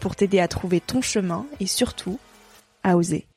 pour 0.00 0.16
t'aider 0.16 0.40
à 0.40 0.48
trouver 0.48 0.80
ton 0.80 1.02
chemin 1.02 1.46
et 1.60 1.66
surtout 1.66 2.18
à 2.82 2.96
oser. 2.96 3.29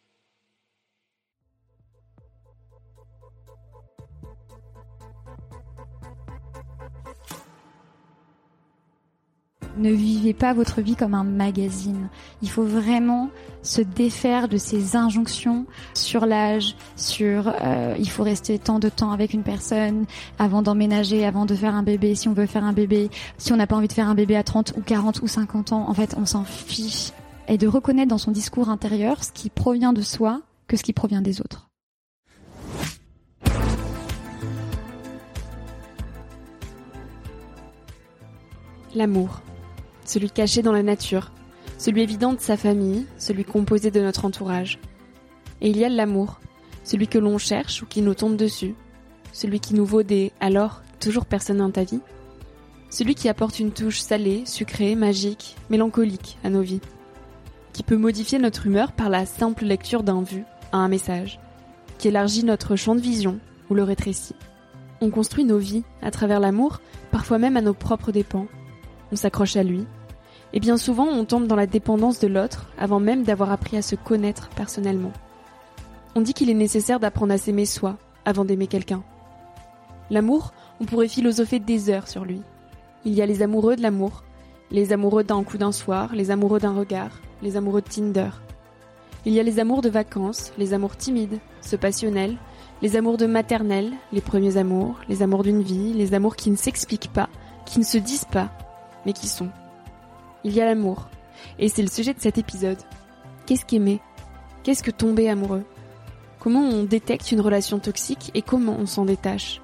Ne 9.78 9.92
vivez 9.92 10.34
pas 10.34 10.54
votre 10.54 10.82
vie 10.82 10.96
comme 10.96 11.16
un 11.16 11.24
magazine. 11.24 12.10
Il 12.44 12.50
faut 12.50 12.64
vraiment 12.64 13.30
se 13.64 13.82
défaire 13.82 14.48
de 14.48 14.58
ces 14.58 14.96
injonctions 14.96 15.66
sur 15.96 16.28
l'âge, 16.28 16.76
sur 16.96 17.48
euh, 17.48 17.96
il 17.98 18.08
faut 18.10 18.22
rester 18.22 18.60
tant 18.60 18.78
de 18.78 18.90
temps 18.90 19.12
avec 19.12 19.34
une 19.34 19.42
personne 19.42 20.06
avant 20.38 20.62
d'emménager, 20.62 21.26
avant 21.26 21.48
de 21.48 21.56
faire 21.56 21.74
un 21.74 21.82
bébé, 21.82 22.14
si 22.14 22.28
on 22.28 22.34
veut 22.34 22.46
faire 22.46 22.64
un 22.64 22.74
bébé, 22.74 23.10
si 23.40 23.52
on 23.52 23.56
n'a 23.56 23.66
pas 23.66 23.76
envie 23.76 23.88
de 23.88 23.94
faire 23.94 24.08
un 24.08 24.14
bébé 24.14 24.36
à 24.36 24.44
30 24.44 24.74
ou 24.78 24.82
40 24.82 25.22
ou 25.24 25.28
50 25.28 25.74
ans. 25.74 25.90
En 25.90 25.94
fait, 25.96 26.16
on 26.20 26.28
s'en 26.28 26.44
fiche. 26.44 27.12
Et 27.48 27.58
de 27.58 27.68
reconnaître 27.68 28.10
dans 28.10 28.20
son 28.20 28.32
discours 28.32 28.70
intérieur 28.70 29.24
ce 29.24 29.32
qui 29.32 29.50
provient 29.50 29.92
de 29.92 30.02
soi 30.02 30.42
que 30.68 30.78
ce 30.78 30.84
qui 30.84 30.94
provient 30.94 31.22
des 31.22 31.42
autres. 31.42 31.68
L'amour 38.96 39.42
celui 40.06 40.30
caché 40.30 40.62
dans 40.62 40.72
la 40.72 40.84
nature, 40.84 41.32
celui 41.78 42.02
évident 42.02 42.34
de 42.34 42.40
sa 42.40 42.58
famille, 42.58 43.06
celui 43.18 43.46
composé 43.46 43.92
de 43.92 44.02
notre 44.02 44.26
entourage. 44.26 44.80
Et 45.62 45.70
il 45.70 45.78
y 45.78 45.86
a 45.86 45.90
l'amour, 45.90 46.40
celui 46.84 47.08
que 47.08 47.20
l'on 47.20 47.38
cherche 47.38 47.82
ou 47.82 47.86
qui 47.86 48.02
nous 48.02 48.14
tombe 48.14 48.36
dessus, 48.36 48.76
celui 49.32 49.60
qui 49.60 49.74
nous 49.74 49.86
vaut 49.86 50.04
des 50.04 50.32
alors 50.40 50.82
toujours 51.00 51.26
personne 51.26 51.58
dans 51.58 51.72
ta 51.72 51.84
vie, 51.84 52.02
celui 52.90 53.16
qui 53.16 53.28
apporte 53.28 53.60
une 53.60 53.72
touche 53.72 54.02
salée, 54.02 54.44
sucrée, 54.46 54.96
magique, 54.96 55.56
mélancolique 55.70 56.38
à 56.44 56.50
nos 56.50 56.62
vies, 56.62 56.82
qui 57.74 57.84
peut 57.84 57.98
modifier 57.98 58.38
notre 58.38 58.68
humeur 58.68 58.92
par 58.92 59.10
la 59.10 59.26
simple 59.26 59.66
lecture 59.66 60.04
d'un 60.04 60.22
vu 60.22 60.44
à 60.72 60.78
un 60.78 60.88
message, 60.88 61.40
qui 61.98 62.10
élargit 62.10 62.44
notre 62.44 62.76
champ 62.76 62.96
de 62.96 63.02
vision 63.02 63.40
ou 63.70 63.74
le 63.74 63.84
rétrécit. 63.84 64.36
On 65.02 65.10
construit 65.10 65.44
nos 65.44 65.58
vies 65.58 65.84
à 66.02 66.12
travers 66.12 66.40
l'amour, 66.40 66.82
parfois 67.12 67.40
même 67.40 67.58
à 67.58 67.62
nos 67.62 67.74
propres 67.74 68.12
dépens, 68.12 68.48
on 69.14 69.16
s'accroche 69.16 69.58
à 69.58 69.64
lui, 69.64 69.86
et 70.54 70.60
bien 70.60 70.76
souvent 70.76 71.06
on 71.06 71.24
tombe 71.24 71.46
dans 71.46 71.56
la 71.56 71.68
dépendance 71.68 72.20
de 72.20 72.28
l'autre 72.28 72.66
avant 72.80 73.00
même 73.00 73.22
d'avoir 73.22 73.52
appris 73.52 73.78
à 73.78 73.84
se 73.84 73.96
connaître 73.96 74.50
personnellement. 74.50 75.12
On 76.16 76.22
dit 76.22 76.34
qu'il 76.34 76.50
est 76.50 76.56
nécessaire 76.56 77.00
d'apprendre 77.00 77.32
à 77.32 77.38
s'aimer 77.38 77.68
soi 77.68 77.98
avant 78.26 78.44
d'aimer 78.44 78.66
quelqu'un. 78.66 79.04
L'amour, 80.10 80.52
on 80.82 80.86
pourrait 80.86 81.08
philosopher 81.08 81.60
des 81.60 81.92
heures 81.92 82.08
sur 82.08 82.26
lui. 82.26 82.42
Il 83.06 83.14
y 83.14 83.22
a 83.22 83.28
les 83.28 83.44
amoureux 83.44 83.76
de 83.76 83.84
l'amour, 83.84 84.24
les 84.72 84.94
amoureux 84.94 85.24
d'un 85.24 85.44
coup 85.44 85.60
d'un 85.60 85.72
soir, 85.72 86.16
les 86.16 86.32
amoureux 86.32 86.60
d'un 86.60 86.74
regard, 86.74 87.12
les 87.44 87.56
amoureux 87.56 87.82
de 87.82 87.90
Tinder. 87.90 88.32
Il 89.26 89.34
y 89.34 89.40
a 89.40 89.44
les 89.44 89.60
amours 89.60 89.84
de 89.84 89.90
vacances, 89.90 90.54
les 90.58 90.74
amours 90.74 90.98
timides, 90.98 91.40
ceux 91.62 91.78
passionnels, 91.78 92.38
les 92.82 92.96
amours 92.96 93.18
de 93.18 93.28
maternelle, 93.28 93.92
les 94.12 94.22
premiers 94.22 94.58
amours, 94.58 94.96
les 95.08 95.22
amours 95.22 95.44
d'une 95.44 95.62
vie, 95.62 95.94
les 95.94 96.16
amours 96.16 96.36
qui 96.36 96.50
ne 96.50 96.56
s'expliquent 96.56 97.14
pas, 97.14 97.30
qui 97.66 97.78
ne 97.80 97.86
se 97.86 98.00
disent 98.00 98.26
pas, 98.26 98.52
mais 99.06 99.14
qui 99.14 99.28
sont. 99.28 99.50
Il 100.44 100.54
y 100.54 100.62
a 100.62 100.66
l'amour. 100.66 101.10
Et 101.60 101.70
c'est 101.70 101.82
le 101.82 101.90
sujet 101.90 102.14
de 102.14 102.20
cet 102.20 102.38
épisode. 102.38 102.80
Qu'est-ce 103.46 103.66
qu'aimer? 103.66 104.00
Qu'est-ce 104.64 104.84
que 104.84 104.92
tomber 104.92 105.30
amoureux? 105.30 105.64
Comment 106.40 106.62
on 106.62 106.84
détecte 106.84 107.32
une 107.32 107.42
relation 107.42 107.80
toxique 107.80 108.32
et 108.34 108.42
comment 108.42 108.76
on 108.78 108.86
s'en 108.86 109.06
détache? 109.06 109.62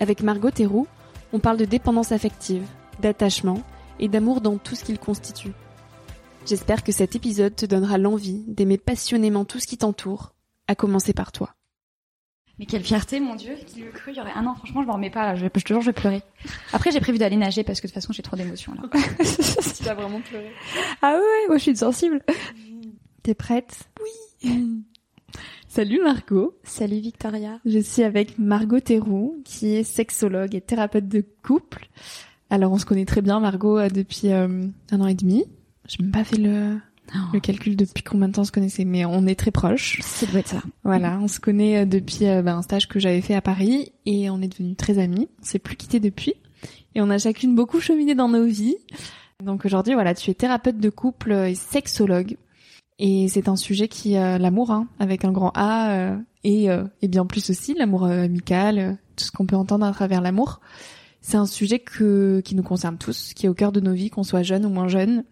Avec 0.00 0.22
Margot 0.22 0.50
Théroux, 0.50 0.86
on 1.32 1.38
parle 1.38 1.56
de 1.56 1.64
dépendance 1.64 2.12
affective, 2.12 2.66
d'attachement 3.00 3.62
et 3.98 4.08
d'amour 4.08 4.40
dans 4.40 4.58
tout 4.58 4.74
ce 4.74 4.84
qu'il 4.84 4.98
constitue. 4.98 5.52
J'espère 6.46 6.84
que 6.84 6.92
cet 6.92 7.16
épisode 7.16 7.56
te 7.56 7.66
donnera 7.66 7.98
l'envie 7.98 8.44
d'aimer 8.46 8.78
passionnément 8.78 9.44
tout 9.44 9.58
ce 9.58 9.66
qui 9.66 9.78
t'entoure, 9.78 10.32
à 10.68 10.74
commencer 10.74 11.12
par 11.12 11.32
toi. 11.32 11.54
Mais 12.58 12.64
quelle 12.64 12.82
fierté, 12.82 13.20
mon 13.20 13.34
Dieu, 13.34 13.54
qui 13.66 13.80
le 13.80 13.90
cru 13.90 14.12
Il 14.12 14.16
y 14.16 14.20
aurait 14.20 14.32
un 14.34 14.46
an, 14.46 14.54
franchement, 14.54 14.80
je 14.82 14.86
m'en 14.86 14.94
remets 14.94 15.10
pas 15.10 15.26
là. 15.26 15.34
Je, 15.34 15.44
je 15.44 15.62
te 15.62 15.68
jure, 15.68 15.82
je 15.82 15.86
vais 15.86 15.92
pleurer. 15.92 16.22
Après, 16.72 16.90
j'ai 16.90 17.00
prévu 17.00 17.18
d'aller 17.18 17.36
nager 17.36 17.64
parce 17.64 17.80
que 17.80 17.86
de 17.86 17.92
toute 17.92 18.00
façon, 18.00 18.14
j'ai 18.14 18.22
trop 18.22 18.36
d'émotions 18.36 18.72
là. 18.74 18.82
tu 19.76 19.84
vas 19.84 19.94
vraiment 19.94 20.20
pleurer. 20.22 20.50
Ah 21.02 21.14
ouais, 21.14 21.48
moi, 21.48 21.58
je 21.58 21.62
suis 21.62 21.76
sensible. 21.76 22.22
T'es 23.22 23.34
prête? 23.34 23.90
Oui. 24.42 24.50
Salut 25.68 26.00
Margot. 26.02 26.58
Salut 26.62 27.00
Victoria. 27.00 27.60
Je 27.66 27.78
suis 27.80 28.02
avec 28.02 28.38
Margot 28.38 28.80
Théroux, 28.80 29.42
qui 29.44 29.74
est 29.74 29.82
sexologue 29.84 30.54
et 30.54 30.62
thérapeute 30.62 31.08
de 31.08 31.22
couple. 31.44 31.88
Alors, 32.48 32.72
on 32.72 32.78
se 32.78 32.86
connaît 32.86 33.04
très 33.04 33.20
bien, 33.20 33.40
Margot, 33.40 33.76
euh, 33.76 33.90
depuis 33.90 34.32
euh, 34.32 34.66
un 34.90 35.00
an 35.02 35.06
et 35.06 35.14
demi. 35.14 35.44
Je 35.86 35.96
n'ai 35.98 36.04
même 36.04 36.12
pas 36.12 36.24
fait 36.24 36.38
le 36.38 36.78
le 37.32 37.40
calcul 37.40 37.76
depuis 37.76 38.02
combien 38.02 38.28
de 38.28 38.32
temps 38.32 38.42
on 38.42 38.46
se 38.46 38.52
connaissait, 38.52 38.84
mais 38.84 39.04
on 39.04 39.26
est 39.26 39.38
très 39.38 39.50
proches. 39.50 40.00
Ça 40.02 40.26
doit 40.26 40.40
être 40.40 40.48
ça. 40.48 40.62
Voilà, 40.84 41.18
on 41.20 41.28
se 41.28 41.40
connaît 41.40 41.82
euh, 41.82 41.84
depuis 41.84 42.26
euh, 42.26 42.42
ben, 42.42 42.56
un 42.56 42.62
stage 42.62 42.88
que 42.88 42.98
j'avais 42.98 43.20
fait 43.20 43.34
à 43.34 43.40
Paris 43.40 43.92
et 44.04 44.30
on 44.30 44.40
est 44.40 44.48
devenus 44.48 44.76
très 44.76 44.98
amis. 44.98 45.28
On 45.40 45.44
s'est 45.44 45.58
plus 45.58 45.76
quittés 45.76 46.00
depuis 46.00 46.34
et 46.94 47.00
on 47.00 47.10
a 47.10 47.18
chacune 47.18 47.54
beaucoup 47.54 47.80
cheminé 47.80 48.14
dans 48.14 48.28
nos 48.28 48.44
vies. 48.44 48.76
Donc 49.42 49.64
aujourd'hui, 49.64 49.94
voilà, 49.94 50.14
tu 50.14 50.30
es 50.30 50.34
thérapeute 50.34 50.78
de 50.78 50.90
couple 50.90 51.32
et 51.32 51.54
sexologue. 51.54 52.36
Et 52.98 53.28
c'est 53.28 53.48
un 53.48 53.56
sujet 53.56 53.88
qui 53.88 54.16
euh, 54.16 54.38
l'amour, 54.38 54.70
hein, 54.70 54.88
avec 54.98 55.24
un 55.24 55.32
grand 55.32 55.52
A, 55.54 56.16
et, 56.44 56.68
et 57.02 57.08
bien 57.08 57.26
plus 57.26 57.50
aussi 57.50 57.74
l'amour 57.74 58.04
amical, 58.04 58.98
tout 59.16 59.24
ce 59.24 59.32
qu'on 59.32 59.46
peut 59.46 59.56
entendre 59.56 59.84
à 59.84 59.90
travers 59.90 60.20
l'amour. 60.20 60.60
C'est 61.20 61.36
un 61.36 61.46
sujet 61.46 61.80
que, 61.80 62.40
qui 62.44 62.54
nous 62.54 62.62
concerne 62.62 62.98
tous, 62.98 63.34
qui 63.34 63.46
est 63.46 63.48
au 63.48 63.54
cœur 63.54 63.72
de 63.72 63.80
nos 63.80 63.92
vies, 63.92 64.10
qu'on 64.10 64.22
soit 64.22 64.44
jeune 64.44 64.64
ou 64.64 64.68
moins 64.68 64.86
jeune. 64.86 65.24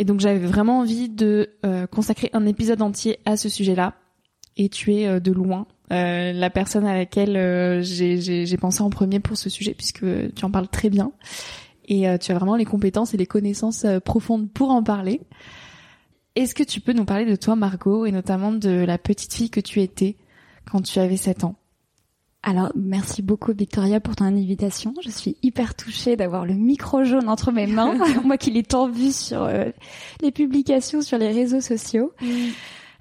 Et 0.00 0.04
donc 0.04 0.18
j'avais 0.18 0.38
vraiment 0.38 0.78
envie 0.78 1.10
de 1.10 1.50
euh, 1.66 1.86
consacrer 1.86 2.30
un 2.32 2.46
épisode 2.46 2.80
entier 2.80 3.18
à 3.26 3.36
ce 3.36 3.50
sujet-là. 3.50 3.92
Et 4.56 4.70
tu 4.70 4.94
es 4.94 5.06
euh, 5.06 5.20
de 5.20 5.30
loin 5.30 5.66
euh, 5.92 6.32
la 6.32 6.48
personne 6.48 6.86
à 6.86 6.96
laquelle 6.96 7.82
j'ai 7.82 8.56
pensé 8.56 8.80
en 8.80 8.88
premier 8.88 9.20
pour 9.20 9.36
ce 9.36 9.50
sujet, 9.50 9.74
puisque 9.74 10.06
tu 10.34 10.44
en 10.44 10.50
parles 10.50 10.68
très 10.68 10.88
bien. 10.88 11.12
Et 11.86 12.06
tu 12.20 12.30
as 12.30 12.34
vraiment 12.34 12.54
les 12.56 12.64
compétences 12.64 13.12
et 13.12 13.16
les 13.16 13.26
connaissances 13.26 13.84
profondes 14.04 14.48
pour 14.48 14.70
en 14.70 14.82
parler. 14.82 15.20
Est-ce 16.36 16.54
que 16.54 16.62
tu 16.62 16.80
peux 16.80 16.92
nous 16.92 17.04
parler 17.04 17.26
de 17.26 17.34
toi, 17.34 17.56
Margot, 17.56 18.06
et 18.06 18.12
notamment 18.12 18.52
de 18.52 18.70
la 18.70 18.96
petite 18.96 19.34
fille 19.34 19.50
que 19.50 19.60
tu 19.60 19.82
étais 19.82 20.16
quand 20.70 20.80
tu 20.80 21.00
avais 21.00 21.16
7 21.16 21.42
ans? 21.42 21.56
Alors, 22.42 22.72
merci 22.74 23.20
beaucoup 23.20 23.52
Victoria 23.52 24.00
pour 24.00 24.16
ton 24.16 24.24
invitation. 24.24 24.94
Je 25.04 25.10
suis 25.10 25.36
hyper 25.42 25.74
touchée 25.74 26.16
d'avoir 26.16 26.46
le 26.46 26.54
micro 26.54 27.04
jaune 27.04 27.28
entre 27.28 27.52
mes 27.52 27.66
mains, 27.66 27.98
moi 28.24 28.38
qui 28.38 28.50
l'ai 28.50 28.62
tant 28.62 28.88
vu 28.88 29.12
sur 29.12 29.46
les 30.22 30.30
publications 30.30 31.02
sur 31.02 31.18
les 31.18 31.32
réseaux 31.32 31.60
sociaux. 31.60 32.12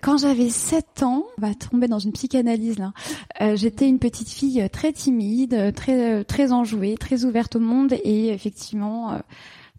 Quand 0.02 0.18
j'avais 0.18 0.50
7 0.50 1.04
ans, 1.04 1.26
on 1.38 1.42
va 1.42 1.54
tomber 1.54 1.88
dans 1.88 2.00
une 2.00 2.14
psychanalyse 2.14 2.80
là. 2.80 2.94
Euh, 3.42 3.56
j'étais 3.58 3.88
une 3.88 4.00
petite 4.00 4.30
fille 4.30 4.68
très 4.72 4.94
timide, 4.94 5.74
très 5.76 6.24
très 6.24 6.52
enjouée, 6.54 6.96
très 6.98 7.26
ouverte 7.26 7.58
au 7.58 7.60
monde 7.60 7.94
et 8.04 8.30
effectivement 8.30 9.12
euh, 9.12 9.20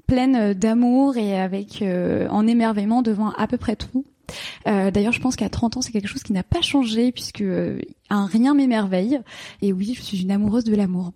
pleine 0.06 0.52
d'amour 0.52 1.16
et 1.16 1.40
avec 1.40 1.80
euh, 1.80 2.28
en 2.28 2.46
émerveillement 2.46 3.00
devant 3.00 3.30
à 3.30 3.46
peu 3.46 3.56
près 3.56 3.76
tout. 3.76 4.04
D'ailleurs, 4.66 5.12
je 5.12 5.20
pense 5.20 5.36
qu'à 5.36 5.48
30 5.48 5.76
ans, 5.76 5.82
c'est 5.82 5.92
quelque 5.92 6.08
chose 6.08 6.22
qui 6.22 6.32
n'a 6.32 6.42
pas 6.42 6.60
changé 6.62 7.12
puisque 7.12 7.44
un 8.10 8.26
rien 8.26 8.54
m'émerveille. 8.54 9.20
Et 9.62 9.72
oui, 9.72 9.94
je 9.96 10.02
suis 10.02 10.22
une 10.22 10.30
amoureuse 10.30 10.64
de 10.64 10.74
l'amour. 10.74 11.12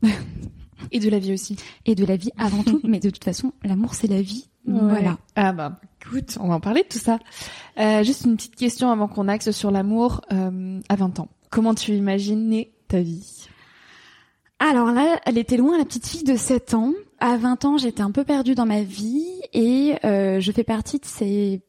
Et 0.90 1.00
de 1.00 1.08
la 1.08 1.19
vie 1.19 1.32
aussi. 1.32 1.56
Et 1.87 1.94
de 1.94 2.05
la 2.05 2.16
vie 2.16 2.31
avant 2.37 2.62
tout. 2.62 2.81
Mais 2.84 3.00
de 3.00 3.11
toute 3.11 3.25
façon, 3.25 3.52
l'amour, 3.62 3.94
c'est 3.94 4.08
la 4.08 4.22
vie. 4.22 4.49
Voilà. 4.66 5.19
Ah 5.37 5.52
bah, 5.52 5.78
écoute, 6.00 6.38
on 6.40 6.49
va 6.49 6.55
en 6.55 6.61
parler 6.61 6.82
de 6.82 6.88
tout 6.88 6.99
ça. 6.99 7.19
Euh, 7.78 8.02
juste 8.02 8.25
une 8.25 8.37
petite 8.37 8.56
question 8.56 8.90
avant 8.90 9.08
qu'on 9.08 9.28
axe 9.28 9.50
sur 9.50 9.70
l'amour 9.70 10.22
euh, 10.32 10.81
à 10.88 10.96
20 10.96 11.20
ans. 11.20 11.28
Comment 11.50 11.75
tu 11.75 11.93
imaginais 11.93 12.72
ta 12.88 13.00
vie? 13.00 13.49
Alors 14.58 14.90
là, 14.93 15.20
elle 15.26 15.37
était 15.37 15.58
loin, 15.58 15.76
la 15.76 15.84
petite 15.84 16.06
fille 16.06 16.25
de 16.25 16.37
7 16.37 16.75
ans. 16.75 16.94
À 17.20 17.37
20 17.37 17.64
ans, 17.67 17.78
j'étais 17.78 18.00
un 18.00 18.10
peu 18.10 18.25
perdue 18.25 18.55
dans 18.55 18.67
ma 18.67 18.82
vie 18.82 19.26
et 19.52 19.94
euh, 20.05 20.40
je 20.40 20.52
fais 20.52 20.64
partie 20.64 20.99
de 20.99 21.05
ces 21.05 21.60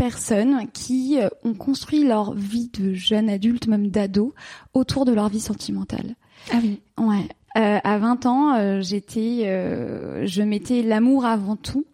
personnes 0.00 0.66
qui 0.72 1.18
euh, 1.20 1.28
ont 1.44 1.52
construit 1.52 2.04
leur 2.04 2.32
vie 2.32 2.70
de 2.72 2.94
jeune 2.94 3.28
adulte, 3.28 3.66
même 3.66 3.88
d'ado, 3.88 4.34
autour 4.72 5.04
de 5.04 5.12
leur 5.12 5.28
vie 5.28 5.40
sentimentale. 5.40 6.16
Ah 6.50 6.58
oui. 6.62 6.80
Ouais. 6.96 7.28
Euh, 7.58 7.78
à 7.84 7.98
20 7.98 8.24
ans, 8.24 8.54
euh, 8.54 8.80
j'étais, 8.80 9.44
je 10.24 10.42
mettais 10.42 10.82
l'amour 10.82 11.26
avant 11.26 11.56
tout 11.56 11.84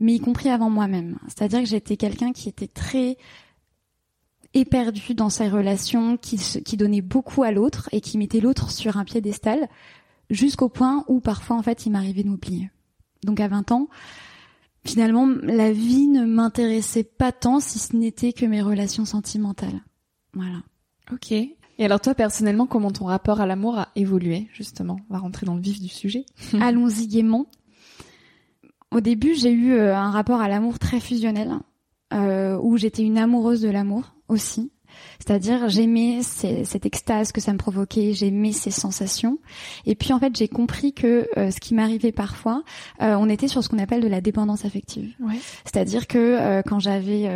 mais 0.00 0.16
y 0.16 0.20
compris 0.20 0.50
avant 0.50 0.68
moi-même. 0.68 1.18
C'est-à-dire 1.28 1.60
que 1.60 1.66
j'étais 1.66 1.96
quelqu'un 1.96 2.32
qui 2.32 2.48
était 2.48 2.66
très 2.66 3.16
éperdu 4.52 5.14
dans 5.14 5.30
ses 5.30 5.48
relations, 5.48 6.16
qui, 6.16 6.36
qui 6.36 6.76
donnait 6.76 7.00
beaucoup 7.00 7.44
à 7.44 7.52
l'autre 7.52 7.88
et 7.92 8.00
qui 8.00 8.18
mettait 8.18 8.40
l'autre 8.40 8.72
sur 8.72 8.96
un 8.96 9.04
piédestal, 9.04 9.68
jusqu'au 10.30 10.68
point 10.68 11.04
où 11.06 11.20
parfois 11.20 11.56
en 11.56 11.62
fait 11.62 11.86
il 11.86 11.90
m'arrivait 11.90 12.24
de 12.24 12.28
m'oublier. 12.28 12.70
Donc 13.22 13.38
à 13.38 13.46
20 13.46 13.70
ans, 13.70 13.88
finalement 14.84 15.26
la 15.26 15.72
vie 15.72 16.06
ne 16.06 16.24
m'intéressait 16.24 17.04
pas 17.04 17.32
tant 17.32 17.60
si 17.60 17.78
ce 17.78 17.96
n'était 17.96 18.32
que 18.32 18.46
mes 18.46 18.62
relations 18.62 19.04
sentimentales. 19.04 19.82
Voilà. 20.34 20.62
Ok. 21.12 21.32
Et 21.32 21.84
alors 21.84 22.00
toi 22.00 22.14
personnellement, 22.14 22.66
comment 22.66 22.90
ton 22.90 23.06
rapport 23.06 23.40
à 23.40 23.46
l'amour 23.46 23.78
a 23.78 23.88
évolué 23.96 24.48
justement? 24.52 24.98
On 25.10 25.14
va 25.14 25.20
rentrer 25.20 25.46
dans 25.46 25.54
le 25.54 25.60
vif 25.60 25.80
du 25.80 25.88
sujet. 25.88 26.26
Allons-y 26.60 27.06
gaiement. 27.06 27.46
Au 28.90 29.00
début, 29.00 29.34
j'ai 29.34 29.50
eu 29.50 29.72
euh, 29.72 29.96
un 29.96 30.10
rapport 30.10 30.40
à 30.40 30.48
l'amour 30.48 30.78
très 30.78 31.00
fusionnel, 31.00 31.52
euh, 32.12 32.56
où 32.62 32.76
j'étais 32.76 33.02
une 33.02 33.18
amoureuse 33.18 33.60
de 33.60 33.68
l'amour 33.68 34.14
aussi. 34.28 34.70
C'est-à-dire, 35.18 35.68
j'aimais 35.68 36.20
cette 36.22 36.86
extase 36.86 37.32
que 37.32 37.40
ça 37.40 37.52
me 37.52 37.58
provoquait, 37.58 38.12
j'aimais 38.12 38.52
ces 38.52 38.70
sensations. 38.70 39.38
Et 39.86 39.94
puis, 39.94 40.12
en 40.12 40.18
fait, 40.18 40.36
j'ai 40.36 40.48
compris 40.48 40.92
que 40.92 41.28
euh, 41.36 41.50
ce 41.50 41.60
qui 41.60 41.74
m'arrivait 41.74 42.12
parfois, 42.12 42.62
euh, 43.02 43.14
on 43.18 43.28
était 43.28 43.48
sur 43.48 43.62
ce 43.62 43.68
qu'on 43.68 43.78
appelle 43.78 44.02
de 44.02 44.08
la 44.08 44.20
dépendance 44.20 44.64
affective. 44.64 45.14
Ouais. 45.20 45.38
C'est-à-dire 45.64 46.06
que 46.06 46.18
euh, 46.18 46.62
quand 46.62 46.78
j'avais 46.78 47.30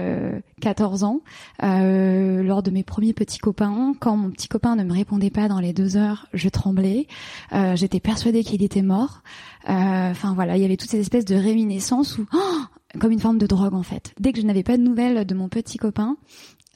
14 0.61 1.05
ans, 1.05 1.21
lors 1.61 2.63
de 2.63 2.71
mes 2.71 2.83
premiers 2.83 3.13
petits 3.13 3.39
copains, 3.39 3.95
quand 3.99 4.17
mon 4.17 4.31
petit 4.31 4.49
copain 4.49 4.77
ne 4.77 4.85
me 4.85 4.93
répondait 4.93 5.31
pas 5.31 5.49
dans 5.49 5.61
les 5.61 5.73
deux 5.73 5.97
heures, 5.97 6.27
je 6.33 6.49
tremblais. 6.49 7.07
J'étais 7.75 8.01
persuadée 8.01 8.45
qu'il 8.45 8.63
était 8.63 8.83
mort. 8.83 9.23
Enfin 9.67 10.35
voilà, 10.35 10.57
il 10.57 10.63
y 10.63 10.65
avait 10.65 10.77
toutes 10.77 10.91
ces 10.91 11.01
espèces 11.01 11.25
de 11.25 11.35
réminiscences 11.35 12.19
où, 12.19 12.27
oh, 12.33 12.39
comme 13.01 13.13
une 13.13 13.21
forme 13.21 13.39
de 13.39 13.47
drogue 13.47 13.75
en 13.75 13.83
fait. 13.83 14.15
Dès 14.19 14.33
que 14.33 14.41
je 14.41 14.47
n'avais 14.47 14.63
pas 14.63 14.77
de 14.77 14.83
nouvelles 14.83 15.27
de 15.27 15.35
mon 15.35 15.49
petit 15.49 15.79
copain, 15.79 16.17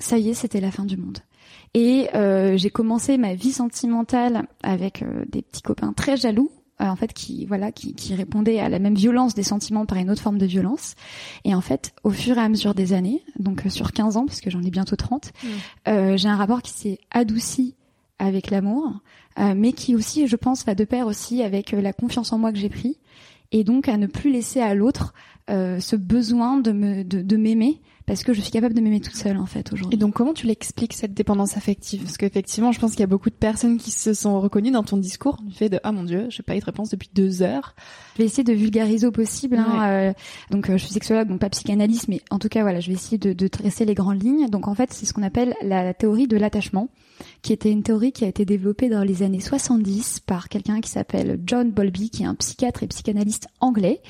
ça 0.02 0.18
y 0.18 0.30
est, 0.30 0.34
c'était 0.34 0.60
la 0.60 0.70
fin 0.70 0.84
du 0.84 0.96
monde. 0.96 1.18
Et 1.74 2.08
euh, 2.14 2.56
j'ai 2.56 2.70
commencé 2.70 3.16
ma 3.16 3.34
vie 3.34 3.52
sentimentale 3.52 4.46
avec 4.62 5.02
euh, 5.02 5.24
des 5.28 5.42
petits 5.42 5.62
copains 5.62 5.92
très 5.94 6.16
jaloux, 6.16 6.50
euh, 6.80 6.86
en 6.86 6.96
fait, 6.96 7.12
qui 7.14 7.46
voilà, 7.46 7.72
qui, 7.72 7.94
qui 7.94 8.14
répondaient 8.14 8.58
à 8.58 8.68
la 8.68 8.78
même 8.78 8.94
violence 8.94 9.34
des 9.34 9.42
sentiments 9.42 9.86
par 9.86 9.96
une 9.98 10.10
autre 10.10 10.20
forme 10.20 10.38
de 10.38 10.46
violence. 10.46 10.94
Et 11.44 11.54
en 11.54 11.62
fait, 11.62 11.94
au 12.04 12.10
fur 12.10 12.36
et 12.36 12.40
à 12.40 12.48
mesure 12.48 12.74
des 12.74 12.92
années, 12.92 13.22
donc 13.38 13.62
sur 13.68 13.92
15 13.92 14.16
ans, 14.18 14.26
puisque 14.26 14.50
j'en 14.50 14.62
ai 14.62 14.70
bientôt 14.70 14.96
30, 14.96 15.32
mmh. 15.32 16.16
j'ai 16.16 16.28
un 16.28 16.36
rapport 16.36 16.60
qui 16.62 16.72
s'est 16.72 16.98
adouci 17.10 17.74
avec 18.18 18.50
l'amour, 18.50 19.00
mais 19.38 19.72
qui 19.72 19.96
aussi, 19.96 20.28
je 20.28 20.36
pense, 20.36 20.64
va 20.64 20.74
de 20.74 20.84
pair 20.84 21.06
aussi 21.06 21.42
avec 21.42 21.72
la 21.72 21.92
confiance 21.92 22.32
en 22.32 22.38
moi 22.38 22.52
que 22.52 22.58
j'ai 22.58 22.68
pris, 22.68 22.98
et 23.50 23.64
donc 23.64 23.88
à 23.88 23.96
ne 23.96 24.06
plus 24.06 24.30
laisser 24.30 24.60
à 24.60 24.74
l'autre 24.74 25.12
ce 25.48 25.96
besoin 25.96 26.58
de 26.58 26.70
me 26.72 27.02
de 27.02 27.36
m'aimer 27.36 27.80
parce 28.12 28.24
que 28.24 28.34
je 28.34 28.42
suis 28.42 28.50
capable 28.50 28.74
de 28.74 28.82
m'aimer 28.82 29.00
toute 29.00 29.16
seule 29.16 29.38
en 29.38 29.46
fait 29.46 29.72
aujourd'hui. 29.72 29.94
Et 29.94 29.98
donc 29.98 30.12
comment 30.12 30.34
tu 30.34 30.46
l'expliques 30.46 30.92
cette 30.92 31.14
dépendance 31.14 31.56
affective? 31.56 32.02
Parce 32.02 32.18
qu'effectivement, 32.18 32.70
je 32.70 32.78
pense 32.78 32.90
qu'il 32.90 33.00
y 33.00 33.04
a 33.04 33.06
beaucoup 33.06 33.30
de 33.30 33.34
personnes 33.34 33.78
qui 33.78 33.90
se 33.90 34.12
sont 34.12 34.38
reconnues 34.38 34.70
dans 34.70 34.82
ton 34.82 34.98
discours 34.98 35.38
du 35.42 35.54
fait 35.54 35.70
de 35.70 35.80
ah 35.82 35.92
mon 35.92 36.04
dieu, 36.04 36.26
j'ai 36.28 36.42
pas 36.42 36.54
eu 36.54 36.60
de 36.60 36.64
réponse 36.66 36.90
depuis 36.90 37.08
deux 37.14 37.40
heures. 37.40 37.74
Je 38.14 38.18
vais 38.18 38.24
essayer 38.24 38.44
de 38.44 38.52
vulgariser 38.52 39.06
au 39.06 39.12
possible. 39.12 39.56
Hein, 39.56 39.88
euh, 39.88 40.12
donc 40.50 40.68
euh, 40.68 40.76
je 40.76 40.84
suis 40.84 40.92
sexologue, 40.92 41.28
donc 41.28 41.40
pas 41.40 41.50
psychanalyste, 41.50 42.08
mais 42.08 42.20
en 42.30 42.38
tout 42.38 42.48
cas 42.48 42.62
voilà, 42.62 42.80
je 42.80 42.88
vais 42.88 42.94
essayer 42.94 43.18
de, 43.18 43.32
de 43.32 43.48
tracer 43.48 43.84
les 43.84 43.94
grandes 43.94 44.22
lignes. 44.22 44.48
Donc 44.48 44.68
en 44.68 44.74
fait, 44.74 44.92
c'est 44.92 45.06
ce 45.06 45.12
qu'on 45.12 45.22
appelle 45.22 45.54
la 45.62 45.94
théorie 45.94 46.26
de 46.26 46.36
l'attachement, 46.36 46.88
qui 47.42 47.52
était 47.52 47.70
une 47.70 47.82
théorie 47.82 48.12
qui 48.12 48.24
a 48.24 48.28
été 48.28 48.44
développée 48.44 48.88
dans 48.88 49.02
les 49.02 49.22
années 49.22 49.40
70 49.40 50.20
par 50.20 50.48
quelqu'un 50.48 50.80
qui 50.80 50.90
s'appelle 50.90 51.40
John 51.46 51.70
Bowlby, 51.70 52.10
qui 52.10 52.22
est 52.22 52.26
un 52.26 52.34
psychiatre 52.34 52.82
et 52.82 52.86
psychanalyste 52.86 53.48
anglais. 53.60 54.02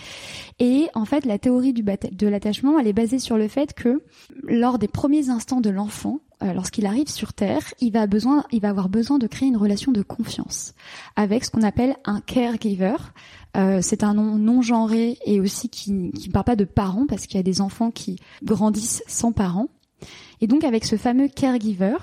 Et 0.59 0.89
en 0.95 1.05
fait, 1.05 1.25
la 1.25 1.39
théorie 1.39 1.73
du 1.73 1.83
de 1.83 2.27
l'attachement, 2.27 2.79
elle 2.79 2.87
est 2.89 2.93
basée 2.93 3.19
sur 3.19 3.37
le 3.37 3.49
fait 3.49 3.75
que 3.75 4.03
lors 4.43 4.79
des 4.79 4.89
premiers 4.89 5.29
instants 5.29 5.61
de 5.61 5.71
l'enfant, 5.71 6.21
euh, 6.43 6.53
lorsqu'il 6.53 6.87
arrive 6.87 7.09
sur 7.09 7.33
Terre, 7.33 7.63
il 7.81 7.93
va, 7.93 8.07
besoin, 8.07 8.45
il 8.53 8.61
va 8.61 8.71
avoir 8.71 8.89
besoin 8.89 9.19
de 9.19 9.27
créer 9.27 9.49
une 9.49 9.57
relation 9.57 9.93
de 9.93 10.03
confiance 10.03 10.75
avec 11.17 11.45
ce 11.45 11.51
qu'on 11.51 11.63
appelle 11.63 11.97
un 12.05 12.21
caregiver. 12.21 12.97
Euh, 13.57 13.81
c'est 13.83 14.03
un 14.03 14.15
nom 14.15 14.37
non 14.37 14.63
genré 14.63 15.19
et 15.27 15.41
aussi 15.41 15.69
qui 15.69 15.93
ne 15.93 16.33
parle 16.33 16.45
pas 16.45 16.57
de 16.57 16.65
parents 16.65 17.07
parce 17.07 17.27
qu'il 17.27 17.37
y 17.37 17.41
a 17.41 17.45
des 17.45 17.61
enfants 17.61 17.91
qui 17.91 18.19
grandissent 18.43 19.03
sans 19.07 19.33
parents. 19.33 19.69
Et 20.41 20.49
donc 20.49 20.65
avec 20.65 20.85
ce 20.85 20.97
fameux 20.97 21.29
caregiver, 21.29 21.97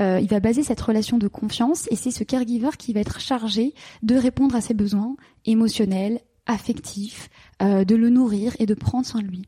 euh, 0.00 0.18
il 0.20 0.28
va 0.28 0.40
baser 0.40 0.64
cette 0.64 0.80
relation 0.80 1.18
de 1.18 1.28
confiance 1.28 1.86
et 1.92 1.96
c'est 1.96 2.10
ce 2.10 2.24
caregiver 2.24 2.70
qui 2.76 2.92
va 2.92 3.00
être 3.00 3.20
chargé 3.20 3.74
de 4.02 4.16
répondre 4.16 4.56
à 4.56 4.60
ses 4.60 4.74
besoins 4.74 5.14
émotionnels, 5.44 6.20
affectifs, 6.46 7.30
euh, 7.62 7.84
de 7.84 7.94
le 7.94 8.10
nourrir 8.10 8.56
et 8.58 8.66
de 8.66 8.74
prendre 8.74 9.06
soin 9.06 9.22
de 9.22 9.28
lui. 9.28 9.42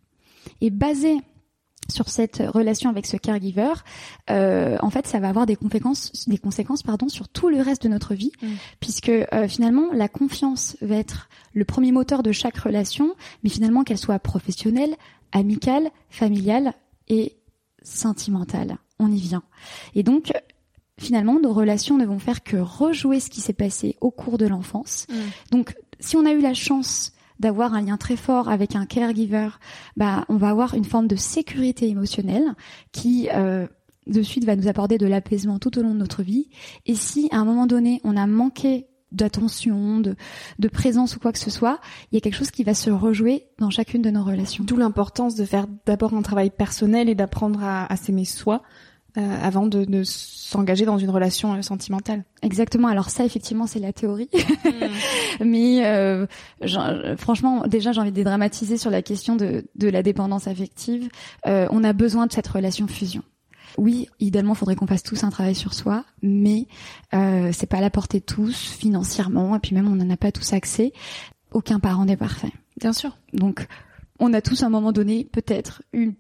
Et 0.61 0.71
basé 0.71 1.17
sur 1.91 2.09
cette 2.09 2.43
relation 2.47 2.91
avec 2.91 3.07
ce 3.07 3.17
caregiver, 3.17 3.73
euh, 4.31 4.77
en 4.81 4.91
fait, 4.91 5.07
ça 5.07 5.21
va 5.21 5.29
avoir 5.29 5.47
des 5.47 5.57
conséquences, 5.57 6.29
des 6.29 6.39
conséquences, 6.39 6.83
pardon, 6.83 7.09
sur 7.09 7.29
tout 7.29 7.49
le 7.49 7.61
reste 7.61 7.83
de 7.83 7.89
notre 7.89 8.15
vie, 8.15 8.33
mm. 8.43 8.47
puisque 8.81 9.09
euh, 9.09 9.49
finalement, 9.49 9.93
la 9.93 10.09
confiance 10.09 10.77
va 10.83 10.97
être 10.97 11.29
le 11.55 11.65
premier 11.65 11.93
moteur 11.93 12.23
de 12.23 12.33
chaque 12.33 12.59
relation, 12.59 13.15
mais 13.43 13.51
finalement 13.51 13.85
qu'elle 13.85 13.99
soit 13.99 14.19
professionnelle, 14.19 14.95
amicale, 15.33 15.91
familiale 16.11 16.75
et 17.09 17.37
sentimentale. 17.83 18.79
On 18.99 19.11
y 19.11 19.19
vient. 19.19 19.43
Et 19.95 20.03
donc, 20.03 20.33
finalement, 20.99 21.41
nos 21.41 21.53
relations 21.53 21.97
ne 21.97 22.05
vont 22.05 22.19
faire 22.19 22.43
que 22.43 22.57
rejouer 22.57 23.21
ce 23.21 23.31
qui 23.31 23.41
s'est 23.41 23.53
passé 23.53 23.97
au 24.01 24.11
cours 24.11 24.37
de 24.37 24.47
l'enfance. 24.47 25.07
Mm. 25.09 25.15
Donc, 25.53 25.75
si 26.01 26.17
on 26.17 26.27
a 26.27 26.33
eu 26.33 26.41
la 26.41 26.55
chance 26.55 27.13
d'avoir 27.41 27.75
un 27.75 27.83
lien 27.83 27.97
très 27.97 28.17
fort 28.17 28.49
avec 28.49 28.77
un 28.77 28.87
caregiver, 28.87 29.49
bah, 29.97 30.25
on 30.29 30.37
va 30.37 30.51
avoir 30.51 30.75
une 30.75 30.85
forme 30.85 31.07
de 31.07 31.17
sécurité 31.17 31.89
émotionnelle 31.89 32.55
qui 32.93 33.29
euh, 33.35 33.67
de 34.07 34.23
suite 34.23 34.45
va 34.45 34.57
nous 34.57 34.69
apporter 34.69 34.99
de 34.99 35.07
l'apaisement 35.07 35.59
tout 35.59 35.79
au 35.79 35.83
long 35.83 35.95
de 35.95 35.99
notre 35.99 36.23
vie. 36.23 36.49
Et 36.87 36.95
si 36.95 37.29
à 37.33 37.39
un 37.39 37.45
moment 37.45 37.67
donné 37.67 38.01
on 38.05 38.17
a 38.17 38.27
manqué 38.27 38.87
d'attention, 39.11 40.01
de, 40.01 40.17
de 40.59 40.69
présence 40.69 41.17
ou 41.17 41.21
quoi 41.21 41.33
que 41.33 41.39
ce 41.39 41.51
soit, 41.51 41.81
il 42.11 42.17
y 42.17 42.19
a 42.19 42.21
quelque 42.21 42.37
chose 42.37 42.51
qui 42.51 42.63
va 42.63 42.75
se 42.75 42.91
rejouer 42.91 43.47
dans 43.59 43.71
chacune 43.71 44.03
de 44.03 44.11
nos 44.11 44.23
relations. 44.23 44.65
D'où 44.65 44.77
l'importance 44.77 45.35
de 45.35 45.47
faire 45.47 45.67
d'abord 45.87 46.13
un 46.13 46.21
travail 46.21 46.51
personnel 46.51 47.09
et 47.09 47.15
d'apprendre 47.15 47.63
à, 47.63 47.91
à 47.91 47.97
s'aimer 47.97 48.27
soi 48.27 48.63
euh, 49.19 49.39
avant 49.43 49.67
de, 49.67 49.85
de 49.85 50.03
s'engager 50.05 50.85
dans 50.85 50.99
une 50.99 51.11
relation 51.11 51.55
euh, 51.55 51.63
sentimentale. 51.63 52.25
Exactement. 52.43 52.89
Alors 52.89 53.11
ça, 53.11 53.25
effectivement, 53.25 53.67
c'est 53.67 53.81
la 53.81 53.93
théorie. 53.93 54.31
Mm. 54.65 54.71
Mais 55.45 55.87
euh, 55.87 56.27
franchement, 57.17 57.67
déjà, 57.67 57.93
j'ai 57.93 58.01
envie 58.01 58.11
de 58.11 58.17
dédramatiser 58.17 58.77
sur 58.77 58.91
la 58.91 59.03
question 59.03 59.37
de, 59.37 59.65
de 59.75 59.89
la 59.89 60.03
dépendance 60.03 60.47
affective. 60.47 61.09
Euh, 61.47 61.67
on 61.71 61.85
a 61.85 61.93
besoin 61.93 62.27
de 62.27 62.33
cette 62.33 62.47
relation 62.47 62.87
fusion. 62.87 63.23
Oui, 63.77 64.09
idéalement, 64.19 64.55
faudrait 64.55 64.77
qu'on 64.77 64.87
fasse 64.87 65.03
tous 65.03 65.25
un 65.25 65.31
travail 65.31 65.55
sur 65.55 65.75
soi, 65.75 66.05
mais 66.23 66.67
euh, 67.15 67.51
c'est 67.53 67.67
pas 67.67 67.79
à 67.79 67.81
la 67.81 67.91
portée 67.91 68.21
de 68.21 68.25
tous 68.25 68.57
financièrement, 68.57 69.55
et 69.55 69.59
puis 69.59 69.75
même 69.75 69.89
on 69.89 69.97
n'en 69.97 70.11
a 70.11 70.17
pas 70.17 70.33
tous 70.33 70.53
accès. 70.53 70.93
Aucun 71.53 71.79
parent 71.79 72.05
n'est 72.05 72.17
parfait. 72.17 72.53
Bien 72.79 72.93
sûr. 72.93 73.17
Donc, 73.33 73.67
on 74.19 74.33
a 74.33 74.41
tous 74.41 74.63
à 74.63 74.67
un 74.67 74.71
moment 74.71 74.93
donné 74.93 75.25
peut-être 75.25 75.83
une 75.93 76.15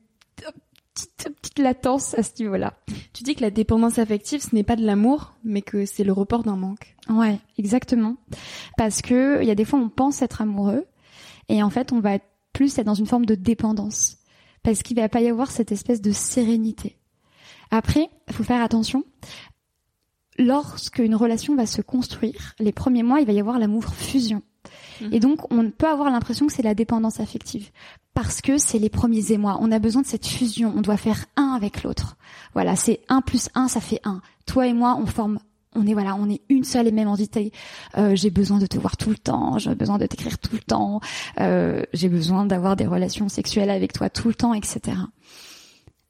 petite, 1.07 1.37
petite 1.40 1.59
latence 1.59 2.14
à 2.14 2.23
ce 2.23 2.33
niveau-là. 2.40 2.75
Tu 3.12 3.23
dis 3.23 3.35
que 3.35 3.43
la 3.43 3.50
dépendance 3.50 3.99
affective, 3.99 4.43
ce 4.43 4.55
n'est 4.55 4.62
pas 4.62 4.76
de 4.76 4.85
l'amour, 4.85 5.35
mais 5.45 5.62
que 5.62 5.87
c'est 5.87 6.05
le 6.05 6.12
report 6.12 6.43
d'un 6.43 6.57
manque. 6.57 6.97
Ouais, 7.09 7.38
exactement. 7.59 8.17
Parce 8.76 9.02
que 9.02 9.40
il 9.43 9.49
y 9.49 9.50
a 9.50 9.55
des 9.55 9.64
fois 9.64 9.78
on 9.78 9.88
pense 9.88 10.23
être 10.23 10.43
amoureux 10.43 10.87
et 11.49 11.62
en 11.62 11.71
fait 11.71 11.93
on 11.93 12.00
va 12.00 12.19
plus 12.52 12.78
être 12.78 12.87
dans 12.87 12.95
une 12.95 13.07
forme 13.07 13.26
de 13.26 13.35
dépendance 13.35 14.19
parce 14.62 14.83
qu'il 14.83 14.97
va 14.97 15.09
pas 15.09 15.21
y 15.21 15.28
avoir 15.28 15.50
cette 15.50 15.73
espèce 15.73 16.02
de 16.02 16.12
sérénité. 16.12 16.99
Après, 17.71 18.11
il 18.28 18.35
faut 18.35 18.45
faire 18.45 18.62
attention. 18.62 19.05
Lorsque 20.38 20.99
une 20.99 21.14
relation 21.14 21.57
va 21.57 21.67
se 21.67 21.83
construire, 21.83 22.55
les 22.59 22.73
premiers 22.73 23.02
mois, 23.02 23.21
il 23.21 23.26
va 23.26 23.33
y 23.33 23.40
avoir 23.40 23.59
l'amour 23.59 23.87
fusion. 23.87 24.43
Mhm. 25.00 25.12
Et 25.12 25.21
donc, 25.21 25.52
on 25.52 25.71
peut 25.71 25.88
avoir 25.88 26.11
l'impression 26.11 26.47
que 26.47 26.52
c'est 26.52 26.62
la 26.62 26.75
dépendance 26.75 27.21
affective. 27.21 27.71
Parce 28.14 28.40
que 28.40 28.59
c'est 28.59 28.78
les 28.78 28.88
premiers 28.88 29.33
émois. 29.33 29.59
On 29.61 29.71
a 29.71 29.78
besoin 29.78 30.02
de 30.02 30.07
cette 30.07 30.26
fusion. 30.26 30.73
On 30.76 30.81
doit 30.81 30.97
faire 30.97 31.25
un 31.37 31.52
avec 31.55 31.83
l'autre. 31.83 32.17
Voilà, 32.55 32.76
c'est 32.76 33.00
un 33.09 33.21
plus 33.21 33.49
un, 33.55 33.69
ça 33.69 33.81
fait 33.81 34.00
un. 34.05 34.21
Toi 34.47 34.67
et 34.67 34.73
moi, 34.73 34.99
on 35.00 35.07
forme 35.07 35.38
on 35.75 35.87
est 35.87 35.93
voilà, 35.93 36.17
on 36.17 36.28
est 36.28 36.40
une 36.49 36.64
seule 36.64 36.88
et 36.88 36.93
même 36.93 37.09
entité. 37.09 37.52
Euh, 37.97 38.17
j'ai 38.17 38.31
besoin 38.31 38.59
de 38.59 38.67
te 38.67 38.78
voir 38.78 38.97
tout 38.97 39.11
le 39.11 39.19
temps, 39.19 39.59
j'ai 39.59 39.75
besoin 39.75 39.99
de 39.99 40.07
t'écrire 40.07 40.38
tout 40.38 40.55
le 40.55 40.62
temps, 40.62 41.00
euh, 41.40 41.83
j'ai 41.93 42.09
besoin 42.09 42.47
d'avoir 42.47 42.75
des 42.75 42.87
relations 42.87 43.28
sexuelles 43.28 43.71
avec 43.71 43.93
toi 43.93 44.11
tout 44.11 44.28
le 44.28 44.35
temps, 44.35 44.55
etc. 44.55 44.97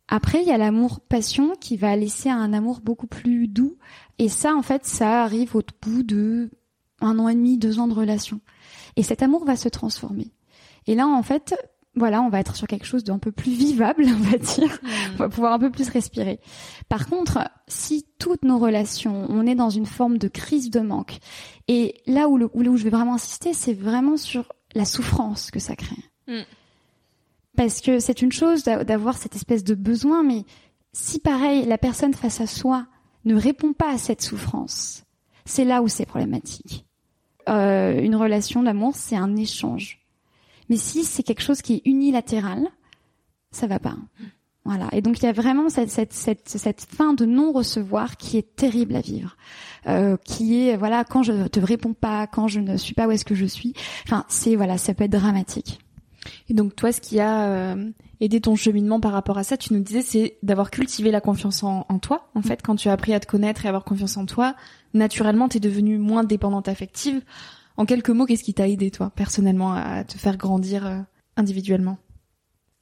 Après, 0.08 0.40
il 0.40 0.48
y 0.48 0.52
a 0.52 0.58
l'amour 0.58 1.00
passion 1.00 1.54
qui 1.60 1.76
va 1.76 1.94
laisser 1.94 2.30
un 2.30 2.54
amour 2.54 2.80
beaucoup 2.80 3.06
plus 3.06 3.46
doux. 3.46 3.76
Et 4.18 4.30
ça, 4.30 4.54
en 4.54 4.62
fait, 4.62 4.86
ça 4.86 5.22
arrive 5.22 5.54
au 5.54 5.62
bout 5.82 6.02
de 6.02 6.50
un 7.00 7.18
an 7.18 7.28
et 7.28 7.34
demi, 7.34 7.58
deux 7.58 7.78
ans 7.78 7.88
de 7.88 7.94
relation. 7.94 8.40
Et 8.96 9.02
cet 9.02 9.22
amour 9.22 9.44
va 9.44 9.56
se 9.56 9.68
transformer. 9.68 10.32
Et 10.86 10.94
là, 10.94 11.06
en 11.06 11.22
fait, 11.22 11.54
voilà, 11.94 12.22
on 12.22 12.28
va 12.28 12.40
être 12.40 12.56
sur 12.56 12.66
quelque 12.66 12.86
chose 12.86 13.04
d'un 13.04 13.18
peu 13.18 13.32
plus 13.32 13.52
vivable, 13.52 14.04
on 14.08 14.30
va 14.30 14.38
dire. 14.38 14.78
On 15.14 15.16
va 15.16 15.28
pouvoir 15.28 15.52
un 15.52 15.58
peu 15.58 15.70
plus 15.70 15.88
respirer. 15.88 16.40
Par 16.88 17.08
contre, 17.08 17.38
si 17.66 18.06
toutes 18.18 18.44
nos 18.44 18.58
relations, 18.58 19.26
on 19.28 19.46
est 19.46 19.54
dans 19.54 19.70
une 19.70 19.86
forme 19.86 20.18
de 20.18 20.28
crise 20.28 20.70
de 20.70 20.80
manque, 20.80 21.18
et 21.68 21.94
là 22.06 22.28
où, 22.28 22.36
le, 22.38 22.50
où 22.54 22.76
je 22.76 22.84
vais 22.84 22.90
vraiment 22.90 23.14
insister, 23.14 23.52
c'est 23.52 23.74
vraiment 23.74 24.16
sur 24.16 24.44
la 24.74 24.84
souffrance 24.84 25.50
que 25.50 25.60
ça 25.60 25.76
crée. 25.76 26.02
Mm. 26.26 26.42
Parce 27.56 27.80
que 27.80 27.98
c'est 27.98 28.22
une 28.22 28.32
chose 28.32 28.62
d'a- 28.62 28.84
d'avoir 28.84 29.16
cette 29.16 29.34
espèce 29.34 29.64
de 29.64 29.74
besoin, 29.74 30.22
mais 30.22 30.44
si 30.92 31.18
pareil, 31.18 31.64
la 31.66 31.78
personne 31.78 32.14
face 32.14 32.40
à 32.40 32.46
soi 32.46 32.86
ne 33.24 33.34
répond 33.34 33.72
pas 33.72 33.92
à 33.92 33.98
cette 33.98 34.22
souffrance, 34.22 35.04
c'est 35.44 35.64
là 35.64 35.82
où 35.82 35.88
c'est 35.88 36.06
problématique. 36.06 36.86
Euh, 37.48 38.00
une 38.00 38.16
relation 38.16 38.62
d'amour, 38.62 38.94
c'est 38.94 39.16
un 39.16 39.36
échange. 39.36 40.00
Mais 40.68 40.76
si 40.76 41.04
c'est 41.04 41.22
quelque 41.22 41.42
chose 41.42 41.62
qui 41.62 41.74
est 41.74 41.82
unilatéral, 41.86 42.66
ça 43.50 43.66
va 43.66 43.78
pas. 43.78 43.96
Voilà. 44.64 44.88
Et 44.92 45.00
donc 45.00 45.18
il 45.18 45.24
y 45.24 45.28
a 45.28 45.32
vraiment 45.32 45.70
cette, 45.70 45.90
cette, 45.90 46.12
cette, 46.12 46.48
cette 46.48 46.82
fin 46.82 47.14
de 47.14 47.24
non-recevoir 47.24 48.18
qui 48.18 48.36
est 48.36 48.54
terrible 48.54 48.96
à 48.96 49.00
vivre. 49.00 49.36
Euh, 49.86 50.16
qui 50.22 50.68
est 50.68 50.76
voilà 50.76 51.04
quand 51.04 51.22
je 51.22 51.46
te 51.46 51.60
réponds 51.60 51.94
pas, 51.94 52.26
quand 52.26 52.48
je 52.48 52.60
ne 52.60 52.76
suis 52.76 52.94
pas 52.94 53.06
où 53.06 53.10
est-ce 53.10 53.24
que 53.24 53.34
je 53.34 53.46
suis. 53.46 53.72
Enfin 54.04 54.26
c'est 54.28 54.56
voilà 54.56 54.76
ça 54.76 54.92
peut 54.92 55.04
être 55.04 55.12
dramatique. 55.12 55.78
Et 56.48 56.54
donc 56.54 56.76
toi, 56.76 56.92
ce 56.92 57.00
qui 57.00 57.20
a 57.20 57.46
euh, 57.46 57.90
aidé 58.20 58.40
ton 58.40 58.56
cheminement 58.56 59.00
par 59.00 59.12
rapport 59.12 59.38
à 59.38 59.44
ça, 59.44 59.56
tu 59.56 59.72
nous 59.72 59.80
disais, 59.80 60.02
c'est 60.02 60.38
d'avoir 60.42 60.70
cultivé 60.70 61.10
la 61.10 61.20
confiance 61.20 61.62
en, 61.62 61.86
en 61.88 61.98
toi. 61.98 62.28
En 62.34 62.42
fait, 62.42 62.62
quand 62.62 62.76
tu 62.76 62.88
as 62.88 62.92
appris 62.92 63.14
à 63.14 63.20
te 63.20 63.26
connaître 63.26 63.64
et 63.64 63.68
avoir 63.68 63.84
confiance 63.84 64.16
en 64.16 64.26
toi, 64.26 64.54
naturellement, 64.94 65.48
t'es 65.48 65.60
devenue 65.60 65.98
moins 65.98 66.24
dépendante 66.24 66.68
affective. 66.68 67.22
En 67.76 67.84
quelques 67.84 68.10
mots, 68.10 68.26
qu'est-ce 68.26 68.42
qui 68.42 68.54
t'a 68.54 68.68
aidé, 68.68 68.90
toi, 68.90 69.12
personnellement, 69.14 69.72
à 69.72 70.04
te 70.04 70.18
faire 70.18 70.36
grandir 70.36 70.86
euh, 70.86 70.98
individuellement? 71.36 71.98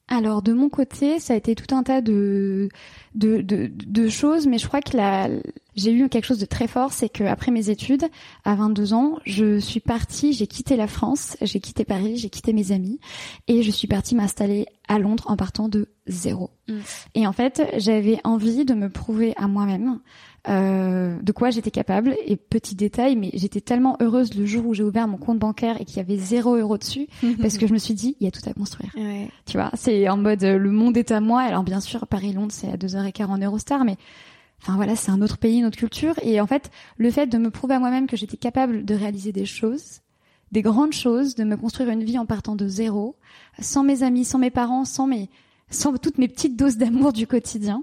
Alors 0.09 0.40
de 0.40 0.52
mon 0.52 0.69
côté, 0.69 1.19
ça 1.19 1.35
a 1.35 1.37
été 1.37 1.57
tout 1.57 1.75
un 1.75 1.83
tas 1.83 2.00
de 2.00 2.69
de, 3.16 3.40
de, 3.43 3.69
de 3.73 4.09
choses, 4.09 4.47
mais 4.47 4.59
je 4.59 4.69
crois 4.69 4.81
que 4.81 4.97
la, 4.97 5.28
j'ai 5.76 5.92
eu 5.92 6.09
quelque 6.09 6.25
chose 6.25 6.38
de 6.38 6.47
très 6.47 6.66
fort, 6.66 6.92
c'est 6.92 7.09
que 7.09 7.25
après 7.25 7.52
mes 7.52 7.71
études, 7.71 8.06
à 8.45 8.54
22 8.54 8.95
ans, 8.95 9.18
je 9.25 9.59
suis 9.59 9.80
partie, 9.80 10.33
j'ai 10.33 10.47
quitté 10.47 10.76
la 10.76 10.87
France, 10.87 11.37
j'ai 11.42 11.61
quitté 11.61 11.85
Paris, 11.85 12.16
j'ai 12.16 12.30
quitté 12.30 12.52
mes 12.52 12.73
amis, 12.73 12.99
et 13.47 13.62
je 13.62 13.71
suis 13.71 13.87
partie 13.87 14.14
m'installer 14.14 14.66
à 14.88 14.99
Londres 14.99 15.25
en 15.26 15.37
partant 15.37 15.68
de 15.68 15.88
zéro. 16.06 16.50
Mm. 16.68 16.75
Et 17.14 17.26
en 17.26 17.33
fait, 17.33 17.62
j'avais 17.76 18.18
envie 18.25 18.64
de 18.64 18.75
me 18.75 18.88
prouver 18.88 19.35
à 19.37 19.49
moi-même 19.49 20.00
euh, 20.49 21.18
de 21.21 21.33
quoi 21.33 21.50
j'étais 21.50 21.71
capable. 21.71 22.16
Et 22.25 22.37
petit 22.37 22.75
détail, 22.75 23.16
mais 23.16 23.30
j'étais 23.35 23.61
tellement 23.61 23.97
heureuse 24.00 24.35
le 24.35 24.47
jour 24.47 24.66
où 24.66 24.75
j'ai 24.75 24.83
ouvert 24.83 25.09
mon 25.09 25.18
compte 25.18 25.38
bancaire 25.38 25.80
et 25.80 25.85
qu'il 25.85 25.97
y 25.97 26.00
avait 26.00 26.16
zéro 26.16 26.56
euro 26.56 26.78
dessus, 26.78 27.09
parce 27.42 27.59
que 27.59 27.66
je 27.66 27.73
me 27.73 27.78
suis 27.78 27.95
dit, 27.95 28.16
il 28.21 28.25
y 28.25 28.28
a 28.28 28.30
tout 28.30 28.49
à 28.49 28.52
construire. 28.52 28.90
Ouais. 28.97 29.28
Tu 29.45 29.56
vois, 29.56 29.71
c'est 29.75 30.09
en 30.09 30.16
mode 30.16 30.45
euh, 30.45 30.59
le 30.59 30.71
monde 30.71 30.97
est 30.97 31.11
à 31.11 31.21
moi. 31.21 31.42
Alors 31.42 31.64
bien 31.64 31.80
sûr, 31.80 32.06
Paris-Londres, 32.06 32.52
c'est 32.52 32.68
à 32.68 32.76
2h15 32.76 33.26
en 33.26 33.38
Eurostar, 33.38 33.85
mais 33.85 33.97
enfin 34.61 34.77
voilà, 34.77 34.97
c'est 34.97 35.11
un 35.11 35.23
autre 35.23 35.39
pays, 35.39 35.59
une 35.59 35.67
autre 35.67 35.79
culture. 35.79 36.15
Et 36.23 36.41
en 36.41 36.47
fait, 36.47 36.71
le 36.97 37.11
fait 37.11 37.27
de 37.27 37.39
me 37.39 37.51
prouver 37.51 37.75
à 37.75 37.79
moi-même 37.79 38.07
que 38.07 38.17
j'étais 38.17 38.37
capable 38.37 38.85
de 38.85 38.95
réaliser 38.95 39.33
des 39.33 39.47
choses, 39.47 40.01
des 40.53 40.63
grandes 40.63 40.93
choses, 40.93 41.35
de 41.35 41.45
me 41.45 41.57
construire 41.57 41.91
une 41.91 42.05
vie 42.05 42.19
en 42.19 42.27
partant 42.27 42.57
de 42.57 42.69
zéro, 42.69 43.17
sans 43.61 43.83
mes 43.83 44.03
amis, 44.03 44.25
sans 44.25 44.39
mes 44.39 44.51
parents, 44.51 44.85
sans 44.85 45.07
mes 45.07 45.29
sans 45.70 45.92
toutes 45.96 46.18
mes 46.18 46.28
petites 46.28 46.56
doses 46.56 46.76
d'amour 46.76 47.12
du 47.12 47.26
quotidien, 47.26 47.82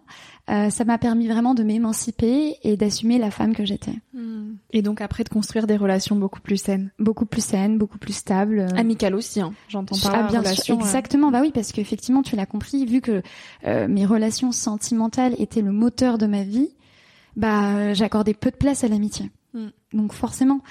euh, 0.49 0.69
ça 0.69 0.85
m'a 0.85 0.97
permis 0.97 1.27
vraiment 1.27 1.53
de 1.53 1.63
m'émanciper 1.63 2.55
et 2.63 2.77
d'assumer 2.77 3.17
la 3.17 3.29
femme 3.31 3.53
que 3.55 3.65
j'étais. 3.65 3.93
Et 4.71 4.81
donc 4.81 5.01
après 5.01 5.23
de 5.23 5.29
construire 5.29 5.67
des 5.67 5.77
relations 5.77 6.15
beaucoup 6.15 6.39
plus 6.41 6.57
saines, 6.57 6.91
Beaucoup 6.99 7.25
plus 7.25 7.43
saine, 7.43 7.77
beaucoup 7.77 7.97
plus 7.97 8.13
stable. 8.13 8.59
euh, 8.59 8.67
amicales 8.77 9.15
aussi. 9.15 9.41
Hein, 9.41 9.53
J'entends 9.67 9.97
par 10.01 10.13
Ah, 10.13 10.21
là, 10.23 10.27
bien 10.29 10.39
relations, 10.39 10.63
sûr, 10.63 10.75
euh, 10.77 10.79
exactement. 10.79 11.29
Bah 11.31 11.39
oui, 11.41 11.51
parce 11.53 11.71
qu'effectivement, 11.71 12.21
tu 12.23 12.35
l'as 12.35 12.45
compris, 12.45 12.85
vu 12.85 13.01
que 13.01 13.21
euh, 13.65 13.87
mes 13.87 14.05
relations 14.05 14.51
sentimentales 14.51 15.35
étaient 15.37 15.61
le 15.61 15.71
moteur 15.71 16.17
de 16.17 16.25
ma 16.25 16.43
vie, 16.43 16.69
bah 17.35 17.93
j'accordais 17.93 18.33
peu 18.33 18.51
de 18.51 18.55
place 18.55 18.83
à 18.83 18.87
l'amitié. 18.87 19.29
Mm. 19.53 19.67
Donc 19.93 20.13
forcément, 20.13 20.61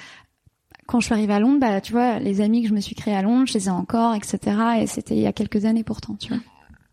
quand 0.87 1.01
je 1.01 1.07
suis 1.07 1.15
arrivée 1.15 1.35
à 1.35 1.41
Londres, 1.41 1.61
bah 1.61 1.81
tu 1.81 1.93
vois, 1.93 2.19
les 2.19 2.41
amis 2.41 2.63
que 2.63 2.69
je 2.69 2.75
me 2.75 2.81
suis 2.81 2.95
créés 2.95 3.15
à 3.15 3.23
Londres, 3.23 3.47
je 3.47 3.55
les 3.55 3.67
ai 3.69 3.71
encore, 3.71 4.15
etc. 4.15 4.39
Et 4.81 4.87
c'était 4.87 5.15
il 5.15 5.23
y 5.23 5.27
a 5.27 5.33
quelques 5.33 5.65
années 5.65 5.85
pourtant, 5.85 6.15
tu 6.17 6.29
vois. 6.29 6.43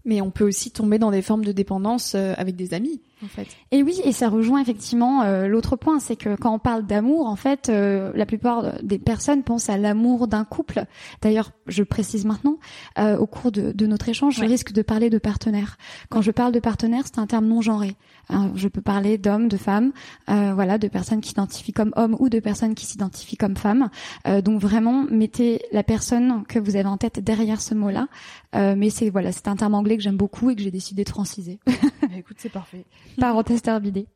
Mais 0.09 0.21
on 0.21 0.31
peut 0.31 0.43
aussi 0.43 0.71
tomber 0.71 0.97
dans 0.97 1.11
des 1.11 1.21
formes 1.21 1.45
de 1.45 1.51
dépendance 1.51 2.15
euh, 2.15 2.33
avec 2.35 2.55
des 2.55 2.73
amis, 2.73 2.99
en 3.23 3.27
fait. 3.27 3.47
Et 3.71 3.83
oui, 3.83 3.99
et 4.03 4.11
ça 4.11 4.29
rejoint 4.29 4.61
effectivement 4.61 5.23
euh, 5.23 5.47
l'autre 5.47 5.75
point, 5.75 5.99
c'est 5.99 6.15
que 6.15 6.35
quand 6.35 6.53
on 6.53 6.59
parle 6.59 6.85
d'amour, 6.85 7.27
en 7.27 7.35
fait, 7.35 7.69
euh, 7.69 8.11
la 8.15 8.25
plupart 8.25 8.81
des 8.83 8.99
personnes 8.99 9.43
pensent 9.43 9.69
à 9.69 9.77
l'amour 9.77 10.27
d'un 10.27 10.45
couple. 10.45 10.85
D'ailleurs, 11.21 11.51
je 11.67 11.83
précise 11.83 12.25
maintenant, 12.25 12.57
euh, 12.97 13.17
au 13.17 13.27
cours 13.27 13.51
de, 13.51 13.71
de 13.71 13.87
notre 13.87 14.09
échange, 14.09 14.35
je 14.35 14.45
risque 14.45 14.71
de 14.71 14.81
parler 14.81 15.09
de 15.09 15.17
partenaire. 15.17 15.77
Quand 16.09 16.21
je 16.21 16.31
parle 16.31 16.51
de 16.51 16.59
partenaire, 16.59 17.03
c'est 17.05 17.19
un 17.19 17.27
terme 17.27 17.45
non 17.45 17.61
genré. 17.61 17.95
Hein, 18.29 18.51
je 18.55 18.67
peux 18.67 18.81
parler 18.81 19.17
d'hommes, 19.17 19.47
de 19.47 19.57
femmes, 19.57 19.91
euh, 20.29 20.53
voilà, 20.53 20.77
de 20.77 20.87
personnes 20.87 21.19
qui 21.19 21.29
s'identifient 21.29 21.73
comme 21.73 21.91
hommes 21.95 22.15
ou 22.19 22.29
de 22.29 22.39
personnes 22.39 22.75
qui 22.75 22.85
s'identifient 22.85 23.37
comme 23.37 23.57
femmes. 23.57 23.89
Euh, 24.27 24.41
donc 24.41 24.61
vraiment, 24.61 25.05
mettez 25.09 25.61
la 25.71 25.81
personne 25.83 26.43
que 26.47 26.59
vous 26.59 26.75
avez 26.75 26.87
en 26.87 26.97
tête 26.97 27.19
derrière 27.19 27.59
ce 27.59 27.73
mot-là. 27.73 28.07
Euh, 28.55 28.75
mais 28.77 28.91
c'est 28.91 29.09
voilà, 29.09 29.31
c'est 29.31 29.47
un 29.47 29.55
terme 29.55 29.73
anglais 29.73 29.97
que 29.97 30.03
j'aime 30.03 30.17
beaucoup 30.17 30.51
et 30.51 30.55
que 30.55 30.61
j'ai 30.61 30.71
décidé 30.71 31.03
de 31.03 31.09
franciser. 31.09 31.59
Bah, 32.01 32.15
écoute, 32.17 32.37
c'est 32.39 32.49
parfait. 32.49 32.85
Parenthèse 33.19 33.61
terminée. 33.61 34.07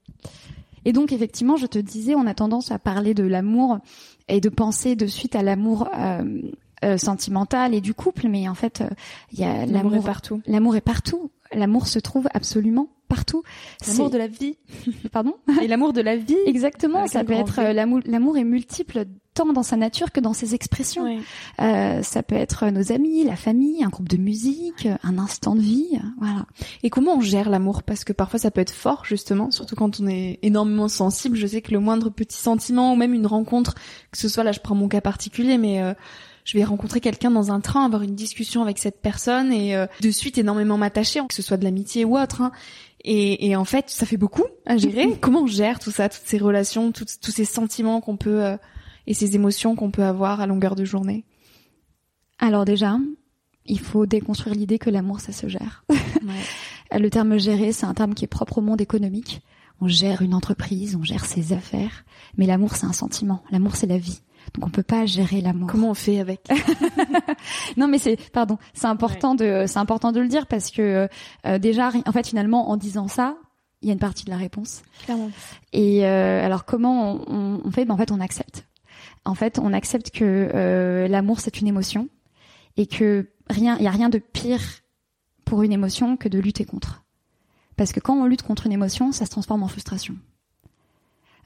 Et 0.86 0.94
donc 0.94 1.12
effectivement, 1.12 1.56
je 1.56 1.66
te 1.66 1.80
disais, 1.80 2.16
on 2.16 2.28
a 2.28 2.34
tendance 2.34 2.72
à 2.72 2.80
parler 2.80 3.14
de 3.14 3.24
l'amour 3.24 3.80
et 4.28 4.42
de 4.42 4.50
penser 4.50 4.96
de 4.96 5.08
suite 5.08 5.36
à 5.36 5.42
l'amour 5.42 5.90
euh, 5.98 6.42
euh, 6.84 6.98
sentimental 6.98 7.74
et 7.74 7.80
du 7.80 7.94
couple, 7.94 8.28
mais 8.28 8.50
en 8.50 8.56
fait, 8.56 8.82
euh, 8.82 8.90
il 9.32 9.40
y 9.40 9.44
a 9.46 9.66
L'amour 9.66 9.96
est 9.96 10.04
partout. 10.04 10.42
L'amour 10.48 10.76
est 10.76 10.82
partout. 10.82 11.32
L'amour 11.54 11.88
se 11.88 12.00
trouve 12.00 12.28
absolument 12.34 12.90
partout. 13.08 13.44
L'amour 13.88 14.10
de 14.10 14.18
la 14.18 14.28
vie. 14.28 14.58
Pardon. 15.12 15.36
Et 15.62 15.68
l'amour 15.68 15.94
de 15.94 16.02
la 16.02 16.18
vie. 16.18 16.36
Exactement. 16.46 17.08
Ça 17.08 17.24
peut 17.24 17.34
être 17.34 17.60
euh, 17.60 17.74
l'amour. 17.74 18.02
L'amour 18.06 18.38
est 18.38 18.44
multiple 18.44 19.06
tant 19.34 19.52
dans 19.52 19.64
sa 19.64 19.76
nature 19.78 20.12
que 20.12 20.20
dans 20.20 20.34
ses 20.34 20.54
expressions. 20.56 21.06
Euh, 21.62 22.04
ça 22.04 22.24
peut 22.24 22.36
être 22.36 22.68
nos 22.68 22.92
amis, 22.92 23.24
la 23.24 23.36
famille, 23.36 23.84
un 23.84 23.90
groupe 23.90 24.10
de 24.10 24.18
musique, 24.18 24.88
un 25.04 25.18
instant 25.18 25.56
de 25.56 25.62
vie. 25.62 26.00
Voilà. 26.20 26.46
Et 26.84 26.90
comment 26.90 27.16
on 27.18 27.22
gère 27.22 27.50
l'amour? 27.50 27.84
Parce 27.84 28.04
que 28.04 28.14
parfois 28.14 28.40
ça 28.40 28.52
peut 28.52 28.62
être 28.62 28.72
fort, 28.74 29.06
justement, 29.06 29.50
surtout 29.52 29.76
quand 29.76 30.00
on 30.00 30.08
est 30.08 30.40
énormément 30.44 30.88
sensible. 30.88 31.36
Je 31.38 31.48
sais 31.48 31.62
que 31.62 31.72
le 31.72 31.80
moindre 31.80 32.10
petit 32.10 32.38
sentiment 32.38 32.94
ou 32.94 32.96
même 32.96 33.14
une 33.14 33.28
rencontre, 33.28 33.76
que 34.12 34.18
ce 34.18 34.28
soit 34.30 34.44
là, 34.44 34.52
je 34.52 34.60
prends 34.60 34.76
mon 34.76 34.88
cas 34.88 35.02
particulier, 35.02 35.58
mais 35.58 35.82
euh, 35.82 35.94
je 36.46 36.58
vais 36.58 36.64
rencontrer 36.64 37.00
quelqu'un 37.00 37.32
dans 37.32 37.52
un 37.52 37.60
train, 37.62 37.86
avoir 37.86 38.02
une 38.04 38.16
discussion 38.16 38.62
avec 38.62 38.78
cette 38.78 39.02
personne 39.02 39.52
et 39.54 39.76
euh, 39.76 39.88
de 40.02 40.12
suite 40.12 40.38
énormément 40.38 40.78
m'attacher, 40.78 41.22
que 41.28 41.34
ce 41.34 41.42
soit 41.42 41.58
de 41.58 41.64
l'amitié 41.64 42.06
ou 42.06 42.18
autre. 42.18 42.42
hein. 42.42 42.52
Et, 43.06 43.48
et 43.50 43.56
en 43.58 43.66
fait, 43.66 43.90
ça 43.90 44.06
fait 44.06 44.16
beaucoup 44.18 44.44
à 44.66 44.78
gérer. 44.78 45.18
comment 45.22 45.42
on 45.42 45.48
gère 45.48 45.80
tout 45.80 45.92
ça, 45.92 46.08
toutes 46.08 46.24
ces 46.26 46.38
relations, 46.38 46.92
toutes- 46.92 47.20
tous 47.22 47.32
ces 47.32 47.46
sentiments 47.46 48.00
qu'on 48.00 48.16
peut 48.18 48.44
euh, 48.44 48.56
et 49.08 49.14
ces 49.14 49.36
émotions 49.36 49.76
qu'on 49.76 49.92
peut 49.92 50.04
avoir 50.04 50.42
à 50.42 50.48
longueur 50.48 50.76
de 50.76 50.86
journée 50.86 51.26
Alors 52.40 52.66
déjà, 52.66 52.98
il 53.66 53.80
faut 53.80 54.06
déconstruire 54.06 54.56
l'idée 54.56 54.80
que 54.80 54.90
l'amour 54.90 55.20
ça 55.20 55.32
se 55.32 55.48
gère. 55.48 55.84
le 56.92 57.10
terme 57.10 57.38
gérer, 57.38 57.72
c'est 57.72 57.86
un 57.86 57.94
terme 57.94 58.14
qui 58.14 58.26
est 58.26 58.28
propre 58.28 58.60
au 58.60 58.62
monde 58.62 58.82
économique. 58.82 59.42
On 59.82 59.88
gère 59.88 60.22
une 60.22 60.34
entreprise, 60.34 60.96
on 60.96 61.04
gère 61.04 61.26
ses 61.26 61.52
affaires. 61.52 62.06
Mais 62.38 62.46
l'amour, 62.46 62.76
c'est 62.76 62.86
un 62.86 62.94
sentiment. 62.94 63.44
L'amour, 63.52 63.76
c'est 63.76 63.88
la 63.88 63.98
vie. 63.98 64.22
Donc 64.54 64.66
on 64.66 64.70
peut 64.70 64.84
pas 64.84 65.06
gérer 65.06 65.42
l'amour. 65.42 65.70
Comment 65.70 65.90
on 65.90 65.94
fait 65.94 66.20
avec? 66.20 66.48
Non 67.78 67.88
mais 67.88 67.98
c'est 67.98 68.18
pardon, 68.32 68.58
c'est 68.74 68.88
important 68.88 69.36
de 69.36 69.66
c'est 69.68 69.80
important 69.80 70.12
de 70.12 70.20
le 70.20 70.28
dire 70.28 70.48
parce 70.48 70.70
que 70.70 71.08
euh, 71.46 71.60
déjà 71.60 71.92
en 72.06 72.12
fait 72.12 72.28
finalement 72.28 72.70
en 72.70 72.78
disant 72.78 73.08
ça, 73.08 73.38
il 73.82 73.88
y 73.88 73.92
a 73.92 73.94
une 73.94 74.00
partie 74.00 74.26
de 74.26 74.30
la 74.30 74.38
réponse. 74.38 74.84
Clairement. 75.06 75.32
Et 75.72 76.06
euh, 76.06 76.46
alors 76.46 76.66
comment 76.66 77.22
on, 77.28 77.62
on 77.64 77.72
fait? 77.72 77.86
Ben, 77.86 77.94
En 77.94 77.98
fait 77.98 78.12
on 78.12 78.20
accepte. 78.20 78.66
En 79.26 79.36
fait 79.36 79.60
on 79.60 79.74
accepte 79.74 80.12
que 80.12 80.50
euh, 80.54 81.08
l'amour 81.08 81.40
c'est 81.40 81.60
une 81.62 81.68
émotion 81.68 82.10
et 82.78 82.88
que 82.88 83.30
rien 83.50 83.78
il 83.78 83.84
y 83.84 83.88
a 83.88 83.92
rien 83.92 84.10
de 84.10 84.20
pire 84.20 84.62
pour 85.46 85.64
une 85.64 85.72
émotion 85.72 86.18
que 86.18 86.30
de 86.30 86.40
lutter 86.40 86.66
contre. 86.66 87.04
Parce 87.76 87.92
que 87.92 88.00
quand 88.00 88.16
on 88.16 88.26
lutte 88.26 88.44
contre 88.44 88.66
une 88.66 88.72
émotion, 88.72 89.12
ça 89.12 89.26
se 89.26 89.32
transforme 89.32 89.64
en 89.64 89.68
frustration. 89.68 90.16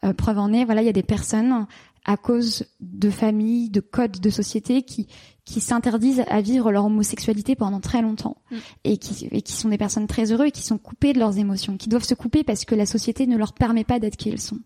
Euh, 0.03 0.13
preuve 0.13 0.37
en 0.37 0.53
est, 0.53 0.65
voilà, 0.65 0.81
il 0.81 0.85
y 0.85 0.89
a 0.89 0.93
des 0.93 1.03
personnes 1.03 1.65
à 2.05 2.17
cause 2.17 2.65
de 2.79 3.09
familles, 3.09 3.69
de 3.69 3.79
codes 3.79 4.19
de 4.19 4.29
société 4.29 4.83
qui 4.83 5.07
qui 5.45 5.61
s'interdisent 5.61 6.25
à 6.27 6.41
vivre 6.41 6.71
leur 6.73 6.85
homosexualité 6.85 7.55
pendant 7.55 7.79
très 7.79 8.01
longtemps 8.01 8.37
Mm. 8.51 8.55
et 8.83 8.97
qui 8.97 9.27
et 9.31 9.41
qui 9.41 9.53
sont 9.53 9.69
des 9.69 9.77
personnes 9.77 10.07
très 10.07 10.31
heureuses 10.31 10.49
et 10.49 10.51
qui 10.51 10.61
sont 10.63 10.77
coupées 10.77 11.13
de 11.13 11.19
leurs 11.19 11.37
émotions, 11.37 11.77
qui 11.77 11.89
doivent 11.89 12.03
se 12.03 12.13
couper 12.13 12.43
parce 12.43 12.65
que 12.65 12.75
la 12.75 12.85
société 12.85 13.27
ne 13.27 13.37
leur 13.37 13.53
permet 13.53 13.83
pas 13.83 13.99
d'être 13.99 14.17
qui 14.17 14.29
ils 14.29 14.41
sont. 14.41 14.59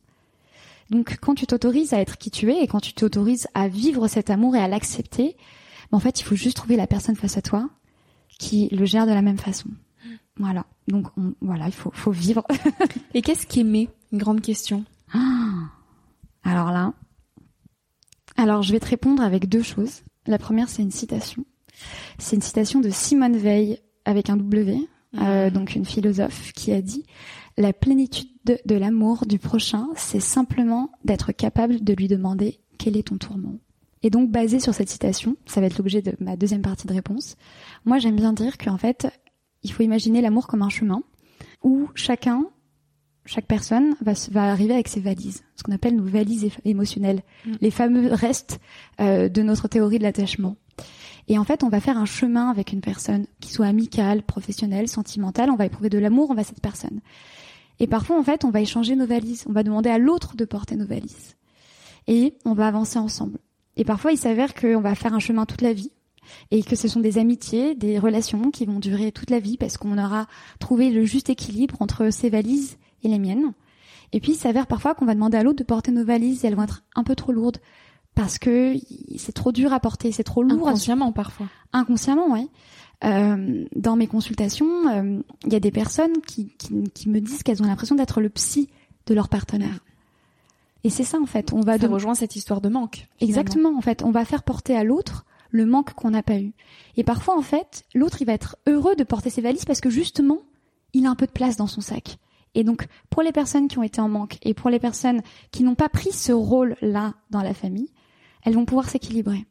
Donc 0.91 1.17
quand 1.21 1.33
tu 1.35 1.47
t'autorises 1.47 1.93
à 1.93 1.99
être 2.01 2.17
qui 2.17 2.29
tu 2.29 2.51
es 2.51 2.61
et 2.63 2.67
quand 2.67 2.81
tu 2.81 2.93
t'autorises 2.93 3.47
à 3.53 3.67
vivre 3.67 4.07
cet 4.07 4.29
amour 4.29 4.55
et 4.55 4.59
à 4.59 4.67
l'accepter, 4.67 5.35
ben, 5.91 5.97
en 5.97 5.99
fait, 5.99 6.19
il 6.19 6.23
faut 6.23 6.35
juste 6.35 6.57
trouver 6.57 6.75
la 6.75 6.85
personne 6.85 7.15
face 7.15 7.37
à 7.37 7.41
toi 7.41 7.69
qui 8.37 8.67
le 8.71 8.85
gère 8.85 9.05
de 9.07 9.11
la 9.11 9.21
même 9.21 9.37
façon. 9.37 9.69
Voilà. 10.37 10.65
Donc 10.87 11.07
on- 11.17 11.33
voilà, 11.41 11.67
il 11.67 11.71
faut 11.73 11.91
faut 11.93 12.11
vivre. 12.11 12.45
Et 13.13 13.21
qu'est-ce 13.21 13.47
qu'aimer 13.47 13.89
Une 14.11 14.17
grande 14.19 14.41
question. 14.41 14.83
Alors 16.43 16.71
là, 16.71 16.93
alors 18.37 18.63
je 18.63 18.71
vais 18.71 18.79
te 18.79 18.87
répondre 18.87 19.21
avec 19.23 19.47
deux 19.47 19.61
choses. 19.61 20.01
La 20.27 20.37
première, 20.37 20.69
c'est 20.69 20.81
une 20.81 20.91
citation. 20.91 21.45
C'est 22.17 22.35
une 22.35 22.41
citation 22.41 22.79
de 22.79 22.89
Simone 22.89 23.37
Veil 23.37 23.79
avec 24.05 24.29
un 24.29 24.37
W, 24.37 24.87
euh, 25.19 25.49
donc 25.49 25.75
une 25.75 25.85
philosophe 25.85 26.51
qui 26.53 26.71
a 26.71 26.81
dit 26.81 27.05
la 27.57 27.73
plénitude 27.73 28.29
de, 28.45 28.57
de 28.65 28.75
l'amour 28.75 29.25
du 29.25 29.39
prochain, 29.39 29.87
c'est 29.95 30.19
simplement 30.19 30.91
d'être 31.05 31.31
capable 31.31 31.83
de 31.83 31.93
lui 31.93 32.07
demander 32.07 32.59
quel 32.77 32.97
est 32.97 33.07
ton 33.07 33.17
tourment. 33.17 33.59
Et 34.03 34.09
donc 34.09 34.31
basé 34.31 34.59
sur 34.59 34.73
cette 34.73 34.89
citation, 34.89 35.35
ça 35.45 35.61
va 35.61 35.67
être 35.67 35.77
l'objet 35.77 36.01
de 36.01 36.15
ma 36.19 36.35
deuxième 36.35 36.61
partie 36.63 36.87
de 36.87 36.93
réponse. 36.93 37.37
Moi, 37.85 37.99
j'aime 37.99 38.15
bien 38.15 38.33
dire 38.33 38.57
qu'en 38.57 38.77
fait, 38.77 39.07
il 39.63 39.71
faut 39.71 39.83
imaginer 39.83 40.21
l'amour 40.21 40.47
comme 40.47 40.63
un 40.63 40.69
chemin 40.69 41.03
où 41.63 41.89
chacun 41.93 42.47
chaque 43.25 43.45
personne 43.45 43.95
va, 44.01 44.51
arriver 44.51 44.73
avec 44.73 44.87
ses 44.87 44.99
valises, 44.99 45.43
ce 45.55 45.61
qu'on 45.63 45.71
appelle 45.71 45.95
nos 45.95 46.03
valises 46.03 46.49
émotionnelles, 46.65 47.21
Mm. 47.45 47.51
les 47.61 47.71
fameux 47.71 48.13
restes 48.13 48.59
euh, 48.99 49.29
de 49.29 49.43
notre 49.43 49.67
théorie 49.67 49.99
de 49.99 50.03
l'attachement. 50.03 50.55
Et 51.27 51.37
en 51.37 51.43
fait, 51.43 51.63
on 51.63 51.69
va 51.69 51.79
faire 51.79 51.97
un 51.97 52.05
chemin 52.05 52.49
avec 52.49 52.73
une 52.73 52.81
personne, 52.81 53.25
qui 53.39 53.51
soit 53.51 53.67
amicale, 53.67 54.23
professionnelle, 54.23 54.87
sentimentale, 54.87 55.49
on 55.49 55.55
va 55.55 55.65
éprouver 55.65 55.89
de 55.89 55.99
l'amour 55.99 56.31
envers 56.31 56.45
cette 56.45 56.61
personne. 56.61 56.99
Et 57.79 57.87
parfois, 57.87 58.19
en 58.19 58.23
fait, 58.23 58.45
on 58.45 58.51
va 58.51 58.61
échanger 58.61 58.95
nos 58.95 59.07
valises, 59.07 59.45
on 59.47 59.53
va 59.53 59.63
demander 59.63 59.89
à 59.89 59.97
l'autre 59.97 60.35
de 60.35 60.45
porter 60.45 60.75
nos 60.75 60.85
valises. 60.85 61.35
Et 62.07 62.35
on 62.45 62.53
va 62.53 62.67
avancer 62.67 62.99
ensemble. 62.99 63.39
Et 63.77 63.85
parfois, 63.85 64.11
il 64.11 64.17
s'avère 64.17 64.53
qu'on 64.53 64.81
va 64.81 64.95
faire 64.95 65.13
un 65.13 65.19
chemin 65.19 65.45
toute 65.45 65.61
la 65.61 65.73
vie, 65.73 65.91
et 66.51 66.63
que 66.63 66.75
ce 66.75 66.87
sont 66.87 66.99
des 66.99 67.17
amitiés, 67.17 67.75
des 67.75 67.97
relations 67.97 68.51
qui 68.51 68.65
vont 68.65 68.79
durer 68.79 69.11
toute 69.11 69.29
la 69.29 69.39
vie, 69.39 69.57
parce 69.57 69.77
qu'on 69.77 69.97
aura 69.97 70.27
trouvé 70.59 70.89
le 70.89 71.05
juste 71.05 71.29
équilibre 71.29 71.75
entre 71.79 72.09
ces 72.11 72.29
valises 72.29 72.77
et 73.03 73.07
les 73.07 73.19
miennes. 73.19 73.53
Et 74.13 74.19
puis, 74.19 74.33
il 74.33 74.37
s'avère 74.37 74.67
parfois 74.67 74.93
qu'on 74.93 75.05
va 75.05 75.15
demander 75.15 75.37
à 75.37 75.43
l'autre 75.43 75.59
de 75.59 75.63
porter 75.63 75.91
nos 75.91 76.05
valises 76.05 76.43
et 76.43 76.47
elles 76.47 76.55
vont 76.55 76.63
être 76.63 76.83
un 76.95 77.03
peu 77.03 77.15
trop 77.15 77.31
lourdes 77.31 77.57
parce 78.15 78.37
que 78.39 78.75
c'est 79.17 79.31
trop 79.31 79.51
dur 79.51 79.73
à 79.73 79.79
porter, 79.79 80.11
c'est 80.11 80.23
trop 80.23 80.43
lourd 80.43 80.67
Inconsciemment 80.67 81.11
parfois. 81.11 81.47
inconsciemment, 81.73 82.27
oui. 82.29 82.49
Euh, 83.03 83.65
dans 83.75 83.95
mes 83.95 84.05
consultations, 84.07 84.87
euh, 84.89 85.19
il 85.45 85.53
y 85.53 85.55
a 85.55 85.59
des 85.59 85.71
personnes 85.71 86.21
qui, 86.27 86.49
qui, 86.57 86.83
qui 86.93 87.09
me 87.09 87.19
disent 87.19 87.41
qu'elles 87.41 87.63
ont 87.63 87.65
l'impression 87.65 87.95
d'être 87.95 88.21
le 88.21 88.29
psy 88.29 88.69
de 89.07 89.13
leur 89.15 89.27
partenaire. 89.27 89.79
Et 90.83 90.89
c'est 90.89 91.03
ça 91.03 91.19
en 91.19 91.25
fait. 91.25 91.51
On 91.53 91.61
va 91.61 91.73
Ça 91.79 91.87
de- 91.87 91.93
rejoint 91.93 92.13
cette 92.15 92.35
histoire 92.35 92.61
de 92.61 92.69
manque. 92.69 93.07
finalement. 93.17 93.27
Exactement, 93.41 93.77
en 93.77 93.81
fait, 93.81 94.03
on 94.03 94.11
va 94.11 94.23
faire 94.25 94.43
porter 94.43 94.75
à 94.75 94.83
l'autre 94.83 95.25
le 95.49 95.65
manque 95.65 95.93
qu'on 95.93 96.11
n'a 96.11 96.23
pas 96.23 96.39
eu. 96.39 96.53
Et 96.97 97.03
parfois, 97.03 97.37
en 97.37 97.41
fait, 97.41 97.83
l'autre, 97.95 98.21
il 98.21 98.25
va 98.25 98.33
être 98.33 98.55
heureux 98.67 98.95
de 98.95 99.03
porter 99.03 99.29
ses 99.29 99.41
valises 99.41 99.65
parce 99.65 99.81
que 99.81 99.89
justement, 99.89 100.39
il 100.93 101.05
a 101.05 101.09
un 101.09 101.15
peu 101.15 101.25
de 101.25 101.31
place 101.31 101.57
dans 101.57 101.67
son 101.67 101.81
sac. 101.81 102.17
Et 102.53 102.63
donc, 102.63 102.85
pour 103.09 103.21
les 103.23 103.31
personnes 103.31 103.67
qui 103.67 103.77
ont 103.79 103.83
été 103.83 103.99
en 104.01 104.09
manque 104.09 104.37
et 104.43 104.53
pour 104.53 104.69
les 104.69 104.79
personnes 104.79 105.21
qui 105.51 105.63
n'ont 105.63 105.75
pas 105.75 105.89
pris 105.89 106.11
ce 106.11 106.31
rôle-là 106.33 107.13
dans 107.31 107.41
la 107.41 107.53
famille, 107.53 107.89
elles 108.43 108.53
vont 108.55 108.65
pouvoir 108.65 108.89
s'équilibrer. 108.89 109.45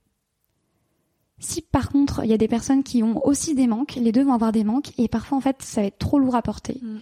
Si 1.38 1.62
par 1.62 1.88
contre, 1.88 2.22
il 2.24 2.30
y 2.30 2.34
a 2.34 2.38
des 2.38 2.48
personnes 2.48 2.82
qui 2.82 3.02
ont 3.02 3.24
aussi 3.26 3.54
des 3.54 3.66
manques, 3.66 3.94
les 3.96 4.12
deux 4.12 4.22
vont 4.24 4.34
avoir 4.34 4.52
des 4.52 4.64
manques 4.64 4.92
et 4.98 5.08
parfois, 5.08 5.38
en 5.38 5.40
fait, 5.40 5.62
ça 5.62 5.80
va 5.80 5.86
être 5.86 5.98
trop 5.98 6.18
lourd 6.18 6.34
à 6.34 6.42
porter. 6.42 6.78
Mm. 6.82 6.98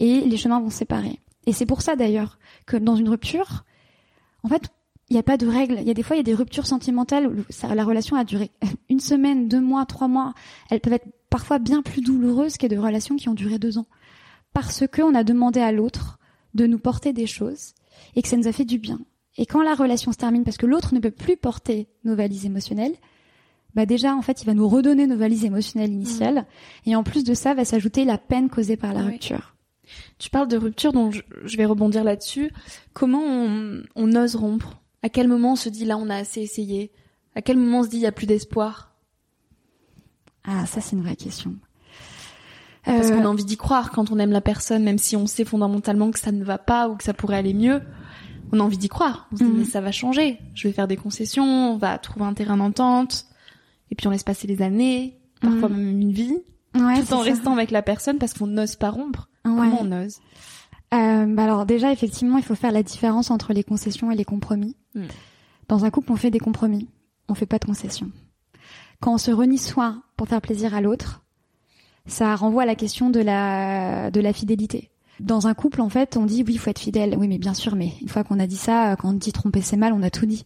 Et 0.00 0.20
les 0.22 0.36
chemins 0.36 0.60
vont 0.60 0.70
se 0.70 0.78
séparer. 0.78 1.20
Et 1.46 1.52
c'est 1.52 1.66
pour 1.66 1.82
ça 1.82 1.94
d'ailleurs 1.94 2.38
que 2.66 2.76
dans 2.76 2.96
une 2.96 3.08
rupture, 3.08 3.64
en 4.42 4.48
fait, 4.48 4.62
il 5.08 5.12
n'y 5.12 5.20
a 5.20 5.22
pas 5.22 5.36
de 5.36 5.46
règle. 5.46 5.76
Il 5.80 5.86
y 5.86 5.90
a 5.90 5.94
des 5.94 6.02
fois, 6.02 6.16
il 6.16 6.18
y 6.18 6.20
a 6.20 6.24
des 6.24 6.34
ruptures 6.34 6.66
sentimentales 6.66 7.28
où 7.28 7.44
ça- 7.50 7.72
la 7.76 7.84
relation 7.84 8.16
a 8.16 8.24
duré 8.24 8.50
une 8.90 8.98
semaine, 8.98 9.46
deux 9.46 9.60
mois, 9.60 9.86
trois 9.86 10.08
mois. 10.08 10.34
Elles 10.68 10.80
peuvent 10.80 10.94
être 10.94 11.06
parfois 11.30 11.60
bien 11.60 11.82
plus 11.82 12.02
douloureuses 12.02 12.56
que 12.56 12.66
des 12.66 12.76
relations 12.78 13.14
qui 13.16 13.28
ont 13.28 13.34
duré 13.34 13.60
deux 13.60 13.78
ans. 13.78 13.86
Parce 14.52 14.84
que 14.88 15.02
on 15.02 15.14
a 15.14 15.22
demandé 15.22 15.60
à 15.60 15.70
l'autre 15.70 16.18
de 16.54 16.66
nous 16.66 16.78
porter 16.80 17.12
des 17.12 17.26
choses 17.26 17.74
et 18.16 18.22
que 18.22 18.28
ça 18.28 18.36
nous 18.36 18.48
a 18.48 18.52
fait 18.52 18.64
du 18.64 18.78
bien. 18.78 18.98
Et 19.38 19.46
quand 19.46 19.62
la 19.62 19.74
relation 19.74 20.12
se 20.12 20.16
termine 20.16 20.44
parce 20.44 20.56
que 20.56 20.66
l'autre 20.66 20.94
ne 20.94 21.00
peut 21.00 21.10
plus 21.10 21.36
porter 21.36 21.88
nos 22.04 22.16
valises 22.16 22.46
émotionnelles, 22.46 22.94
bah 23.74 23.84
déjà, 23.84 24.14
en 24.14 24.22
fait, 24.22 24.42
il 24.42 24.46
va 24.46 24.54
nous 24.54 24.68
redonner 24.68 25.06
nos 25.06 25.16
valises 25.18 25.44
émotionnelles 25.44 25.92
initiales. 25.92 26.46
Et 26.86 26.96
en 26.96 27.02
plus 27.02 27.24
de 27.24 27.34
ça, 27.34 27.52
va 27.52 27.64
s'ajouter 27.66 28.04
la 28.06 28.16
peine 28.16 28.48
causée 28.48 28.76
par 28.78 28.94
la 28.94 29.02
rupture. 29.02 29.54
Tu 30.18 30.30
parles 30.30 30.48
de 30.48 30.56
rupture, 30.56 30.92
donc 30.92 31.12
je, 31.12 31.20
je 31.44 31.56
vais 31.58 31.66
rebondir 31.66 32.02
là-dessus. 32.02 32.50
Comment 32.94 33.22
on, 33.22 33.82
on 33.94 34.16
ose 34.16 34.34
rompre? 34.34 34.80
À 35.02 35.10
quel 35.10 35.28
moment 35.28 35.52
on 35.52 35.56
se 35.56 35.68
dit 35.68 35.84
là 35.84 35.96
on 35.98 36.08
a 36.08 36.16
assez 36.16 36.40
essayé? 36.40 36.90
À 37.34 37.42
quel 37.42 37.58
moment 37.58 37.80
on 37.80 37.82
se 37.84 37.90
dit 37.90 37.98
il 37.98 38.02
y 38.02 38.06
a 38.06 38.12
plus 38.12 38.26
d'espoir? 38.26 38.96
Ah, 40.44 40.64
ça, 40.66 40.80
c'est 40.80 40.96
une 40.96 41.02
vraie 41.02 41.14
question. 41.16 41.54
Parce 42.84 43.10
Euh, 43.10 43.16
qu'on 43.16 43.24
a 43.24 43.28
envie 43.28 43.44
d'y 43.44 43.56
croire 43.56 43.90
quand 43.90 44.10
on 44.10 44.18
aime 44.18 44.30
la 44.32 44.40
personne, 44.40 44.82
même 44.84 44.98
si 44.98 45.16
on 45.16 45.26
sait 45.26 45.44
fondamentalement 45.44 46.10
que 46.10 46.18
ça 46.18 46.32
ne 46.32 46.44
va 46.44 46.56
pas 46.56 46.88
ou 46.88 46.96
que 46.96 47.04
ça 47.04 47.12
pourrait 47.12 47.36
aller 47.36 47.52
mieux. 47.54 47.82
On 48.52 48.60
a 48.60 48.62
envie 48.62 48.78
d'y 48.78 48.88
croire. 48.88 49.28
On 49.32 49.36
se 49.36 49.44
dit 49.44 49.50
Mhm. 49.50 49.58
mais 49.58 49.64
ça 49.64 49.80
va 49.80 49.92
changer. 49.92 50.38
Je 50.54 50.68
vais 50.68 50.72
faire 50.72 50.86
des 50.88 50.96
concessions, 50.96 51.44
on 51.72 51.76
va 51.76 51.98
trouver 51.98 52.24
un 52.26 52.34
terrain 52.34 52.56
d'entente. 52.56 53.26
Et 53.90 53.94
puis 53.94 54.06
on 54.06 54.10
laisse 54.10 54.22
passer 54.24 54.46
les 54.46 54.62
années, 54.62 55.18
parfois 55.40 55.68
Mhm. 55.68 55.76
même 55.76 56.00
une 56.00 56.12
vie, 56.12 56.36
ouais, 56.74 57.02
tout 57.02 57.12
en 57.14 57.18
ça. 57.18 57.22
restant 57.22 57.52
avec 57.52 57.70
la 57.70 57.82
personne 57.82 58.18
parce 58.18 58.34
qu'on 58.34 58.46
n'ose 58.46 58.76
pas 58.76 58.90
rompre. 58.90 59.28
Ouais. 59.44 59.52
Comment 59.52 59.78
on 59.82 59.92
ose 60.04 60.16
Euh, 60.94 61.26
bah 61.26 61.42
alors 61.44 61.66
déjà, 61.66 61.90
effectivement, 61.92 62.36
il 62.38 62.44
faut 62.44 62.54
faire 62.54 62.70
la 62.72 62.82
différence 62.84 63.30
entre 63.32 63.52
les 63.52 63.64
concessions 63.64 64.10
et 64.12 64.14
les 64.16 64.24
compromis. 64.24 64.76
Mm. 64.94 65.02
Dans 65.68 65.84
un 65.84 65.90
couple, 65.90 66.12
on 66.12 66.16
fait 66.16 66.30
des 66.30 66.38
compromis, 66.38 66.88
on 67.28 67.34
fait 67.34 67.46
pas 67.46 67.58
de 67.58 67.64
concessions. 67.64 68.10
Quand 69.00 69.12
on 69.14 69.18
se 69.18 69.32
renie 69.32 69.58
soi 69.58 69.96
pour 70.16 70.28
faire 70.28 70.40
plaisir 70.40 70.74
à 70.74 70.80
l'autre, 70.80 71.22
ça 72.06 72.34
renvoie 72.36 72.62
à 72.62 72.66
la 72.66 72.76
question 72.76 73.10
de 73.10 73.18
la 73.20 74.10
de 74.12 74.20
la 74.20 74.32
fidélité. 74.32 74.90
Dans 75.20 75.46
un 75.46 75.54
couple, 75.54 75.80
en 75.80 75.88
fait, 75.88 76.16
on 76.16 76.26
dit 76.26 76.42
oui, 76.46 76.54
il 76.54 76.58
faut 76.58 76.70
être 76.70 76.78
fidèle. 76.78 77.16
Oui, 77.18 77.26
mais 77.28 77.38
bien 77.38 77.54
sûr, 77.54 77.74
mais 77.74 77.92
une 78.02 78.08
fois 78.08 78.22
qu'on 78.24 78.38
a 78.38 78.46
dit 78.46 78.56
ça, 78.56 78.96
quand 78.96 79.10
on 79.10 79.12
dit 79.14 79.32
tromper 79.32 79.62
c'est 79.62 79.76
mal, 79.76 79.92
on 79.92 80.02
a 80.02 80.10
tout 80.10 80.26
dit. 80.26 80.44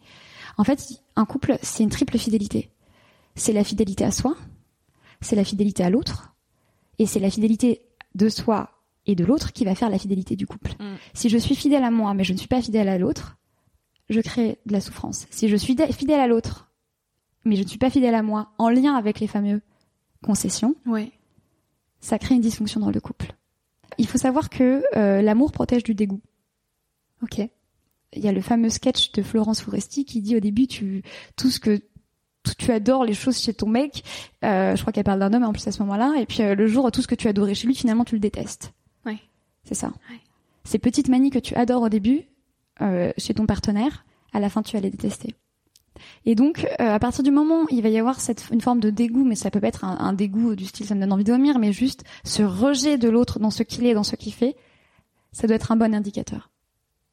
En 0.56 0.64
fait, 0.64 0.87
un 1.16 1.24
couple, 1.24 1.59
c'est 1.62 1.83
une 1.83 1.90
triple 1.90 2.18
fidélité. 2.18 2.70
C'est 3.35 3.52
la 3.52 3.64
fidélité 3.64 4.04
à 4.04 4.11
soi, 4.11 4.37
c'est 5.20 5.37
la 5.37 5.44
fidélité 5.44 5.83
à 5.83 5.90
l'autre, 5.90 6.35
et 6.98 7.06
c'est 7.06 7.20
la 7.20 7.30
fidélité 7.30 7.83
de 8.14 8.28
soi 8.28 8.70
et 9.06 9.14
de 9.14 9.24
l'autre 9.24 9.52
qui 9.52 9.64
va 9.64 9.74
faire 9.74 9.88
la 9.90 9.98
fidélité 9.98 10.37
du 10.37 10.46
couple. 10.46 10.72
Mm. 10.78 10.96
Si 11.14 11.28
je 11.28 11.38
suis 11.38 11.54
fidèle 11.54 11.83
à 11.85 11.90
moi, 11.90 12.12
mais 12.14 12.24
je 12.24 12.33
ne 12.33 12.38
suis 12.38 12.48
pas 12.48 12.61
fidèle 12.61 12.88
à 12.88 12.98
l'autre, 12.98 13.38
je 14.09 14.20
crée 14.20 14.59
de 14.66 14.72
la 14.72 14.80
souffrance. 14.80 15.26
Si 15.30 15.48
je 15.48 15.56
suis 15.56 15.76
fidèle 15.92 16.20
à 16.20 16.26
l'autre, 16.26 16.70
mais 17.44 17.56
je 17.56 17.62
ne 17.62 17.68
suis 17.68 17.78
pas 17.78 17.90
fidèle 17.90 18.14
à 18.14 18.22
moi, 18.22 18.52
en 18.59 18.68
lien 18.68 18.94
avec 18.94 19.20
les 19.20 19.26
fameux 19.26 19.62
concessions, 20.22 20.74
Ouais. 20.87 21.11
ça 22.00 22.18
crée 22.18 22.35
une 22.35 22.40
dysfonction 22.42 22.80
dans 22.80 22.90
le 22.90 23.00
couple. 23.00 23.35
Il 24.01 24.07
faut 24.07 24.17
savoir 24.17 24.49
que 24.49 24.83
euh, 24.97 25.21
l'amour 25.21 25.53
protège 25.53 25.85
du 25.85 25.95
dégoût. 25.95 26.23
Ok. 27.23 27.39
Il 27.39 28.25
y 28.25 28.29
a 28.29 28.33
le 28.33 28.41
fameux 28.41 28.71
sketch 28.71 29.13
de 29.13 29.23
Florence 29.23 29.61
Foresti 29.61 30.07
qui 30.07 30.23
dit 30.23 30.35
au 30.37 30.41
début 30.41 30.67
tu 30.67 31.03
tout 31.37 31.51
ce 31.51 31.61
que 31.61 31.83
tu 32.57 32.73
adores 32.73 33.05
les 33.05 33.13
choses 33.13 33.39
chez 33.39 33.53
ton 33.53 33.69
mec. 33.69 34.03
euh, 34.43 34.75
je 34.75 34.81
crois 34.81 34.91
qu'elle 34.93 35.05
parle 35.05 35.21
d'un 35.21 35.35
homme 35.35 35.45
en 35.45 35.53
plus 35.53 35.69
à 35.69 35.73
ce 35.73 35.81
moment-là. 35.83 36.15
Et 36.19 36.25
puis 36.25 36.43
euh, 36.43 36.55
le 36.55 36.67
jour 36.67 36.91
tout 36.91 37.03
ce 37.03 37.09
que 37.09 37.15
tu 37.15 37.29
adorais 37.29 37.55
chez 37.55 37.67
lui 37.67 37.75
finalement 37.75 38.05
tu 38.05 38.15
le 38.15 38.21
détestes. 38.21 38.73
Ouais. 39.05 39.19
C'est 39.65 39.75
ça. 39.75 39.89
Ouais. 39.89 40.21
Ces 40.65 40.79
petites 40.79 41.09
manies 41.09 41.31
que 41.31 41.39
tu 41.39 41.55
adores 41.55 41.83
au 41.83 41.89
début 41.91 42.23
euh, 42.81 43.13
chez 43.19 43.35
ton 43.35 43.45
partenaire, 43.45 44.07
à 44.33 44.41
la 44.41 44.49
fin 44.49 44.63
tu 44.63 44.77
vas 44.77 44.81
les 44.81 44.91
détester. 44.91 45.35
Et 46.27 46.35
donc, 46.35 46.67
euh, 46.81 46.95
à 46.95 46.99
partir 46.99 47.23
du 47.25 47.31
moment 47.31 47.63
où 47.63 47.67
il 47.71 47.83
va 47.83 47.89
y 47.89 47.99
avoir 47.99 48.21
cette, 48.21 48.47
une 48.53 48.61
forme 48.61 48.81
de 48.81 48.91
dégoût, 48.91 49.25
mais 49.25 49.35
ça 49.35 49.51
peut 49.51 49.61
pas 49.61 49.69
être 49.69 49.85
un, 49.85 49.99
un 49.99 50.13
dégoût 50.13 50.55
du 50.57 50.67
style 50.67 50.87
ça 50.87 50.95
me 50.95 51.01
donne 51.01 51.13
envie 51.13 51.25
de 51.25 51.33
vomir, 51.33 51.59
mais 51.59 51.73
juste 51.73 52.05
ce 52.25 52.43
rejet 52.43 52.99
de 52.99 53.09
l'autre 53.09 53.39
dans 53.39 53.51
ce 53.51 53.63
qu'il 53.63 53.87
est, 53.87 53.95
dans 53.95 54.03
ce 54.05 54.17
qu'il 54.17 54.33
fait, 54.33 54.57
ça 55.33 55.47
doit 55.47 55.57
être 55.57 55.73
un 55.73 55.77
bon 55.77 55.95
indicateur. 55.95 56.51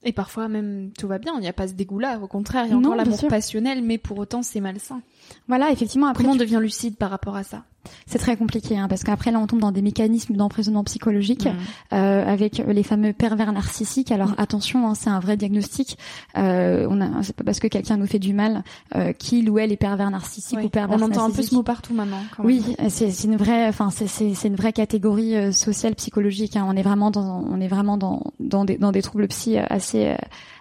Et 0.03 0.11
parfois 0.13 0.47
même 0.47 0.91
tout 0.97 1.07
va 1.07 1.17
bien, 1.17 1.33
il 1.37 1.41
n'y 1.41 1.47
a 1.47 1.53
pas 1.53 1.67
ce 1.67 1.73
dégoût-là, 1.73 2.19
au 2.21 2.27
contraire, 2.27 2.65
il 2.65 2.69
y 2.71 2.73
a 2.73 2.77
encore 2.77 2.95
l'amour 2.95 3.19
passionnel, 3.27 3.81
mais 3.83 3.97
pour 3.97 4.17
autant 4.19 4.43
c'est 4.43 4.59
malsain. 4.61 5.01
Voilà, 5.47 5.71
effectivement, 5.71 6.07
après, 6.07 6.23
Comment 6.23 6.35
on 6.35 6.37
tu- 6.37 6.43
devient 6.45 6.59
lucide 6.61 6.95
par 6.97 7.09
rapport 7.09 7.35
à 7.35 7.43
ça? 7.43 7.65
C'est 8.05 8.19
très 8.19 8.37
compliqué, 8.37 8.77
hein, 8.77 8.87
parce 8.87 9.03
qu'après 9.03 9.31
là, 9.31 9.39
on 9.39 9.47
tombe 9.47 9.59
dans 9.59 9.71
des 9.71 9.81
mécanismes 9.81 10.35
d'emprisonnement 10.35 10.83
psychologique. 10.83 11.47
Euh, 11.93 12.25
avec 12.27 12.61
les 12.67 12.83
fameux 12.83 13.13
pervers 13.13 13.51
narcissiques. 13.51 14.11
Alors 14.11 14.33
attention, 14.37 14.87
hein, 14.87 14.93
c'est 14.95 15.09
un 15.09 15.19
vrai 15.19 15.37
diagnostic. 15.37 15.97
Euh, 16.37 16.85
on 16.89 16.99
a, 17.01 17.23
c'est 17.23 17.35
pas 17.35 17.43
parce 17.43 17.59
que 17.59 17.67
quelqu'un 17.67 17.97
nous 17.97 18.07
fait 18.07 18.19
du 18.19 18.33
mal 18.33 18.63
euh, 18.95 19.13
qu'il 19.13 19.49
ou 19.49 19.59
elle 19.59 19.71
est 19.71 19.77
pervers 19.77 20.09
narcissique 20.11 20.59
ou 20.63 20.69
pervers 20.69 20.97
On 20.99 21.05
entend 21.05 21.25
un 21.25 21.31
peu 21.31 21.41
ce 21.41 21.55
mot 21.55 21.63
partout 21.63 21.93
maintenant. 21.93 22.21
quand. 22.35 22.43
Oui, 22.43 22.75
c'est 22.89 23.11
c'est 23.11 23.27
une 23.27 23.37
vraie, 23.37 23.67
enfin 23.67 23.89
c'est 23.89 24.07
c'est 24.07 24.33
c'est 24.33 24.47
une 24.49 24.55
vraie 24.55 24.73
catégorie 24.73 25.35
euh, 25.35 25.51
sociale 25.51 25.95
psychologique. 25.95 26.55
hein. 26.55 26.65
On 26.67 26.75
est 26.75 26.81
vraiment 26.81 27.11
dans 27.11 27.43
on 27.47 27.59
est 27.61 27.67
vraiment 27.67 27.97
dans 27.97 28.21
dans 28.39 28.65
des 28.65 28.77
dans 28.77 28.91
des 28.91 29.01
troubles 29.01 29.27
psy 29.29 29.57
assez 29.57 30.07
euh, 30.07 30.15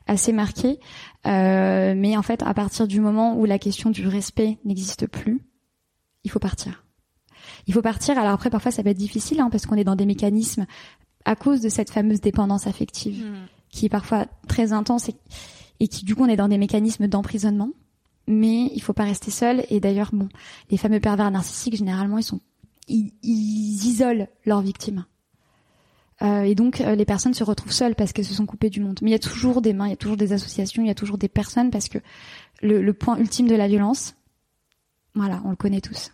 assez 0.07 0.33
marqués. 0.33 0.79
Euh, 1.27 1.95
mais 1.97 2.17
en 2.17 2.23
fait, 2.23 2.43
à 2.45 2.55
partir 2.55 2.87
du 2.87 3.01
moment 3.01 3.37
où 3.37 3.45
la 3.45 3.59
question 3.59 3.91
du 3.91 4.07
respect 4.07 4.59
n'existe 4.65 5.07
plus, 5.09 5.41
il 6.25 6.31
faut 6.31 6.39
partir. 6.39 6.85
Il 7.67 7.75
faut 7.75 7.83
partir. 7.83 8.19
Alors 8.19 8.33
après, 8.33 8.51
parfois, 8.51 8.71
ça 8.71 8.83
va 8.83 8.91
être 8.91 8.97
difficile 8.97 9.41
hein, 9.41 9.49
parce 9.51 9.67
qu'on 9.67 9.77
est 9.77 9.85
dans 9.85 9.97
des 9.97 10.07
mécanismes 10.07 10.67
à 11.25 11.35
cause 11.35 11.61
de 11.61 11.69
cette 11.69 11.91
fameuse 11.91 12.21
dépendance 12.21 12.67
affective 12.67 13.25
Mm. 13.25 13.35
qui 13.71 13.87
est 13.87 13.91
parfois 13.91 14.27
très 14.49 14.73
intense 14.73 15.09
et, 15.09 15.15
et 15.81 15.89
qui 15.89 16.05
du 16.05 16.15
coup 16.15 16.23
on 16.23 16.29
est 16.29 16.37
dans 16.37 16.49
des 16.49 16.59
mécanismes 16.59 17.09
d'emprisonnement. 17.09 17.71
Mais 18.29 18.71
il 18.75 18.81
faut 18.81 18.93
pas 18.93 19.05
rester 19.05 19.31
seul. 19.31 19.65
Et 19.71 19.81
d'ailleurs, 19.81 20.11
bon, 20.13 20.29
les 20.71 20.77
fameux 20.77 21.01
pervers 21.01 21.31
narcissiques 21.31 21.77
généralement 21.77 22.19
ils 22.19 22.25
sont 22.25 22.41
ils, 22.89 23.13
ils 23.23 23.87
isolent 23.87 24.29
leurs 24.45 24.61
victimes. 24.61 25.05
Euh, 26.23 26.43
et 26.43 26.55
donc 26.55 26.81
euh, 26.81 26.95
les 26.95 27.05
personnes 27.05 27.35
se 27.35 27.45
retrouvent 27.45 27.73
seules 27.73 27.95
parce 27.95 28.13
qu'elles 28.13 28.25
se 28.25 28.35
sont 28.35 28.47
coupées 28.47 28.71
du 28.71 28.81
monde. 28.81 28.99
Mais 29.03 29.11
il 29.11 29.13
y 29.13 29.17
a 29.17 29.19
toujours 29.19 29.61
des 29.61 29.73
mains, 29.75 29.87
il 29.87 29.91
y 29.91 29.95
a 29.95 29.97
toujours 29.97 30.17
des 30.17 30.33
associations, 30.33 30.83
il 30.83 30.87
y 30.87 30.91
a 30.91 30.95
toujours 30.95 31.19
des 31.19 31.29
personnes 31.29 31.71
parce 31.71 31.89
que 31.89 31.99
le, 32.63 32.81
le 32.81 32.93
point 32.95 33.19
ultime 33.19 33.49
de 33.49 33.55
la 33.55 33.69
violence, 33.69 34.15
voilà, 35.15 35.43
on 35.45 35.51
le 35.51 35.57
connaît 35.57 35.81
tous. 35.81 36.13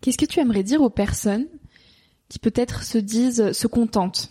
Qu'est-ce 0.00 0.18
que 0.18 0.26
tu 0.26 0.40
aimerais 0.40 0.62
dire 0.62 0.80
aux 0.82 0.90
personnes 0.90 1.46
qui 2.28 2.38
peut-être 2.38 2.82
se 2.84 2.98
disent, 2.98 3.52
se 3.52 3.66
contentent, 3.66 4.30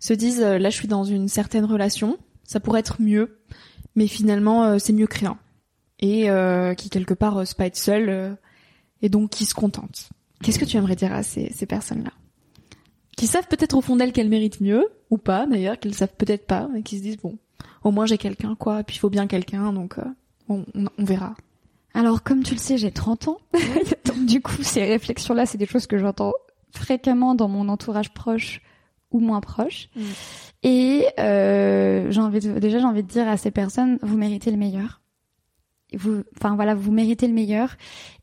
se 0.00 0.12
disent 0.14 0.40
euh, 0.42 0.58
là 0.58 0.70
je 0.70 0.76
suis 0.76 0.88
dans 0.88 1.04
une 1.04 1.28
certaine 1.28 1.64
relation, 1.64 2.18
ça 2.44 2.60
pourrait 2.60 2.80
être 2.80 3.00
mieux, 3.00 3.38
mais 3.94 4.06
finalement 4.06 4.64
euh, 4.64 4.78
c'est 4.78 4.92
mieux 4.92 5.06
que 5.06 5.18
rien, 5.18 5.38
et 6.00 6.30
euh, 6.30 6.74
qui 6.74 6.90
quelque 6.90 7.14
part 7.14 7.36
osent 7.36 7.54
pas 7.54 7.66
être 7.66 7.78
euh, 7.88 8.34
et 9.02 9.08
donc 9.08 9.30
qui 9.30 9.44
se 9.44 9.54
contentent. 9.54 10.08
Qu'est-ce 10.42 10.58
que 10.58 10.64
tu 10.64 10.76
aimerais 10.76 10.96
dire 10.96 11.12
à 11.12 11.22
ces, 11.22 11.52
ces 11.54 11.66
personnes-là? 11.66 12.10
Qui 13.16 13.26
savent 13.26 13.46
peut-être 13.48 13.74
au 13.76 13.80
fond 13.80 13.96
d'elles 13.96 14.12
qu'elles 14.12 14.28
méritent 14.28 14.60
mieux 14.60 14.86
ou 15.10 15.16
pas 15.18 15.46
d'ailleurs, 15.46 15.78
qu'elles 15.78 15.94
savent 15.94 16.14
peut-être 16.18 16.46
pas, 16.46 16.68
et 16.76 16.82
qui 16.82 16.98
se 16.98 17.02
disent 17.02 17.16
bon, 17.18 17.38
au 17.84 17.90
moins 17.90 18.06
j'ai 18.06 18.18
quelqu'un 18.18 18.54
quoi, 18.56 18.82
puis 18.82 18.96
il 18.96 18.98
faut 18.98 19.10
bien 19.10 19.26
quelqu'un 19.26 19.72
donc 19.72 19.98
euh, 19.98 20.04
on- 20.48 20.64
on 20.74 21.04
verra. 21.04 21.34
Alors, 21.96 22.22
comme 22.22 22.42
tu 22.42 22.52
le 22.52 22.60
sais, 22.60 22.76
j'ai 22.76 22.90
30 22.90 23.28
ans. 23.28 23.38
Donc, 24.04 24.26
du 24.26 24.42
coup, 24.42 24.62
ces 24.62 24.84
réflexions-là, 24.84 25.46
c'est 25.46 25.56
des 25.56 25.66
choses 25.66 25.86
que 25.86 25.96
j'entends 25.96 26.34
fréquemment 26.70 27.34
dans 27.34 27.48
mon 27.48 27.70
entourage 27.70 28.12
proche 28.12 28.60
ou 29.10 29.18
moins 29.18 29.40
proche. 29.40 29.88
Mm. 29.96 30.02
Et 30.62 31.06
euh, 31.18 32.10
j'ai 32.10 32.20
envie 32.20 32.40
de, 32.40 32.58
déjà, 32.58 32.80
j'ai 32.80 32.84
envie 32.84 33.02
de 33.02 33.08
dire 33.08 33.26
à 33.26 33.38
ces 33.38 33.50
personnes, 33.50 33.98
vous 34.02 34.18
méritez 34.18 34.50
le 34.50 34.58
meilleur. 34.58 35.00
Vous, 35.94 36.24
enfin 36.36 36.56
voilà, 36.56 36.74
vous 36.74 36.90
méritez 36.90 37.28
le 37.28 37.32
meilleur 37.32 37.76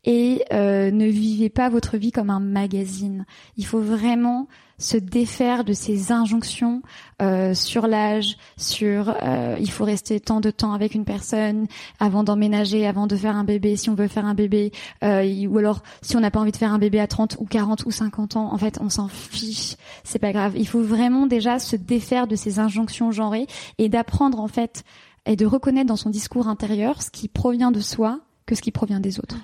et 0.04 0.44
euh, 0.52 0.90
ne 0.90 1.06
vivez 1.06 1.48
pas 1.48 1.70
votre 1.70 1.96
vie 1.96 2.12
comme 2.12 2.28
un 2.28 2.40
magazine. 2.40 3.24
Il 3.56 3.64
faut 3.64 3.80
vraiment 3.80 4.48
se 4.78 4.96
défaire 4.96 5.64
de 5.64 5.72
ces 5.72 6.12
injonctions 6.12 6.82
euh, 7.22 7.54
sur 7.54 7.86
l'âge, 7.86 8.36
sur 8.56 9.14
euh, 9.22 9.56
il 9.60 9.70
faut 9.70 9.84
rester 9.84 10.18
tant 10.20 10.40
de 10.40 10.50
temps 10.50 10.72
avec 10.72 10.94
une 10.94 11.04
personne, 11.04 11.66
avant 12.00 12.24
d'emménager, 12.24 12.86
avant 12.86 13.06
de 13.06 13.16
faire 13.16 13.36
un 13.36 13.44
bébé, 13.44 13.76
si 13.76 13.88
on 13.88 13.94
veut 13.94 14.08
faire 14.08 14.26
un 14.26 14.34
bébé, 14.34 14.72
euh, 15.02 15.46
ou 15.46 15.58
alors 15.58 15.82
si 16.02 16.16
on 16.16 16.20
n'a 16.20 16.30
pas 16.30 16.40
envie 16.40 16.52
de 16.52 16.56
faire 16.56 16.72
un 16.72 16.78
bébé 16.78 17.00
à 17.00 17.06
30 17.06 17.36
ou 17.38 17.44
40 17.44 17.86
ou 17.86 17.90
50 17.90 18.36
ans, 18.36 18.52
en 18.52 18.58
fait, 18.58 18.78
on 18.80 18.88
s'en 18.88 19.08
fiche, 19.08 19.76
c'est 20.02 20.18
pas 20.18 20.32
grave. 20.32 20.54
Il 20.56 20.66
faut 20.66 20.82
vraiment 20.82 21.26
déjà 21.26 21.58
se 21.58 21.76
défaire 21.76 22.26
de 22.26 22.36
ces 22.36 22.58
injonctions 22.58 23.12
genrées 23.12 23.46
et 23.78 23.88
d'apprendre 23.88 24.40
en 24.40 24.48
fait 24.48 24.84
et 25.26 25.36
de 25.36 25.46
reconnaître 25.46 25.86
dans 25.88 25.96
son 25.96 26.10
discours 26.10 26.48
intérieur 26.48 27.02
ce 27.02 27.10
qui 27.10 27.28
provient 27.28 27.70
de 27.70 27.80
soi 27.80 28.20
que 28.46 28.54
ce 28.54 28.62
qui 28.62 28.70
provient 28.70 29.00
des 29.00 29.18
autres. 29.18 29.36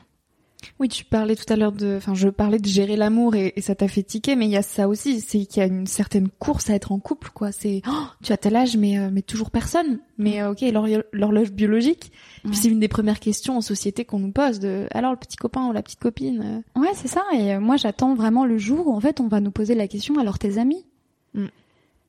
Oui, 0.78 0.88
tu 0.90 1.06
parlais 1.06 1.36
tout 1.36 1.50
à 1.50 1.56
l'heure 1.56 1.72
de, 1.72 1.94
enfin, 1.96 2.12
je 2.12 2.28
parlais 2.28 2.58
de 2.58 2.66
gérer 2.66 2.94
l'amour 2.94 3.34
et, 3.34 3.54
et 3.56 3.62
ça 3.62 3.74
t'a 3.74 3.88
fait 3.88 4.02
tiquer, 4.02 4.36
mais 4.36 4.44
il 4.44 4.50
y 4.50 4.58
a 4.58 4.62
ça 4.62 4.88
aussi, 4.88 5.22
c'est 5.22 5.46
qu'il 5.46 5.60
y 5.60 5.64
a 5.64 5.66
une 5.66 5.86
certaine 5.86 6.28
course 6.28 6.68
à 6.68 6.74
être 6.74 6.92
en 6.92 6.98
couple, 6.98 7.30
quoi. 7.32 7.50
C'est, 7.50 7.80
oh, 7.88 8.04
tu 8.22 8.30
as 8.34 8.36
tel 8.36 8.56
âge, 8.56 8.76
mais 8.76 8.98
euh, 8.98 9.08
mais 9.10 9.22
toujours 9.22 9.50
personne. 9.50 10.00
Mais 10.18 10.42
euh, 10.42 10.50
ok, 10.52 10.60
l'horlo- 10.60 11.02
l'horloge 11.14 11.50
biologique. 11.52 12.12
Ouais. 12.44 12.50
Puis 12.50 12.60
c'est 12.60 12.68
une 12.68 12.78
des 12.78 12.88
premières 12.88 13.20
questions 13.20 13.56
en 13.56 13.62
société 13.62 14.04
qu'on 14.04 14.18
nous 14.18 14.32
pose 14.32 14.58
de, 14.60 14.86
alors 14.90 15.12
le 15.12 15.16
petit 15.16 15.38
copain 15.38 15.66
ou 15.66 15.72
la 15.72 15.82
petite 15.82 16.00
copine. 16.00 16.62
euh, 16.76 16.80
Ouais, 16.80 16.90
c'est 16.94 17.08
ça. 17.08 17.22
Et 17.34 17.54
euh, 17.54 17.60
moi, 17.60 17.78
j'attends 17.78 18.14
vraiment 18.14 18.44
le 18.44 18.58
jour 18.58 18.86
où 18.88 18.92
en 18.94 19.00
fait 19.00 19.18
on 19.20 19.28
va 19.28 19.40
nous 19.40 19.50
poser 19.52 19.74
la 19.74 19.88
question 19.88 20.18
alors 20.18 20.38
tes 20.38 20.58
amis? 20.58 20.84
Mm. 21.32 21.46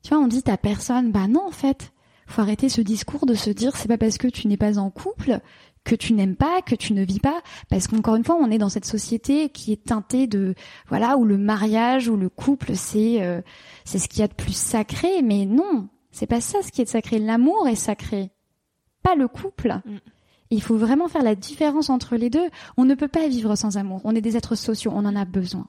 Tu 0.02 0.08
vois, 0.10 0.18
on 0.22 0.28
dit 0.28 0.42
t'as 0.42 0.58
personne. 0.58 1.10
Bah 1.10 1.26
non, 1.26 1.46
en 1.46 1.52
fait, 1.52 1.90
faut 2.26 2.40
arrêter 2.40 2.68
ce 2.68 2.80
discours 2.80 3.26
de 3.26 3.34
se 3.34 3.50
dire 3.50 3.76
c'est 3.76 3.88
pas 3.88 3.98
parce 3.98 4.18
que 4.18 4.28
tu 4.28 4.48
n'es 4.48 4.56
pas 4.56 4.78
en 4.78 4.90
couple 4.90 5.40
que 5.84 5.94
tu 5.94 6.12
n'aimes 6.12 6.36
pas, 6.36 6.62
que 6.62 6.74
tu 6.74 6.92
ne 6.92 7.04
vis 7.04 7.18
pas, 7.18 7.42
parce 7.68 7.88
qu'encore 7.88 8.14
une 8.14 8.24
fois, 8.24 8.36
on 8.40 8.50
est 8.50 8.58
dans 8.58 8.68
cette 8.68 8.84
société 8.84 9.48
qui 9.48 9.72
est 9.72 9.84
teintée 9.84 10.26
de 10.26 10.54
voilà 10.88 11.16
où 11.16 11.24
le 11.24 11.38
mariage 11.38 12.08
ou 12.08 12.16
le 12.16 12.28
couple 12.28 12.76
c'est 12.76 13.22
euh, 13.22 13.40
c'est 13.84 13.98
ce 13.98 14.08
qu'il 14.08 14.20
y 14.20 14.22
a 14.22 14.28
de 14.28 14.34
plus 14.34 14.56
sacré, 14.56 15.22
mais 15.22 15.44
non, 15.44 15.88
c'est 16.10 16.26
pas 16.26 16.40
ça 16.40 16.62
ce 16.62 16.70
qui 16.70 16.82
est 16.82 16.86
sacré. 16.86 17.18
L'amour 17.18 17.68
est 17.68 17.74
sacré, 17.74 18.30
pas 19.02 19.14
le 19.14 19.28
couple. 19.28 19.80
Mm. 19.84 19.96
Il 20.50 20.62
faut 20.62 20.76
vraiment 20.76 21.08
faire 21.08 21.22
la 21.22 21.34
différence 21.34 21.88
entre 21.88 22.16
les 22.16 22.28
deux. 22.28 22.48
On 22.76 22.84
ne 22.84 22.94
peut 22.94 23.08
pas 23.08 23.26
vivre 23.26 23.56
sans 23.56 23.78
amour. 23.78 24.02
On 24.04 24.14
est 24.14 24.20
des 24.20 24.36
êtres 24.36 24.54
sociaux, 24.54 24.92
on 24.94 25.06
en 25.06 25.16
a 25.16 25.24
besoin. 25.24 25.66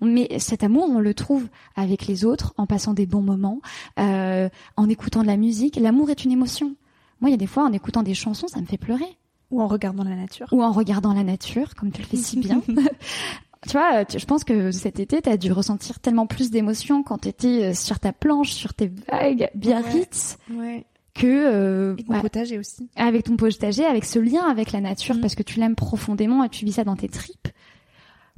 Mais 0.00 0.28
cet 0.38 0.62
amour, 0.64 0.86
on 0.88 1.00
le 1.00 1.14
trouve 1.14 1.46
avec 1.76 2.06
les 2.06 2.24
autres, 2.24 2.54
en 2.56 2.66
passant 2.66 2.94
des 2.94 3.06
bons 3.06 3.22
moments, 3.22 3.60
euh, 3.98 4.48
en 4.76 4.88
écoutant 4.88 5.22
de 5.22 5.26
la 5.26 5.36
musique. 5.36 5.76
L'amour 5.76 6.10
est 6.10 6.24
une 6.24 6.32
émotion. 6.32 6.74
Moi, 7.20 7.30
il 7.30 7.32
y 7.32 7.34
a 7.34 7.38
des 7.38 7.46
fois, 7.46 7.64
en 7.64 7.72
écoutant 7.72 8.02
des 8.02 8.14
chansons, 8.14 8.48
ça 8.48 8.60
me 8.60 8.66
fait 8.66 8.78
pleurer. 8.78 9.16
Ou 9.50 9.62
en 9.62 9.66
regardant 9.68 10.04
la 10.04 10.16
nature. 10.16 10.48
Ou 10.52 10.62
en 10.62 10.72
regardant 10.72 11.12
la 11.14 11.22
nature, 11.22 11.74
comme 11.74 11.92
tu 11.92 12.02
le 12.02 12.06
fais 12.08 12.16
si 12.16 12.38
bien. 12.38 12.60
tu 12.66 13.72
vois, 13.72 14.04
je 14.14 14.24
pense 14.24 14.44
que 14.44 14.70
cet 14.72 15.00
été, 15.00 15.22
tu 15.22 15.28
as 15.30 15.36
dû 15.36 15.52
ressentir 15.52 16.00
tellement 16.00 16.26
plus 16.26 16.50
d'émotions 16.50 17.02
quand 17.02 17.18
tu 17.18 17.28
étais 17.28 17.72
sur 17.74 17.98
ta 18.00 18.12
planche, 18.12 18.52
sur 18.52 18.74
tes 18.74 18.90
vagues 19.10 19.48
Biarritz, 19.54 20.38
Ouais. 20.52 20.84
que 21.14 21.26
euh, 21.26 21.94
Et 21.96 22.10
ouais, 22.10 22.20
potager 22.20 22.58
aussi. 22.58 22.88
avec 22.96 23.24
ton 23.24 23.36
potager, 23.36 23.84
avec 23.84 24.04
ce 24.04 24.18
lien 24.18 24.42
avec 24.50 24.72
la 24.72 24.80
nature, 24.80 25.14
Mm. 25.16 25.20
parce 25.20 25.34
que 25.34 25.42
tu 25.42 25.60
l'aimes 25.60 25.76
profondément 25.76 26.42
et 26.44 26.48
tu 26.48 26.64
vis 26.64 26.72
ça 26.72 26.84
dans 26.84 26.96
tes 26.96 27.08
tripes, 27.08 27.48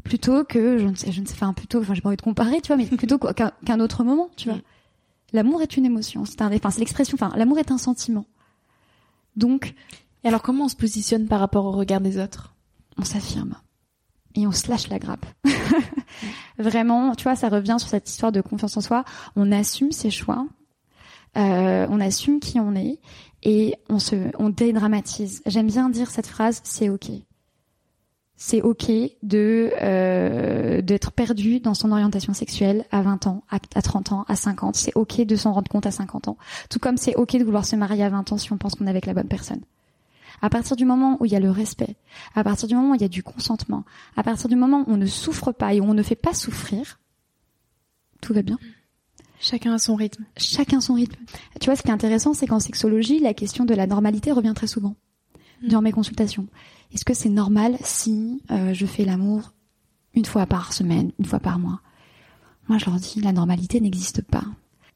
plutôt 0.06 0.44
que, 0.44 0.78
je 0.78 0.86
ne 0.86 0.94
sais, 0.94 1.12
je 1.12 1.20
ne 1.20 1.26
sais, 1.26 1.34
enfin 1.34 1.52
plutôt, 1.52 1.80
enfin 1.80 1.94
j'ai 1.94 2.00
pas 2.00 2.08
envie 2.08 2.16
de 2.16 2.22
comparer, 2.22 2.60
tu 2.60 2.68
vois, 2.68 2.76
mais 2.76 2.86
plutôt 2.86 3.18
qu'un 3.18 3.80
autre 3.80 4.04
moment, 4.04 4.30
tu 4.36 4.48
vois. 4.48 4.58
Mm. 4.58 4.62
L'amour 5.32 5.62
est 5.62 5.76
une 5.76 5.84
émotion, 5.84 6.24
c'est 6.24 6.40
un, 6.40 6.54
enfin 6.54 6.70
c'est 6.70 6.80
l'expression, 6.80 7.16
enfin 7.20 7.36
l'amour 7.36 7.58
est 7.58 7.70
un 7.70 7.78
sentiment. 7.78 8.26
Donc 9.36 9.74
Et 10.24 10.28
alors 10.28 10.42
comment 10.42 10.64
on 10.64 10.68
se 10.68 10.76
positionne 10.76 11.26
par 11.26 11.40
rapport 11.40 11.66
au 11.66 11.72
regard 11.72 12.00
des 12.00 12.18
autres? 12.18 12.54
On 12.98 13.04
s'affirme 13.04 13.54
et 14.34 14.46
on 14.46 14.52
se 14.52 14.68
lâche 14.68 14.88
la 14.88 14.98
grappe. 14.98 15.26
Vraiment, 16.58 17.14
tu 17.14 17.24
vois, 17.24 17.36
ça 17.36 17.48
revient 17.48 17.76
sur 17.78 17.88
cette 17.88 18.08
histoire 18.08 18.32
de 18.32 18.40
confiance 18.40 18.76
en 18.76 18.80
soi. 18.80 19.04
On 19.34 19.50
assume 19.52 19.92
ses 19.92 20.10
choix, 20.10 20.46
euh, 21.36 21.86
on 21.90 22.00
assume 22.00 22.40
qui 22.40 22.60
on 22.60 22.74
est 22.74 22.98
et 23.42 23.74
on 23.88 23.98
se, 23.98 24.16
on 24.38 24.48
dédramatise. 24.48 25.42
J'aime 25.46 25.66
bien 25.66 25.90
dire 25.90 26.10
cette 26.10 26.26
phrase, 26.26 26.60
c'est 26.64 26.88
ok. 26.88 27.10
C'est 28.38 28.60
ok 28.60 28.90
de 29.22 29.70
euh, 29.80 30.82
d'être 30.82 31.10
perdu 31.12 31.58
dans 31.60 31.72
son 31.72 31.90
orientation 31.90 32.34
sexuelle 32.34 32.84
à 32.90 33.00
20 33.00 33.26
ans, 33.26 33.44
à, 33.50 33.58
à 33.74 33.82
30 33.82 34.12
ans, 34.12 34.24
à 34.28 34.36
50. 34.36 34.76
C'est 34.76 34.92
ok 34.94 35.22
de 35.22 35.36
s'en 35.36 35.52
rendre 35.52 35.70
compte 35.70 35.86
à 35.86 35.90
50 35.90 36.28
ans. 36.28 36.36
Tout 36.68 36.78
comme 36.78 36.98
c'est 36.98 37.14
ok 37.14 37.36
de 37.38 37.44
vouloir 37.44 37.64
se 37.64 37.76
marier 37.76 38.04
à 38.04 38.10
20 38.10 38.32
ans 38.32 38.38
si 38.38 38.52
on 38.52 38.58
pense 38.58 38.74
qu'on 38.74 38.86
est 38.86 38.90
avec 38.90 39.06
la 39.06 39.14
bonne 39.14 39.28
personne. 39.28 39.60
À 40.42 40.50
partir 40.50 40.76
du 40.76 40.84
moment 40.84 41.16
où 41.18 41.24
il 41.24 41.32
y 41.32 41.36
a 41.36 41.40
le 41.40 41.50
respect, 41.50 41.96
à 42.34 42.44
partir 42.44 42.68
du 42.68 42.74
moment 42.74 42.90
où 42.90 42.94
il 42.94 43.00
y 43.00 43.04
a 43.04 43.08
du 43.08 43.22
consentement, 43.22 43.84
à 44.16 44.22
partir 44.22 44.50
du 44.50 44.56
moment 44.56 44.84
où 44.86 44.92
on 44.92 44.96
ne 44.98 45.06
souffre 45.06 45.52
pas 45.52 45.72
et 45.72 45.80
où 45.80 45.84
on 45.84 45.94
ne 45.94 46.02
fait 46.02 46.14
pas 46.14 46.34
souffrir, 46.34 47.00
tout 48.20 48.34
va 48.34 48.42
bien. 48.42 48.58
Chacun 49.40 49.72
à 49.72 49.78
son 49.78 49.94
rythme. 49.94 50.24
Chacun 50.36 50.82
son 50.82 50.92
rythme. 50.92 51.16
Tu 51.58 51.66
vois, 51.66 51.76
ce 51.76 51.82
qui 51.82 51.88
est 51.88 51.92
intéressant, 51.92 52.34
c'est 52.34 52.46
qu'en 52.46 52.60
sexologie, 52.60 53.18
la 53.18 53.32
question 53.32 53.64
de 53.64 53.74
la 53.74 53.86
normalité 53.86 54.30
revient 54.30 54.52
très 54.54 54.66
souvent 54.66 54.94
Mm. 55.62 55.68
dans 55.68 55.82
mes 55.82 55.92
consultations. 55.92 56.46
Est-ce 56.92 57.04
que 57.04 57.14
c'est 57.14 57.28
normal 57.28 57.76
si 57.82 58.42
euh, 58.50 58.72
je 58.72 58.86
fais 58.86 59.04
l'amour 59.04 59.52
une 60.14 60.24
fois 60.24 60.46
par 60.46 60.72
semaine, 60.72 61.12
une 61.18 61.24
fois 61.24 61.40
par 61.40 61.58
mois? 61.58 61.80
Moi, 62.68 62.78
je 62.78 62.86
leur 62.86 62.96
dis, 62.96 63.20
la 63.20 63.32
normalité 63.32 63.80
n'existe 63.80 64.22
pas. 64.22 64.44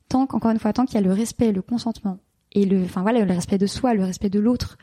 Tant 0.09 0.27
qu'encore 0.27 0.51
une 0.51 0.59
fois, 0.59 0.73
tant 0.73 0.87
qu'il 0.87 0.95
y 0.95 0.99
a 0.99 1.07
le 1.07 1.13
respect, 1.13 1.53
le 1.53 1.63
consentement 1.63 2.19
et 2.53 2.65
le, 2.65 2.85
enfin 2.85 3.03
voilà, 3.03 3.25
le 3.25 3.33
respect 3.33 3.59
de 3.59 3.67
soi, 3.67 3.95
le 3.95 4.05
respect 4.05 4.31
de 4.31 4.41
l'autre, 4.41 4.77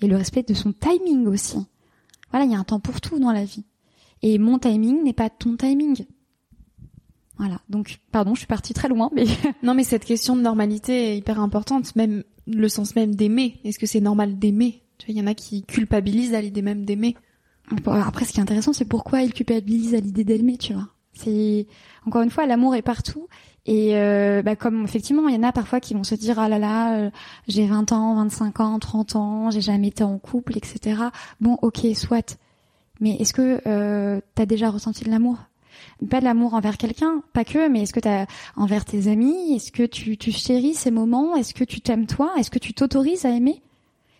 et 0.00 0.06
le 0.06 0.16
respect 0.16 0.42
de 0.42 0.54
son 0.54 0.72
timing 0.72 1.26
aussi. 1.26 1.58
Voilà, 2.30 2.46
il 2.46 2.52
y 2.52 2.54
a 2.54 2.58
un 2.58 2.64
temps 2.64 2.80
pour 2.80 3.00
tout 3.00 3.18
dans 3.18 3.32
la 3.32 3.44
vie. 3.44 3.64
Et 4.22 4.38
mon 4.38 4.58
timing 4.58 5.02
n'est 5.04 5.12
pas 5.12 5.30
ton 5.30 5.56
timing. 5.56 6.04
Voilà. 7.38 7.60
Donc, 7.68 7.98
pardon, 8.10 8.34
je 8.34 8.40
suis 8.40 8.46
partie 8.46 8.74
très 8.74 8.88
loin, 8.88 9.10
mais 9.14 9.24
non, 9.62 9.74
mais 9.74 9.84
cette 9.84 10.04
question 10.04 10.36
de 10.36 10.42
normalité 10.42 11.12
est 11.12 11.18
hyper 11.18 11.40
importante, 11.40 11.94
même 11.96 12.24
le 12.46 12.68
sens 12.68 12.96
même 12.96 13.14
d'aimer. 13.14 13.60
Est-ce 13.64 13.78
que 13.78 13.86
c'est 13.86 14.00
normal 14.00 14.38
d'aimer? 14.38 14.81
Tu 15.02 15.10
vois, 15.10 15.18
il 15.18 15.20
y 15.20 15.24
en 15.24 15.26
a 15.26 15.34
qui 15.34 15.64
culpabilisent 15.64 16.32
à 16.32 16.40
l'idée 16.40 16.62
même 16.62 16.84
d'aimer. 16.84 17.16
après, 17.86 18.24
ce 18.24 18.32
qui 18.32 18.38
est 18.38 18.42
intéressant, 18.42 18.72
c'est 18.72 18.84
pourquoi 18.84 19.22
ils 19.22 19.32
culpabilisent 19.32 19.96
à 19.96 20.00
l'idée 20.00 20.22
d'aimer, 20.22 20.58
tu 20.58 20.74
vois. 20.74 20.90
C'est 21.12 21.66
encore 22.06 22.22
une 22.22 22.30
fois, 22.30 22.46
l'amour 22.46 22.76
est 22.76 22.82
partout. 22.82 23.26
Et 23.66 23.96
euh, 23.96 24.42
bah, 24.42 24.54
comme 24.54 24.84
effectivement, 24.84 25.26
il 25.26 25.34
y 25.34 25.38
en 25.38 25.42
a 25.42 25.50
parfois 25.50 25.80
qui 25.80 25.94
vont 25.94 26.04
se 26.04 26.14
dire 26.14 26.38
ah 26.38 26.48
là 26.48 26.60
là, 26.60 26.98
euh, 26.98 27.10
j'ai 27.48 27.66
20 27.66 27.90
ans, 27.90 28.14
25 28.14 28.60
ans, 28.60 28.78
30 28.78 29.16
ans, 29.16 29.50
j'ai 29.50 29.60
jamais 29.60 29.88
été 29.88 30.04
en 30.04 30.18
couple, 30.18 30.56
etc. 30.56 31.00
Bon, 31.40 31.58
ok, 31.62 31.80
soit. 31.96 32.38
Mais 33.00 33.16
est-ce 33.16 33.34
que 33.34 33.60
euh, 33.66 34.20
t'as 34.36 34.46
déjà 34.46 34.70
ressenti 34.70 35.02
de 35.02 35.10
l'amour? 35.10 35.36
Pas 36.10 36.20
de 36.20 36.24
l'amour 36.24 36.54
envers 36.54 36.78
quelqu'un, 36.78 37.24
pas 37.32 37.44
que, 37.44 37.68
mais 37.68 37.82
est-ce 37.82 37.92
que 37.92 37.98
t'as 37.98 38.26
envers 38.54 38.84
tes 38.84 39.08
amis? 39.08 39.56
Est-ce 39.56 39.72
que 39.72 39.82
tu, 39.82 40.16
tu 40.16 40.30
chéris 40.30 40.74
ces 40.74 40.92
moments? 40.92 41.34
Est-ce 41.34 41.54
que 41.54 41.64
tu 41.64 41.80
t'aimes 41.80 42.06
toi? 42.06 42.32
Est-ce 42.38 42.52
que 42.52 42.60
tu 42.60 42.72
t'autorises 42.72 43.24
à 43.24 43.30
aimer? 43.30 43.62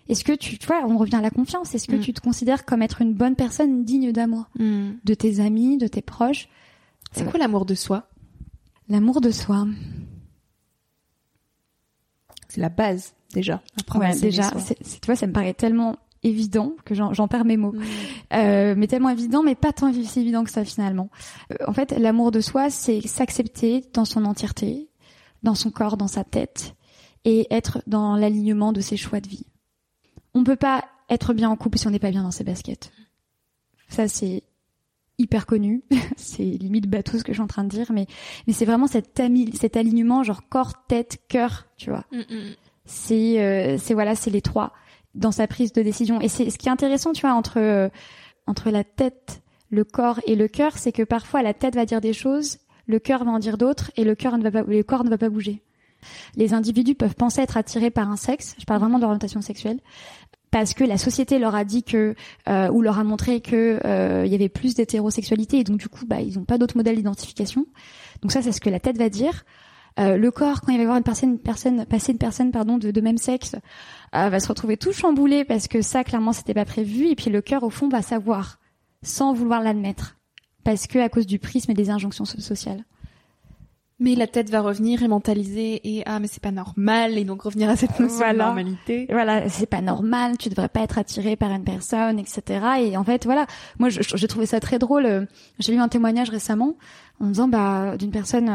Est-ce 0.09 0.25
que 0.25 0.33
tu, 0.33 0.59
tu 0.59 0.67
vois, 0.67 0.85
on 0.87 0.99
revient 0.99 1.17
à 1.17 1.21
la 1.21 1.31
confiance. 1.31 1.75
Est-ce 1.75 1.87
que 1.87 1.97
mm. 1.97 2.01
tu 2.01 2.12
te 2.12 2.21
considères 2.21 2.65
comme 2.65 2.83
être 2.83 3.03
une 3.03 3.15
bonne 3.15 3.37
personne 3.37 3.85
digne 3.85 4.12
d'amour 4.12 4.47
mm. 4.59 4.91
de 5.05 5.15
tes 5.15 5.41
amis, 5.41 5.79
de 5.79 5.87
tes 5.87 6.03
proches? 6.03 6.49
C'est 7.12 7.29
quoi 7.29 7.38
l'amour 7.38 7.67
de 7.67 7.75
soi? 7.75 8.09
L'amour 8.88 9.21
de 9.21 9.31
soi. 9.31 9.67
C'est 12.49 12.61
la 12.61 12.69
base 12.69 13.15
déjà. 13.33 13.62
Ouais, 13.95 14.19
déjà, 14.19 14.51
c'est, 14.59 14.79
tu 15.01 15.07
vois, 15.07 15.17
ça 15.17 15.27
me 15.27 15.33
paraît 15.33 15.55
tellement 15.55 15.97
évident 16.23 16.75
que 16.85 16.95
j'en 16.95 17.29
perds 17.29 17.45
mes 17.45 17.57
mots, 17.57 17.73
mm. 17.73 17.83
euh, 18.35 18.75
mais 18.77 18.87
tellement 18.87 19.09
évident, 19.09 19.43
mais 19.43 19.55
pas 19.55 19.73
tant 19.73 19.93
si 19.93 20.21
évident 20.21 20.45
que 20.45 20.51
ça 20.51 20.65
finalement. 20.65 21.11
Euh, 21.53 21.57
en 21.67 21.73
fait, 21.73 21.93
l'amour 21.99 22.31
de 22.31 22.41
soi, 22.41 22.71
c'est 22.71 23.01
s'accepter 23.07 23.85
dans 23.93 24.05
son 24.05 24.25
entièreté, 24.25 24.88
dans 25.43 25.55
son 25.55 25.71
corps, 25.71 25.97
dans 25.97 26.09
sa 26.09 26.25
tête, 26.25 26.75
et 27.25 27.47
être 27.51 27.83
dans 27.87 28.17
l'alignement 28.17 28.73
de 28.73 28.81
ses 28.81 28.97
choix 28.97 29.21
de 29.21 29.29
vie. 29.29 29.47
On 30.35 30.45
peut 30.45 30.57
pas 30.57 30.85
être 31.09 31.35
bien 31.35 31.51
en 31.51 31.57
couple 31.57 31.79
si 31.79 31.87
on 31.87 31.90
n'est 31.90 31.99
pas 31.99 32.11
bien 32.11 32.23
dans 32.23 32.31
ses 32.31 32.45
baskets. 32.45 32.92
Ça, 33.88 34.09
c'est 34.09 34.42
hyper 35.18 35.47
connu. 35.47 35.83
c'est 36.16 36.45
limite 36.45 36.88
bateau 36.88 37.18
ce 37.18 37.25
que 37.25 37.33
je 37.33 37.37
suis 37.37 37.42
en 37.42 37.47
train 37.47 37.64
de 37.64 37.68
dire, 37.68 37.92
mais 37.92 38.07
mais 38.47 38.53
c'est 38.53 38.64
vraiment 38.64 38.87
cet, 38.87 39.23
cet 39.55 39.77
alignement 39.77 40.23
genre 40.23 40.49
corps, 40.49 40.87
tête, 40.87 41.18
cœur, 41.29 41.66
tu 41.77 41.90
vois. 41.90 42.05
Mm, 42.12 42.18
mm. 42.18 42.55
C'est 42.85 43.42
euh, 43.42 43.79
c'est 43.79 43.95
voilà, 43.95 44.14
c'est 44.14 44.31
les 44.31 44.42
trois 44.42 44.73
dans 45.14 45.33
sa 45.33 45.47
prise 45.47 45.73
de 45.73 45.83
décision. 45.83 46.21
Et 46.21 46.29
c'est 46.29 46.51
ce 46.51 46.59
qui 46.59 46.68
est 46.68 46.73
intéressant, 46.73 47.12
tu 47.12 47.23
vois, 47.23 47.35
entre 47.35 47.59
euh, 47.59 47.88
entre 48.47 48.71
la 48.71 48.85
tête, 48.85 49.42
le 49.71 49.85
corps 49.85 50.21
et 50.27 50.35
le 50.35 50.49
cœur, 50.49 50.77
c'est 50.79 50.92
que 50.92 51.03
parfois 51.03 51.42
la 51.42 51.55
tête 51.55 51.75
va 51.75 51.87
dire 51.87 52.01
des 52.01 52.12
choses, 52.12 52.59
le 52.87 52.99
cœur 52.99 53.25
va 53.25 53.31
en 53.31 53.38
dire 53.38 53.59
d'autres, 53.59 53.92
et 53.97 54.05
le 54.05 54.14
cœur 54.14 54.37
ne 54.37 54.42
va 54.42 54.51
pas, 54.51 54.62
le 54.62 54.83
corps 54.83 55.05
ne 55.05 55.11
va 55.11 55.18
pas 55.18 55.29
bouger. 55.29 55.62
Les 56.37 56.55
individus 56.55 56.95
peuvent 56.95 57.15
penser 57.15 57.41
être 57.41 57.57
attirés 57.57 57.91
par 57.91 58.11
un 58.11 58.17
sexe, 58.17 58.55
je 58.59 58.65
parle 58.65 58.81
vraiment 58.81 58.99
d'orientation 58.99 59.41
sexuelle, 59.41 59.79
parce 60.53 60.75
que 60.75 60.85
la 60.85 60.99
société 60.99 61.38
leur 61.38 61.55
a 61.55 61.65
dit 61.65 61.83
que 61.83 62.15
euh, 62.49 62.71
ou 62.71 62.83
leur 62.83 62.99
a 62.99 63.05
montré 63.05 63.41
que 63.41 63.81
euh, 63.85 64.27
y 64.27 64.35
avait 64.35 64.51
plus 64.51 64.75
d'hétérosexualité 64.75 65.59
et 65.59 65.65
donc 65.65 65.79
du 65.79 65.88
coup 65.88 66.05
bah 66.07 66.21
ils 66.21 66.38
n'ont 66.38 66.45
pas 66.45 66.59
d'autres 66.59 66.77
modèles 66.77 66.97
d'identification. 66.97 67.67
Donc 68.21 68.31
ça 68.31 68.43
c'est 68.43 68.53
ce 68.53 68.61
que 68.61 68.71
la 68.71 68.79
tête 68.79 68.99
va 68.99 69.09
dire. 69.09 69.45
Euh, 69.99 70.17
le 70.17 70.31
corps 70.31 70.61
quand 70.61 70.73
il 70.73 70.77
va 70.77 70.83
y 70.83 70.85
avoir 70.85 70.99
une 70.99 71.05
personne, 71.05 71.31
une 71.31 71.38
personne 71.38 71.87
passer 71.87 72.12
une 72.12 72.19
personne 72.19 72.51
pardon 72.51 72.79
de, 72.79 72.91
de 72.91 73.01
même 73.01 73.19
sexe 73.19 73.57
va 74.12 74.41
se 74.41 74.49
retrouver 74.49 74.77
tout 74.77 74.93
chamboulé 74.93 75.45
parce 75.45 75.69
que 75.69 75.81
ça 75.81 76.05
clairement 76.05 76.33
c'était 76.33 76.55
pas 76.55 76.67
prévu 76.67 77.09
et 77.09 77.15
puis 77.15 77.31
le 77.31 77.41
cœur 77.41 77.62
au 77.62 77.71
fond 77.71 77.88
va 77.88 78.03
savoir 78.03 78.59
sans 79.03 79.33
vouloir 79.33 79.62
l'admettre 79.62 80.19
parce 80.65 80.87
que 80.87 80.99
à 80.99 81.09
cause 81.09 81.27
du 81.27 81.38
prisme 81.38 81.71
et 81.71 81.75
des 81.75 81.91
injonctions 81.91 82.27
sociales. 82.27 82.85
Mais 84.03 84.17
la 84.17 84.27
tête 84.27 84.51
va 84.51 84.62
revenir 84.62 85.05
et 85.05 85.07
mentaliser 85.07 85.81
et 85.85 86.03
ah 86.07 86.19
mais 86.19 86.27
c'est 86.27 86.43
pas 86.43 86.51
normal 86.51 87.17
et 87.17 87.25
donc 87.25 87.43
revenir 87.43 87.71
à 87.71 87.77
cette 87.77 88.01
notion 88.01 88.33
de 88.33 88.37
normalité. 88.37 89.07
Voilà, 89.09 89.49
c'est 89.49 89.67
pas 89.67 89.81
normal, 89.81 90.38
tu 90.38 90.49
devrais 90.49 90.69
pas 90.69 90.81
être 90.81 90.99
attiré 90.99 91.37
par 91.37 91.53
une 91.53 91.62
personne, 91.62 92.19
etc. 92.19 92.43
Et 92.81 92.97
en 92.97 93.05
fait 93.05 93.25
voilà, 93.27 93.47
moi 93.79 93.91
j'ai 93.91 94.27
trouvé 94.27 94.47
ça 94.47 94.59
très 94.59 94.81
drôle. 94.81 95.29
J'ai 95.61 95.73
lu 95.73 95.79
un 95.79 95.87
témoignage 95.87 96.31
récemment 96.31 96.75
en 97.21 97.29
disant 97.29 97.47
bah 97.47 97.97
d'une 97.97 98.11
personne 98.11 98.49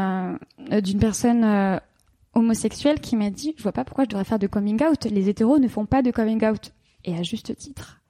euh, 0.69 0.81
d'une 0.81 0.99
personne 0.99 1.45
euh, 1.45 1.79
homosexuelle 2.33 2.99
qui 2.99 3.15
m'a 3.15 3.29
dit 3.29 3.53
je 3.55 3.63
vois 3.63 3.71
pas 3.71 3.85
pourquoi 3.85 4.03
je 4.03 4.09
devrais 4.09 4.25
faire 4.25 4.39
de 4.39 4.47
coming 4.47 4.83
out. 4.83 5.05
Les 5.05 5.29
hétéros 5.29 5.59
ne 5.59 5.69
font 5.69 5.85
pas 5.85 6.01
de 6.01 6.11
coming 6.11 6.45
out 6.45 6.73
et 7.05 7.17
à 7.17 7.23
juste 7.23 7.55
titre. 7.55 8.01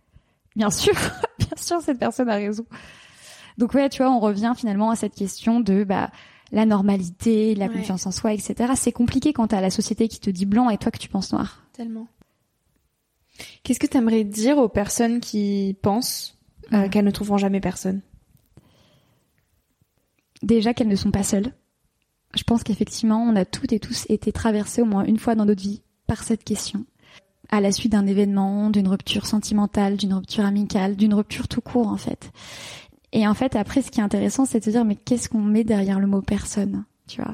Bien 0.55 0.71
sûr, 0.71 0.95
bien 1.37 1.55
sûr 1.55 1.81
cette 1.81 1.99
personne 1.99 2.29
a 2.29 2.35
raison. 2.35 2.65
Donc 3.59 3.75
ouais, 3.75 3.89
tu 3.89 4.01
vois, 4.01 4.11
on 4.11 4.19
revient 4.19 4.53
finalement 4.57 4.89
à 4.89 4.95
cette 4.95 5.13
question 5.13 5.59
de 5.59 5.83
bah 5.83 6.09
la 6.51 6.65
normalité, 6.65 7.55
la 7.55 7.69
confiance 7.69 8.05
en 8.05 8.11
soi, 8.11 8.33
etc. 8.33 8.73
C'est 8.75 8.91
compliqué 8.91 9.33
quand 9.33 9.47
t'as 9.47 9.61
la 9.61 9.69
société 9.69 10.07
qui 10.07 10.19
te 10.19 10.29
dit 10.29 10.45
blanc 10.45 10.69
et 10.69 10.77
toi 10.77 10.91
que 10.91 10.97
tu 10.97 11.09
penses 11.09 11.33
noir. 11.33 11.63
Tellement. 11.73 12.07
Qu'est-ce 13.63 13.79
que 13.79 13.87
tu 13.87 13.97
aimerais 13.97 14.23
dire 14.23 14.57
aux 14.57 14.69
personnes 14.69 15.19
qui 15.19 15.75
pensent 15.81 16.37
euh, 16.73 16.89
qu'elles 16.89 17.05
ne 17.05 17.11
trouveront 17.11 17.37
jamais 17.37 17.59
personne? 17.59 18.01
Déjà 20.41 20.73
qu'elles 20.73 20.87
ne 20.87 20.95
sont 20.95 21.11
pas 21.11 21.23
seules. 21.23 21.53
Je 22.35 22.43
pense 22.43 22.63
qu'effectivement, 22.63 23.21
on 23.23 23.35
a 23.35 23.45
toutes 23.45 23.73
et 23.73 23.79
tous 23.79 24.05
été 24.09 24.31
traversés 24.31 24.81
au 24.81 24.85
moins 24.85 25.05
une 25.05 25.19
fois 25.19 25.35
dans 25.35 25.45
notre 25.45 25.61
vie 25.61 25.81
par 26.07 26.23
cette 26.23 26.43
question. 26.43 26.85
À 27.49 27.61
la 27.61 27.71
suite 27.71 27.93
d'un 27.93 28.05
événement, 28.05 28.69
d'une 28.69 28.87
rupture 28.87 29.25
sentimentale, 29.25 29.95
d'une 29.97 30.13
rupture 30.13 30.45
amicale, 30.45 30.95
d'une 30.95 31.13
rupture 31.13 31.47
tout 31.47 31.61
court 31.61 31.87
en 31.87 31.97
fait. 31.97 32.31
Et 33.13 33.27
en 33.27 33.33
fait, 33.33 33.55
après, 33.55 33.81
ce 33.81 33.91
qui 33.91 33.99
est 33.99 34.03
intéressant, 34.03 34.45
c'est 34.45 34.59
de 34.59 34.65
se 34.65 34.69
dire, 34.69 34.85
mais 34.85 34.95
qu'est-ce 34.95 35.29
qu'on 35.29 35.41
met 35.41 35.63
derrière 35.63 35.99
le 35.99 36.07
mot 36.07 36.21
personne, 36.21 36.85
tu 37.07 37.21
vois? 37.21 37.33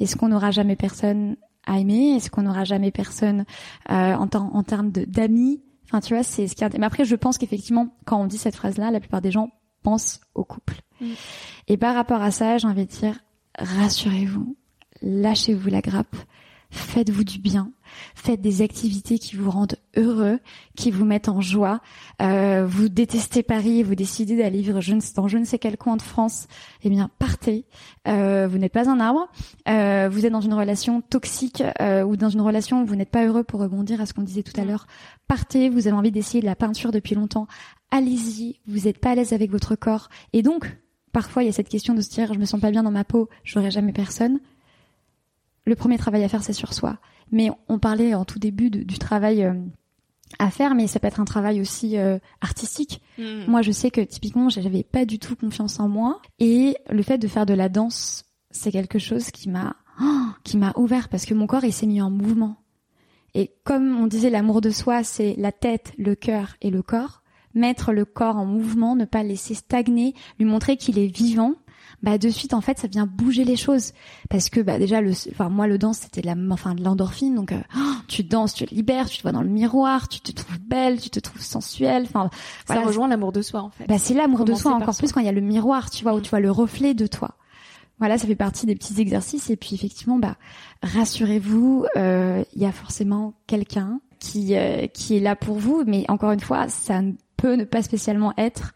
Est-ce 0.00 0.16
qu'on 0.16 0.28
n'aura 0.28 0.50
jamais 0.50 0.76
personne 0.76 1.36
à 1.66 1.78
aimer? 1.78 2.16
Est-ce 2.16 2.30
qu'on 2.30 2.42
n'aura 2.42 2.64
jamais 2.64 2.90
personne 2.90 3.44
euh, 3.90 4.14
en, 4.14 4.28
en 4.32 4.62
termes 4.62 4.90
d'amis? 4.90 5.62
Enfin, 5.84 6.00
tu 6.00 6.14
vois, 6.14 6.24
c'est 6.24 6.48
ce 6.48 6.56
qui 6.56 6.64
est... 6.64 6.78
Mais 6.78 6.86
après, 6.86 7.04
je 7.04 7.14
pense 7.14 7.38
qu'effectivement, 7.38 7.94
quand 8.04 8.20
on 8.20 8.26
dit 8.26 8.38
cette 8.38 8.56
phrase-là, 8.56 8.90
la 8.90 8.98
plupart 9.00 9.20
des 9.20 9.30
gens 9.30 9.50
pensent 9.82 10.20
au 10.34 10.44
couple. 10.44 10.80
Mm. 11.00 11.12
Et 11.68 11.76
par 11.76 11.94
rapport 11.94 12.22
à 12.22 12.32
ça, 12.32 12.58
j'ai 12.58 12.66
envie 12.66 12.86
de 12.86 12.90
dire, 12.90 13.18
rassurez-vous, 13.58 14.56
lâchez-vous 15.02 15.68
la 15.68 15.80
grappe, 15.80 16.16
faites-vous 16.70 17.22
du 17.22 17.38
bien, 17.38 17.70
faites 18.14 18.40
des 18.40 18.62
activités 18.62 19.18
qui 19.18 19.36
vous 19.36 19.50
rendent 19.50 19.76
heureux, 19.96 20.38
qui 20.76 20.90
vous 20.90 21.04
mettent 21.04 21.28
en 21.28 21.40
joie. 21.40 21.80
Euh, 22.22 22.66
vous 22.66 22.88
détestez 22.88 23.42
Paris, 23.42 23.82
vous 23.82 23.94
décidez 23.94 24.36
d'aller 24.36 24.60
vivre 24.60 24.80
je 24.80 24.94
ne, 24.94 25.00
dans 25.14 25.28
je 25.28 25.38
ne 25.38 25.44
sais 25.44 25.58
quel 25.58 25.76
coin 25.76 25.96
de 25.96 26.02
France, 26.02 26.46
eh 26.82 26.90
bien 26.90 27.10
partez. 27.18 27.64
Euh, 28.08 28.48
vous 28.50 28.58
n'êtes 28.58 28.72
pas 28.72 28.88
un 28.88 29.00
arbre. 29.00 29.28
Euh, 29.68 30.08
vous 30.10 30.26
êtes 30.26 30.32
dans 30.32 30.40
une 30.40 30.54
relation 30.54 31.00
toxique 31.00 31.62
euh, 31.80 32.02
ou 32.02 32.16
dans 32.16 32.28
une 32.28 32.40
relation 32.40 32.82
où 32.82 32.86
vous 32.86 32.96
n'êtes 32.96 33.10
pas 33.10 33.26
heureux 33.26 33.44
pour 33.44 33.60
rebondir 33.60 34.00
à 34.00 34.06
ce 34.06 34.14
qu'on 34.14 34.22
disait 34.22 34.42
tout 34.42 34.58
à 34.60 34.64
l'heure. 34.64 34.86
Partez. 35.28 35.68
Vous 35.68 35.86
avez 35.86 35.96
envie 35.96 36.12
d'essayer 36.12 36.40
de 36.40 36.46
la 36.46 36.56
peinture 36.56 36.92
depuis 36.92 37.14
longtemps. 37.14 37.46
Allez-y. 37.90 38.60
Vous 38.66 38.86
n'êtes 38.86 38.98
pas 38.98 39.10
à 39.10 39.14
l'aise 39.14 39.32
avec 39.32 39.50
votre 39.50 39.76
corps 39.76 40.08
et 40.32 40.42
donc 40.42 40.76
parfois 41.12 41.44
il 41.44 41.46
y 41.46 41.48
a 41.48 41.52
cette 41.52 41.68
question 41.68 41.94
de 41.94 42.00
se 42.00 42.10
dire 42.10 42.34
je 42.34 42.38
me 42.38 42.44
sens 42.44 42.60
pas 42.60 42.72
bien 42.72 42.82
dans 42.82 42.90
ma 42.90 43.04
peau, 43.04 43.28
j'aurai 43.44 43.70
jamais 43.70 43.92
personne 43.92 44.40
le 45.66 45.74
premier 45.74 45.98
travail 45.98 46.24
à 46.24 46.28
faire, 46.28 46.42
c'est 46.42 46.52
sur 46.52 46.72
soi. 46.72 46.98
Mais 47.32 47.50
on 47.68 47.78
parlait 47.78 48.14
en 48.14 48.24
tout 48.24 48.38
début 48.38 48.70
du 48.70 48.98
travail 48.98 49.44
euh, 49.44 49.54
à 50.38 50.50
faire, 50.50 50.74
mais 50.74 50.86
ça 50.86 51.00
peut 51.00 51.06
être 51.06 51.20
un 51.20 51.24
travail 51.24 51.60
aussi 51.60 51.96
euh, 51.98 52.18
artistique. 52.40 53.02
Mm. 53.18 53.46
Moi, 53.46 53.62
je 53.62 53.72
sais 53.72 53.90
que 53.90 54.00
typiquement, 54.00 54.48
j'avais 54.48 54.82
pas 54.82 55.04
du 55.04 55.18
tout 55.18 55.36
confiance 55.36 55.80
en 55.80 55.88
moi, 55.88 56.20
et 56.38 56.76
le 56.90 57.02
fait 57.02 57.18
de 57.18 57.28
faire 57.28 57.46
de 57.46 57.54
la 57.54 57.68
danse, 57.68 58.24
c'est 58.50 58.72
quelque 58.72 58.98
chose 58.98 59.30
qui 59.30 59.48
m'a 59.48 59.76
oh, 60.00 60.26
qui 60.44 60.56
m'a 60.56 60.72
ouvert 60.76 61.08
parce 61.08 61.26
que 61.26 61.34
mon 61.34 61.46
corps 61.46 61.64
il 61.64 61.72
s'est 61.72 61.86
mis 61.86 62.00
en 62.00 62.10
mouvement. 62.10 62.56
Et 63.34 63.50
comme 63.64 63.96
on 64.00 64.06
disait, 64.06 64.30
l'amour 64.30 64.60
de 64.60 64.70
soi, 64.70 65.02
c'est 65.02 65.34
la 65.38 65.50
tête, 65.50 65.92
le 65.98 66.14
cœur 66.14 66.54
et 66.60 66.70
le 66.70 66.82
corps. 66.82 67.22
Mettre 67.52 67.92
le 67.92 68.04
corps 68.04 68.36
en 68.36 68.46
mouvement, 68.46 68.94
ne 68.94 69.04
pas 69.04 69.22
le 69.22 69.30
laisser 69.30 69.54
stagner, 69.54 70.14
lui 70.38 70.44
montrer 70.44 70.76
qu'il 70.76 70.98
est 70.98 71.14
vivant, 71.14 71.54
bah 72.04 72.18
de 72.18 72.28
suite 72.28 72.52
en 72.52 72.60
fait 72.60 72.78
ça 72.78 72.86
vient 72.86 73.06
bouger 73.06 73.44
les 73.44 73.56
choses. 73.56 73.92
Parce 74.28 74.50
que 74.50 74.60
bah 74.60 74.78
déjà 74.78 75.00
le 75.00 75.12
enfin 75.30 75.48
moi 75.48 75.66
le 75.66 75.78
danse 75.78 76.00
c'était 76.00 76.20
de 76.20 76.26
la 76.26 76.34
enfin 76.50 76.74
de 76.74 76.84
l'endorphine. 76.84 77.34
Donc 77.34 77.50
euh, 77.50 77.60
oh, 77.76 77.92
tu 78.08 78.22
danses 78.22 78.52
tu 78.52 78.66
te 78.66 78.74
libères 78.74 79.08
tu 79.08 79.16
te 79.16 79.22
vois 79.22 79.32
dans 79.32 79.42
le 79.42 79.48
miroir 79.48 80.08
tu 80.08 80.20
te 80.20 80.30
trouves 80.30 80.60
belle 80.60 81.00
tu 81.00 81.08
te 81.08 81.18
trouves 81.18 81.40
sensuelle. 81.40 82.04
Enfin 82.04 82.28
ça 82.66 82.82
rejoint 82.82 83.08
l'amour 83.08 83.32
de 83.32 83.40
soi 83.40 83.62
en 83.62 83.70
fait. 83.70 83.86
Bah 83.86 83.98
c'est 83.98 84.12
l'amour 84.12 84.44
de 84.44 84.54
soi 84.54 84.72
encore 84.74 84.96
plus 84.96 85.12
quand 85.12 85.20
il 85.20 85.26
y 85.26 85.30
a 85.30 85.32
le 85.32 85.40
miroir 85.40 85.90
tu 85.90 86.04
vois 86.04 86.14
où 86.14 86.20
tu 86.20 86.28
vois 86.28 86.40
le 86.40 86.50
reflet 86.50 86.92
de 86.92 87.06
toi. 87.06 87.30
Voilà 87.98 88.18
ça 88.18 88.26
fait 88.26 88.36
partie 88.36 88.66
des 88.66 88.74
petits 88.74 89.00
exercices. 89.00 89.48
Et 89.48 89.56
puis 89.56 89.74
effectivement 89.74 90.18
bah 90.18 90.36
rassurez-vous 90.82 91.86
euh, 91.96 92.44
il 92.54 92.62
y 92.62 92.66
a 92.66 92.72
forcément 92.72 93.32
quelqu'un 93.46 94.00
qui 94.18 94.56
euh, 94.56 94.86
qui 94.88 95.16
est 95.16 95.20
là 95.20 95.36
pour 95.36 95.56
vous. 95.56 95.84
Mais 95.86 96.04
encore 96.08 96.32
une 96.32 96.40
fois 96.40 96.68
ça 96.68 97.00
peut 97.38 97.54
ne 97.54 97.64
pas 97.64 97.82
spécialement 97.82 98.34
être 98.36 98.74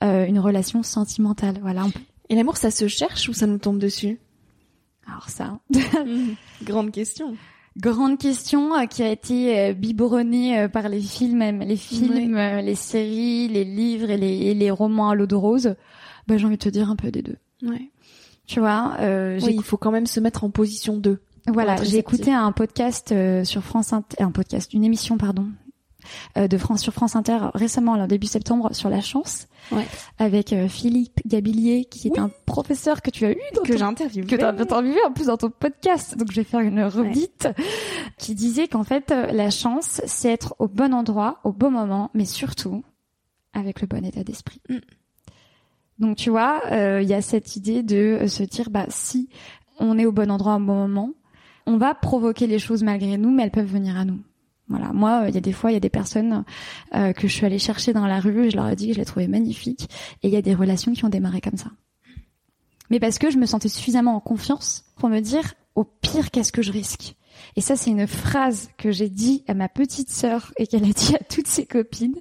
une 0.00 0.38
relation 0.38 0.84
sentimentale. 0.84 1.58
Voilà 1.60 1.84
on 1.84 1.90
peut 1.90 1.98
et 2.28 2.34
l'amour, 2.34 2.56
ça 2.56 2.70
se 2.70 2.88
cherche 2.88 3.28
ou 3.28 3.32
ça 3.32 3.46
nous 3.46 3.58
tombe 3.58 3.78
dessus? 3.78 4.18
Alors 5.06 5.28
ça, 5.28 5.58
grande 6.62 6.90
question. 6.90 7.36
grande 7.76 8.18
question 8.18 8.74
euh, 8.74 8.84
qui 8.84 9.02
a 9.02 9.10
été 9.10 9.58
euh, 9.58 9.72
biberonnée 9.72 10.60
euh, 10.60 10.68
par 10.68 10.88
les 10.88 11.00
films, 11.00 11.38
même 11.38 11.60
les 11.60 11.76
films, 11.76 12.36
les 12.36 12.74
séries, 12.74 13.48
les 13.48 13.64
livres 13.64 14.10
et 14.10 14.18
les, 14.18 14.54
les 14.54 14.70
romans 14.70 15.10
à 15.10 15.14
l'eau 15.14 15.26
de 15.26 15.34
rose. 15.34 15.74
Bah, 16.26 16.36
j'ai 16.36 16.44
envie 16.44 16.58
de 16.58 16.62
te 16.62 16.68
dire 16.68 16.90
un 16.90 16.96
peu 16.96 17.10
des 17.10 17.22
deux. 17.22 17.36
Ouais. 17.62 17.90
Tu 18.46 18.60
vois, 18.60 18.96
euh, 19.00 19.38
oui, 19.42 19.54
il 19.56 19.62
faut 19.62 19.76
quand 19.76 19.90
même 19.90 20.06
se 20.06 20.20
mettre 20.20 20.44
en 20.44 20.50
position 20.50 20.96
2. 20.96 21.20
Voilà, 21.48 21.82
j'ai 21.82 21.98
écouté 21.98 22.32
un 22.32 22.52
podcast 22.52 23.14
sur 23.44 23.62
France 23.62 23.94
Inter, 23.94 24.22
un 24.22 24.30
podcast, 24.30 24.74
une 24.74 24.84
émission 24.84 25.16
pardon, 25.16 25.46
euh, 25.46 25.67
de 26.36 26.58
France 26.58 26.82
sur 26.82 26.92
France 26.92 27.16
Inter 27.16 27.38
récemment, 27.54 27.92
en 27.92 28.06
début 28.06 28.26
septembre, 28.26 28.74
sur 28.74 28.88
la 28.88 29.00
chance, 29.00 29.48
ouais. 29.72 29.86
avec 30.18 30.52
euh, 30.52 30.68
Philippe 30.68 31.20
Gabillier, 31.26 31.84
qui 31.84 32.08
est 32.08 32.18
un 32.18 32.30
professeur 32.46 33.02
que 33.02 33.10
tu 33.10 33.24
as 33.26 33.32
eu, 33.32 33.40
que 33.64 33.76
j'ai 33.76 33.82
interviewé, 33.82 34.26
que 34.26 34.36
tu 34.36 34.42
as 34.42 34.48
interviewé 34.48 34.98
en 35.06 35.12
plus 35.12 35.26
dans 35.26 35.36
ton 35.36 35.50
podcast. 35.50 36.16
Donc 36.16 36.30
je 36.30 36.36
vais 36.36 36.44
faire 36.44 36.60
une 36.60 36.82
redite, 36.82 37.48
qui 38.18 38.34
disait 38.34 38.68
qu'en 38.68 38.84
fait 38.84 39.10
euh, 39.10 39.26
la 39.32 39.50
chance, 39.50 40.00
c'est 40.06 40.30
être 40.30 40.54
au 40.58 40.68
bon 40.68 40.94
endroit, 40.94 41.40
au 41.44 41.52
bon 41.52 41.70
moment, 41.70 42.10
mais 42.14 42.24
surtout 42.24 42.84
avec 43.52 43.80
le 43.80 43.86
bon 43.86 44.04
état 44.04 44.24
d'esprit. 44.24 44.60
Mm. 44.68 44.78
Donc 45.98 46.16
tu 46.16 46.30
vois, 46.30 46.62
il 46.70 47.08
y 47.08 47.14
a 47.14 47.22
cette 47.22 47.56
idée 47.56 47.82
de 47.82 48.26
se 48.28 48.44
dire, 48.44 48.70
bah 48.70 48.86
si 48.88 49.28
on 49.80 49.98
est 49.98 50.06
au 50.06 50.12
bon 50.12 50.30
endroit 50.30 50.54
au 50.54 50.60
bon 50.60 50.74
moment, 50.74 51.10
on 51.66 51.76
va 51.76 51.94
provoquer 51.94 52.46
les 52.46 52.60
choses 52.60 52.84
malgré 52.84 53.18
nous, 53.18 53.30
mais 53.30 53.42
elles 53.42 53.50
peuvent 53.50 53.66
venir 53.66 53.96
à 53.96 54.04
nous. 54.04 54.20
Voilà, 54.68 54.92
moi, 54.92 55.24
il 55.28 55.34
y 55.34 55.38
a 55.38 55.40
des 55.40 55.52
fois, 55.52 55.70
il 55.70 55.74
y 55.74 55.76
a 55.78 55.80
des 55.80 55.88
personnes 55.88 56.44
euh, 56.94 57.12
que 57.12 57.26
je 57.26 57.32
suis 57.32 57.46
allée 57.46 57.58
chercher 57.58 57.92
dans 57.92 58.06
la 58.06 58.20
rue, 58.20 58.50
je 58.50 58.56
leur 58.56 58.68
ai 58.68 58.76
dit 58.76 58.88
que 58.88 58.94
je 58.94 58.98
les 58.98 59.04
trouvais 59.04 59.28
magnifiques, 59.28 59.88
et 60.22 60.28
il 60.28 60.34
y 60.34 60.36
a 60.36 60.42
des 60.42 60.54
relations 60.54 60.92
qui 60.92 61.04
ont 61.04 61.08
démarré 61.08 61.40
comme 61.40 61.56
ça. 61.56 61.70
Mais 62.90 63.00
parce 63.00 63.18
que 63.18 63.30
je 63.30 63.38
me 63.38 63.46
sentais 63.46 63.68
suffisamment 63.68 64.14
en 64.14 64.20
confiance 64.20 64.84
pour 64.96 65.08
me 65.08 65.20
dire, 65.20 65.54
au 65.74 65.84
pire, 65.84 66.30
qu'est-ce 66.30 66.52
que 66.52 66.62
je 66.62 66.72
risque? 66.72 67.14
Et 67.56 67.60
ça, 67.60 67.76
c'est 67.76 67.90
une 67.90 68.06
phrase 68.06 68.70
que 68.78 68.90
j'ai 68.90 69.08
dit 69.08 69.44
à 69.46 69.54
ma 69.54 69.68
petite 69.68 70.10
sœur 70.10 70.52
et 70.58 70.66
qu'elle 70.66 70.84
a 70.84 70.92
dit 70.92 71.14
à 71.14 71.22
toutes 71.24 71.46
ses 71.46 71.66
copines. 71.66 72.16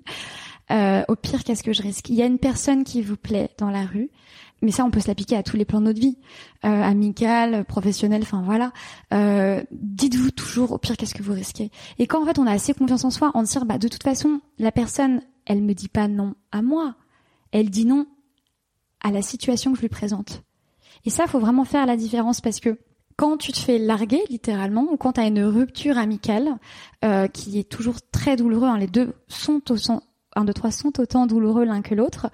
Euh, 0.69 1.03
au 1.07 1.15
pire, 1.15 1.43
qu'est-ce 1.43 1.63
que 1.63 1.73
je 1.73 1.81
risque? 1.81 2.10
Il 2.10 2.15
y 2.15 2.21
a 2.21 2.25
une 2.25 2.39
personne 2.39 2.83
qui 2.83 3.01
vous 3.01 3.17
plaît 3.17 3.49
dans 3.57 3.69
la 3.69 3.86
rue, 3.86 4.10
mais 4.61 4.71
ça, 4.71 4.83
on 4.85 4.91
peut 4.91 4.99
se 4.99 5.07
l'appliquer 5.07 5.35
à 5.35 5.43
tous 5.43 5.55
les 5.55 5.65
plans 5.65 5.79
de 5.79 5.85
notre 5.85 5.99
vie, 5.99 6.17
euh, 6.65 6.81
amical, 6.83 7.63
professionnel, 7.65 8.21
enfin 8.23 8.41
voilà. 8.43 8.71
Euh, 9.13 9.63
Dites-vous 9.71 10.31
toujours, 10.31 10.71
au 10.71 10.77
pire, 10.77 10.97
qu'est-ce 10.97 11.13
que 11.13 11.23
vous 11.23 11.33
risquez 11.33 11.71
Et 11.99 12.07
quand 12.07 12.21
en 12.21 12.25
fait, 12.25 12.39
on 12.39 12.47
a 12.47 12.51
assez 12.51 12.73
confiance 12.73 13.05
en 13.05 13.11
soi, 13.11 13.31
en 13.33 13.45
se 13.45 13.51
dire, 13.51 13.65
bah 13.65 13.77
de 13.77 13.87
toute 13.87 14.03
façon, 14.03 14.41
la 14.57 14.71
personne, 14.71 15.21
elle 15.45 15.61
me 15.61 15.73
dit 15.73 15.89
pas 15.89 16.07
non 16.07 16.33
à 16.51 16.61
moi, 16.61 16.95
elle 17.51 17.69
dit 17.69 17.85
non 17.85 18.07
à 19.01 19.11
la 19.11 19.21
situation 19.21 19.71
que 19.71 19.77
je 19.77 19.81
lui 19.81 19.89
présente. 19.89 20.43
Et 21.05 21.09
ça, 21.09 21.27
faut 21.27 21.39
vraiment 21.39 21.63
faire 21.63 21.85
la 21.85 21.95
différence 21.95 22.41
parce 22.41 22.59
que 22.59 22.79
quand 23.15 23.37
tu 23.37 23.51
te 23.51 23.57
fais 23.57 23.79
larguer 23.79 24.21
littéralement 24.29 24.87
ou 24.91 24.97
quand 24.97 25.13
tu 25.13 25.21
as 25.21 25.27
une 25.27 25.43
rupture 25.43 25.97
amicale 25.97 26.57
euh, 27.03 27.27
qui 27.27 27.59
est 27.59 27.69
toujours 27.69 27.97
très 28.11 28.35
douloureuse, 28.35 28.69
hein, 28.69 28.77
les 28.77 28.87
deux 28.87 29.13
sont 29.27 29.61
au, 29.71 29.75
1, 30.38 30.45
2, 30.45 30.54
3 30.54 30.71
sont 30.71 31.00
autant 31.00 31.26
douloureux 31.26 31.65
l'un 31.65 31.82
que 31.82 31.95
l'autre, 31.95 32.28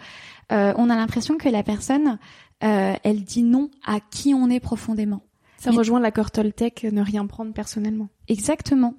euh, 0.51 0.73
on 0.77 0.89
a 0.89 0.95
l'impression 0.95 1.37
que 1.37 1.49
la 1.49 1.63
personne, 1.63 2.19
euh, 2.63 2.93
elle 3.03 3.23
dit 3.23 3.43
non 3.43 3.69
à 3.85 3.99
qui 3.99 4.33
on 4.33 4.49
est 4.49 4.59
profondément. 4.59 5.21
Ça 5.57 5.71
rejoint 5.71 6.01
l'accord 6.01 6.31
Toltec, 6.31 6.83
ne 6.83 7.01
rien 7.01 7.25
prendre 7.25 7.53
personnellement. 7.53 8.09
Exactement. 8.27 8.95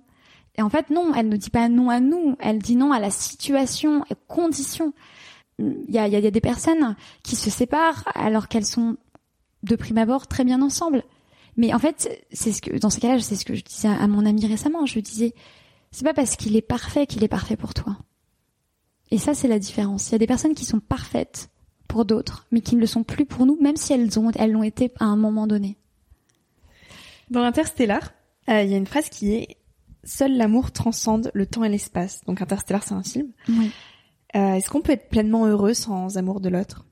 Et 0.57 0.63
en 0.63 0.71
fait, 0.71 0.89
non, 0.89 1.13
elle 1.15 1.29
ne 1.29 1.37
dit 1.37 1.51
pas 1.51 1.69
non 1.69 1.91
à 1.91 2.01
nous, 2.01 2.37
elle 2.41 2.59
dit 2.59 2.77
non 2.77 2.93
à 2.93 3.01
la 3.01 3.11
situation 3.11 4.05
et 4.11 4.15
conditions. 4.29 4.95
Il 5.59 5.85
y 5.89 5.99
a, 5.99 6.09
y 6.09 6.17
a 6.17 6.31
des 6.31 6.41
personnes 6.41 6.97
qui 7.23 7.37
se 7.37 7.51
séparent 7.51 8.05
alors 8.15 8.49
qu'elles 8.49 8.65
sont 8.65 8.97
de 9.63 9.77
prime 9.77 9.99
abord 9.99 10.27
très 10.27 10.45
bien 10.45 10.63
ensemble. 10.63 11.03
Mais 11.57 11.75
en 11.75 11.79
fait, 11.79 12.25
c'est 12.33 12.53
ce 12.53 12.63
que 12.63 12.79
dans 12.79 12.91
ces 12.91 13.01
cas-là, 13.01 13.21
c'est 13.21 13.37
ce 13.37 13.45
que 13.45 13.55
je 13.55 13.63
disais 13.63 13.89
à 13.89 14.07
mon 14.07 14.27
ami 14.27 14.47
récemment. 14.47 14.87
Je 14.87 14.95
lui 14.95 15.03
disais, 15.03 15.35
c'est 15.91 16.05
pas 16.05 16.15
parce 16.15 16.37
qu'il 16.37 16.57
est 16.57 16.63
parfait 16.63 17.07
qu'il 17.07 17.23
est 17.25 17.29
parfait 17.29 17.57
pour 17.57 17.75
toi. 17.75 17.97
Et 19.11 19.19
ça, 19.19 19.35
c'est 19.35 19.49
la 19.49 19.59
différence. 19.59 20.09
Il 20.09 20.13
y 20.13 20.15
a 20.17 20.19
des 20.19 20.27
personnes 20.27 20.55
qui 20.55 20.65
sont 20.65 20.81
parfaites 20.81 21.51
pour 21.89 22.05
d'autres, 22.05 22.47
mais 22.51 22.61
qui 22.61 22.75
ne 22.75 22.81
le 22.81 22.87
sont 22.87 23.05
plus 23.05 23.27
pour 23.27 23.47
nous, 23.47 23.57
même 23.61 23.77
si 23.77 23.93
elles 23.93 24.19
ont, 24.19 24.31
elles 24.33 24.53
l'ont 24.53 24.63
été 24.63 24.91
à 24.99 25.05
un 25.05 25.17
moment 25.17 25.47
donné. 25.47 25.77
Dans 27.31 27.43
Interstellar, 27.43 28.13
euh, 28.49 28.63
il 28.63 28.71
y 28.71 28.75
a 28.75 28.77
une 28.77 28.87
phrase 28.87 29.09
qui 29.09 29.33
est 29.33 29.57
Seul 30.07 30.37
l'amour 30.37 30.71
transcende 30.71 31.31
le 31.33 31.47
temps 31.47 31.65
et 31.65 31.71
l'espace. 31.71 32.21
Donc 32.27 32.43
Interstellar, 32.43 32.83
c'est 32.83 32.93
un 32.93 33.03
film. 33.03 33.29
Oui. 33.49 33.71
Euh, 34.37 34.55
est-ce 34.55 34.69
qu'on 34.69 34.83
peut 34.83 34.93
être 34.93 35.09
pleinement 35.09 35.47
heureux 35.47 35.73
sans 35.73 36.19
amour 36.19 36.41
de 36.41 36.51
l'autre? 36.51 36.85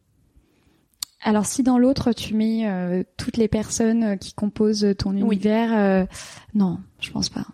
Alors 1.21 1.45
si 1.45 1.63
dans 1.63 1.77
l'autre 1.79 2.13
tu 2.13 2.35
mets 2.35 2.67
euh, 2.67 3.05
toutes 3.19 3.37
les 3.37 3.49
personnes 3.49 4.19
qui 4.19 4.33
composent 4.33 4.95
ton 4.97 5.15
univers, 5.15 6.07
non, 6.55 6.79
je 7.01 7.11
pense 7.11 7.29
pas. 7.29 7.45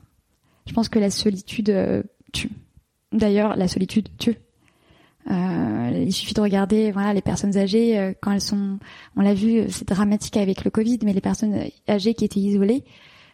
Je 0.67 0.73
pense 0.75 0.89
que 0.89 1.01
la 1.01 1.11
solitude 1.11 2.05
tue. 2.33 2.53
D'ailleurs, 3.11 3.57
la 3.57 3.67
solitude 3.67 4.11
tue. 4.17 4.37
Euh, 5.31 5.91
il 5.95 6.13
suffit 6.13 6.33
de 6.33 6.41
regarder 6.41 6.91
voilà 6.91 7.13
les 7.13 7.21
personnes 7.21 7.59
âgées 7.59 7.99
euh, 7.99 8.13
quand 8.23 8.33
elles 8.33 8.41
sont 8.41 8.79
on 9.15 9.21
l'a 9.21 9.35
vu 9.35 9.65
c'est 9.69 9.87
dramatique 9.87 10.39
avec 10.39 10.65
le 10.65 10.71
Covid 10.71 11.01
mais 11.05 11.13
les 11.13 11.21
personnes 11.21 11.65
âgées 11.87 12.15
qui 12.15 12.25
étaient 12.25 12.41
isolées 12.41 12.83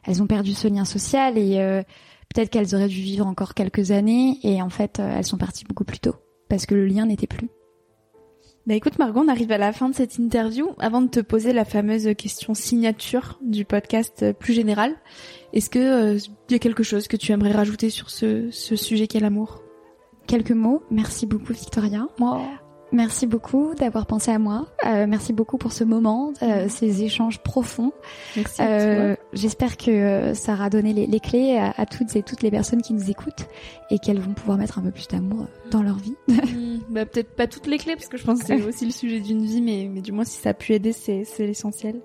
elles 0.05 0.21
ont 0.21 0.27
perdu 0.27 0.55
ce 0.55 0.67
lien 0.67 0.85
social 0.85 1.39
et 1.39 1.59
euh, 1.59 1.83
peut-être 2.35 2.51
qu'elles 2.51 2.75
auraient 2.75 2.89
dû 2.89 3.01
vivre 3.01 3.25
encore 3.29 3.55
quelques 3.55 3.93
années 3.93 4.41
et 4.43 4.61
en 4.61 4.71
fait 4.71 4.99
elles 4.99 5.25
sont 5.25 5.39
parties 5.39 5.65
beaucoup 5.65 5.85
plus 5.85 6.01
tôt 6.01 6.17
parce 6.49 6.67
que 6.67 6.75
le 6.75 6.85
lien 6.85 7.07
n'était 7.07 7.29
plus. 7.29 7.49
Bah 8.67 8.75
écoute 8.75 8.99
Margot, 8.99 9.21
on 9.21 9.29
arrive 9.29 9.53
à 9.53 9.59
la 9.59 9.73
fin 9.73 9.89
de 9.89 9.95
cette 9.95 10.19
interview. 10.19 10.71
Avant 10.79 11.03
de 11.03 11.09
te 11.09 11.21
poser 11.21 11.53
la 11.53 11.65
fameuse 11.65 12.09
question 12.17 12.55
signature 12.55 13.39
du 13.43 13.65
podcast 13.65 14.33
plus 14.33 14.55
général, 14.55 14.95
est-ce 15.53 15.71
que 15.71 16.17
il 16.17 16.53
y 16.53 16.55
a 16.55 16.59
quelque 16.59 16.83
chose 16.83 17.07
que 17.07 17.17
tu 17.17 17.31
aimerais 17.31 17.53
rajouter 17.53 17.91
sur 17.91 18.11
ce, 18.11 18.51
ce 18.51 18.75
sujet 18.75 19.07
qu'est 19.07 19.21
l'amour? 19.21 19.64
Quelques 20.27 20.53
mots. 20.53 20.83
Merci 20.91 21.27
beaucoup 21.27 21.53
Victoria. 21.53 22.07
Moi. 22.19 22.43
Merci 22.95 23.27
beaucoup 23.27 23.75
d'avoir 23.75 24.07
pensé 24.07 24.31
à 24.31 24.39
moi. 24.39 24.69
Euh, 24.87 25.07
merci 25.09 25.33
beaucoup 25.33 25.59
pour 25.59 25.73
ce 25.73 25.83
moment, 25.83 26.33
euh, 26.43 26.69
ces 26.69 27.03
échanges 27.03 27.41
profonds. 27.41 27.93
Merci. 28.37 28.63
Euh, 28.63 29.17
J'espère 29.33 29.77
que 29.77 29.91
euh, 29.91 30.35
ça 30.35 30.53
aura 30.53 30.71
donné 30.71 30.93
les, 30.93 31.07
les 31.09 31.19
clés 31.19 31.57
à, 31.57 31.75
à, 31.77 31.87
toutes 31.87 32.15
et 32.15 32.23
toutes 32.23 32.43
les 32.43 32.53
personnes 32.53 32.83
qui 32.83 32.95
nous 32.95 33.11
écoutent 33.11 33.49
et 33.91 33.99
qu'elles 33.99 34.21
vont 34.21 34.33
pouvoir 34.33 34.59
mettre 34.59 34.79
un 34.79 34.83
peu 34.83 34.93
plus 34.93 35.09
d'amour 35.09 35.47
dans 35.71 35.83
leur 35.83 35.97
vie. 35.97 36.15
Mmh, 36.55 36.79
bah, 36.91 37.07
peut-être 37.07 37.35
pas 37.35 37.47
toutes 37.47 37.67
les 37.67 37.79
clés 37.79 37.97
parce 37.97 38.09
que 38.09 38.17
je 38.17 38.25
pense 38.25 38.41
que 38.41 38.47
c'est 38.47 38.63
aussi 38.63 38.85
le 38.85 38.93
sujet 38.93 39.21
d'une 39.21 39.45
vie, 39.45 39.61
mais, 39.61 39.89
mais 39.93 40.03
du 40.03 40.13
moins 40.13 40.25
si 40.25 40.41
ça 40.41 40.51
a 40.51 40.55
pu 40.55 40.73
aider, 40.73 40.93
c'est 40.93 41.25
l'essentiel. 41.39 42.01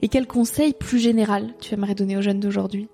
Et 0.00 0.08
quel 0.08 0.26
conseil 0.26 0.72
plus 0.72 0.98
général 0.98 1.54
tu 1.60 1.74
aimerais 1.74 1.94
donner 1.94 2.16
aux 2.16 2.22
jeunes 2.22 2.40
d'aujourd'hui? 2.40 2.88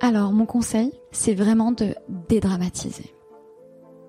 Alors 0.00 0.32
mon 0.32 0.46
conseil, 0.46 0.92
c'est 1.10 1.34
vraiment 1.34 1.72
de 1.72 1.94
dédramatiser 2.28 3.14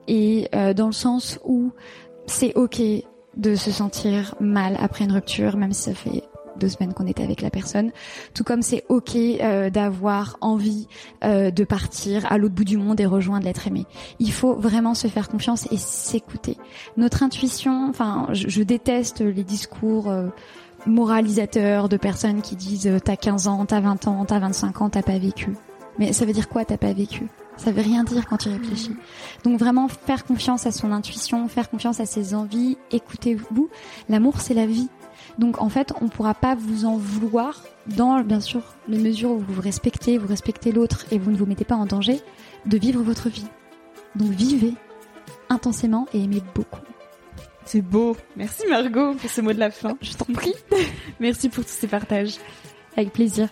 et 0.08 0.48
euh, 0.56 0.74
dans 0.74 0.88
le 0.88 0.94
sens 0.94 1.40
où 1.44 1.72
c'est 2.28 2.54
ok 2.56 2.82
de 3.38 3.56
se 3.56 3.72
sentir 3.72 4.36
mal 4.40 4.78
après 4.80 5.06
une 5.06 5.12
rupture, 5.12 5.58
même 5.58 5.74
si 5.74 5.84
ça 5.84 5.94
fait 5.94 6.24
deux 6.58 6.70
semaines 6.70 6.94
qu'on 6.94 7.08
était 7.08 7.24
avec 7.24 7.42
la 7.42 7.50
personne. 7.50 7.92
Tout 8.34 8.44
comme 8.44 8.62
c'est 8.62 8.86
ok 8.90 9.16
euh, 9.16 9.70
d'avoir 9.70 10.38
envie 10.42 10.88
euh, 11.24 11.52
de 11.52 11.64
partir 11.64 12.32
à 12.32 12.38
l'autre 12.38 12.56
bout 12.56 12.64
du 12.64 12.78
monde 12.78 13.00
et 13.00 13.06
rejoindre 13.06 13.46
l'être 13.46 13.68
aimé. 13.68 13.86
Il 14.20 14.32
faut 14.32 14.56
vraiment 14.56 14.94
se 14.94 15.08
faire 15.08 15.28
confiance 15.28 15.68
et 15.72 15.78
s'écouter. 15.78 16.58
Notre 16.98 17.24
intuition, 17.24 17.90
enfin, 17.90 18.28
je, 18.32 18.48
je, 18.48 18.64
déteste 18.64 19.22
les 19.22 19.44
discours 19.44 20.10
euh, 20.10 20.28
moralisateurs 20.86 21.90
de 21.90 21.98
personnes 21.98 22.42
qui 22.42 22.56
disent 22.56 22.88
euh, 22.88 23.00
t'as 23.00 23.16
15 23.16 23.48
ans, 23.48 23.66
t'as 23.66 23.80
20 23.80 24.08
ans, 24.08 24.26
t'as 24.26 24.40
25 24.40 24.82
ans, 24.82 24.90
t'as 24.90 25.04
pas 25.04 25.18
vécu. 25.18 25.56
Mais 26.00 26.14
ça 26.14 26.26
veut 26.26 26.34
dire 26.34 26.50
quoi 26.50 26.66
t'as 26.66 26.78
pas 26.78 26.94
vécu? 26.94 27.28
Ça 27.58 27.72
veut 27.72 27.82
rien 27.82 28.04
dire 28.04 28.26
quand 28.28 28.38
tu 28.38 28.50
réfléchis. 28.50 28.96
Donc 29.44 29.60
vraiment 29.60 29.88
faire 29.88 30.26
confiance 30.26 30.66
à 30.66 30.72
son 30.72 30.92
intuition, 30.92 31.48
faire 31.48 31.70
confiance 31.70 32.00
à 32.00 32.06
ses 32.06 32.34
envies, 32.34 32.78
écoutez-vous. 32.92 33.70
L'amour, 34.10 34.42
c'est 34.42 34.54
la 34.54 34.66
vie. 34.66 34.90
Donc 35.38 35.62
en 35.62 35.70
fait, 35.70 35.94
on 36.02 36.08
pourra 36.08 36.34
pas 36.34 36.56
vous 36.56 36.86
en 36.86 36.98
vouloir 36.98 37.64
dans, 37.88 38.22
bien 38.22 38.40
sûr, 38.40 38.62
les 38.88 38.98
mesures 38.98 39.32
où 39.32 39.40
vous 39.40 39.54
vous 39.56 39.62
respectez, 39.62 40.18
vous 40.18 40.28
respectez 40.28 40.72
l'autre 40.72 41.06
et 41.12 41.18
vous 41.18 41.32
ne 41.32 41.38
vous 41.38 41.46
mettez 41.46 41.66
pas 41.66 41.76
en 41.76 41.86
danger 41.86 42.22
de 42.66 42.78
vivre 42.78 43.02
votre 43.02 43.30
vie. 43.30 43.48
Donc 44.16 44.30
vivez 44.30 44.74
intensément 45.50 46.08
et 46.14 46.24
aimez 46.24 46.42
beaucoup. 46.54 46.82
C'est 47.66 47.82
beau. 47.82 48.16
Merci 48.36 48.64
Margot 48.70 49.14
pour 49.16 49.30
ce 49.30 49.42
mot 49.42 49.52
de 49.52 49.60
la 49.60 49.72
fin. 49.72 49.98
Je 50.02 50.14
t'en 50.14 50.26
prie. 50.26 50.54
Merci 51.20 51.50
pour 51.50 51.66
tous 51.66 51.72
ces 51.72 51.88
partages. 51.88 52.36
Avec 52.96 53.12
plaisir. 53.12 53.50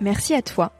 Merci 0.00 0.34
à 0.34 0.42
toi 0.42 0.72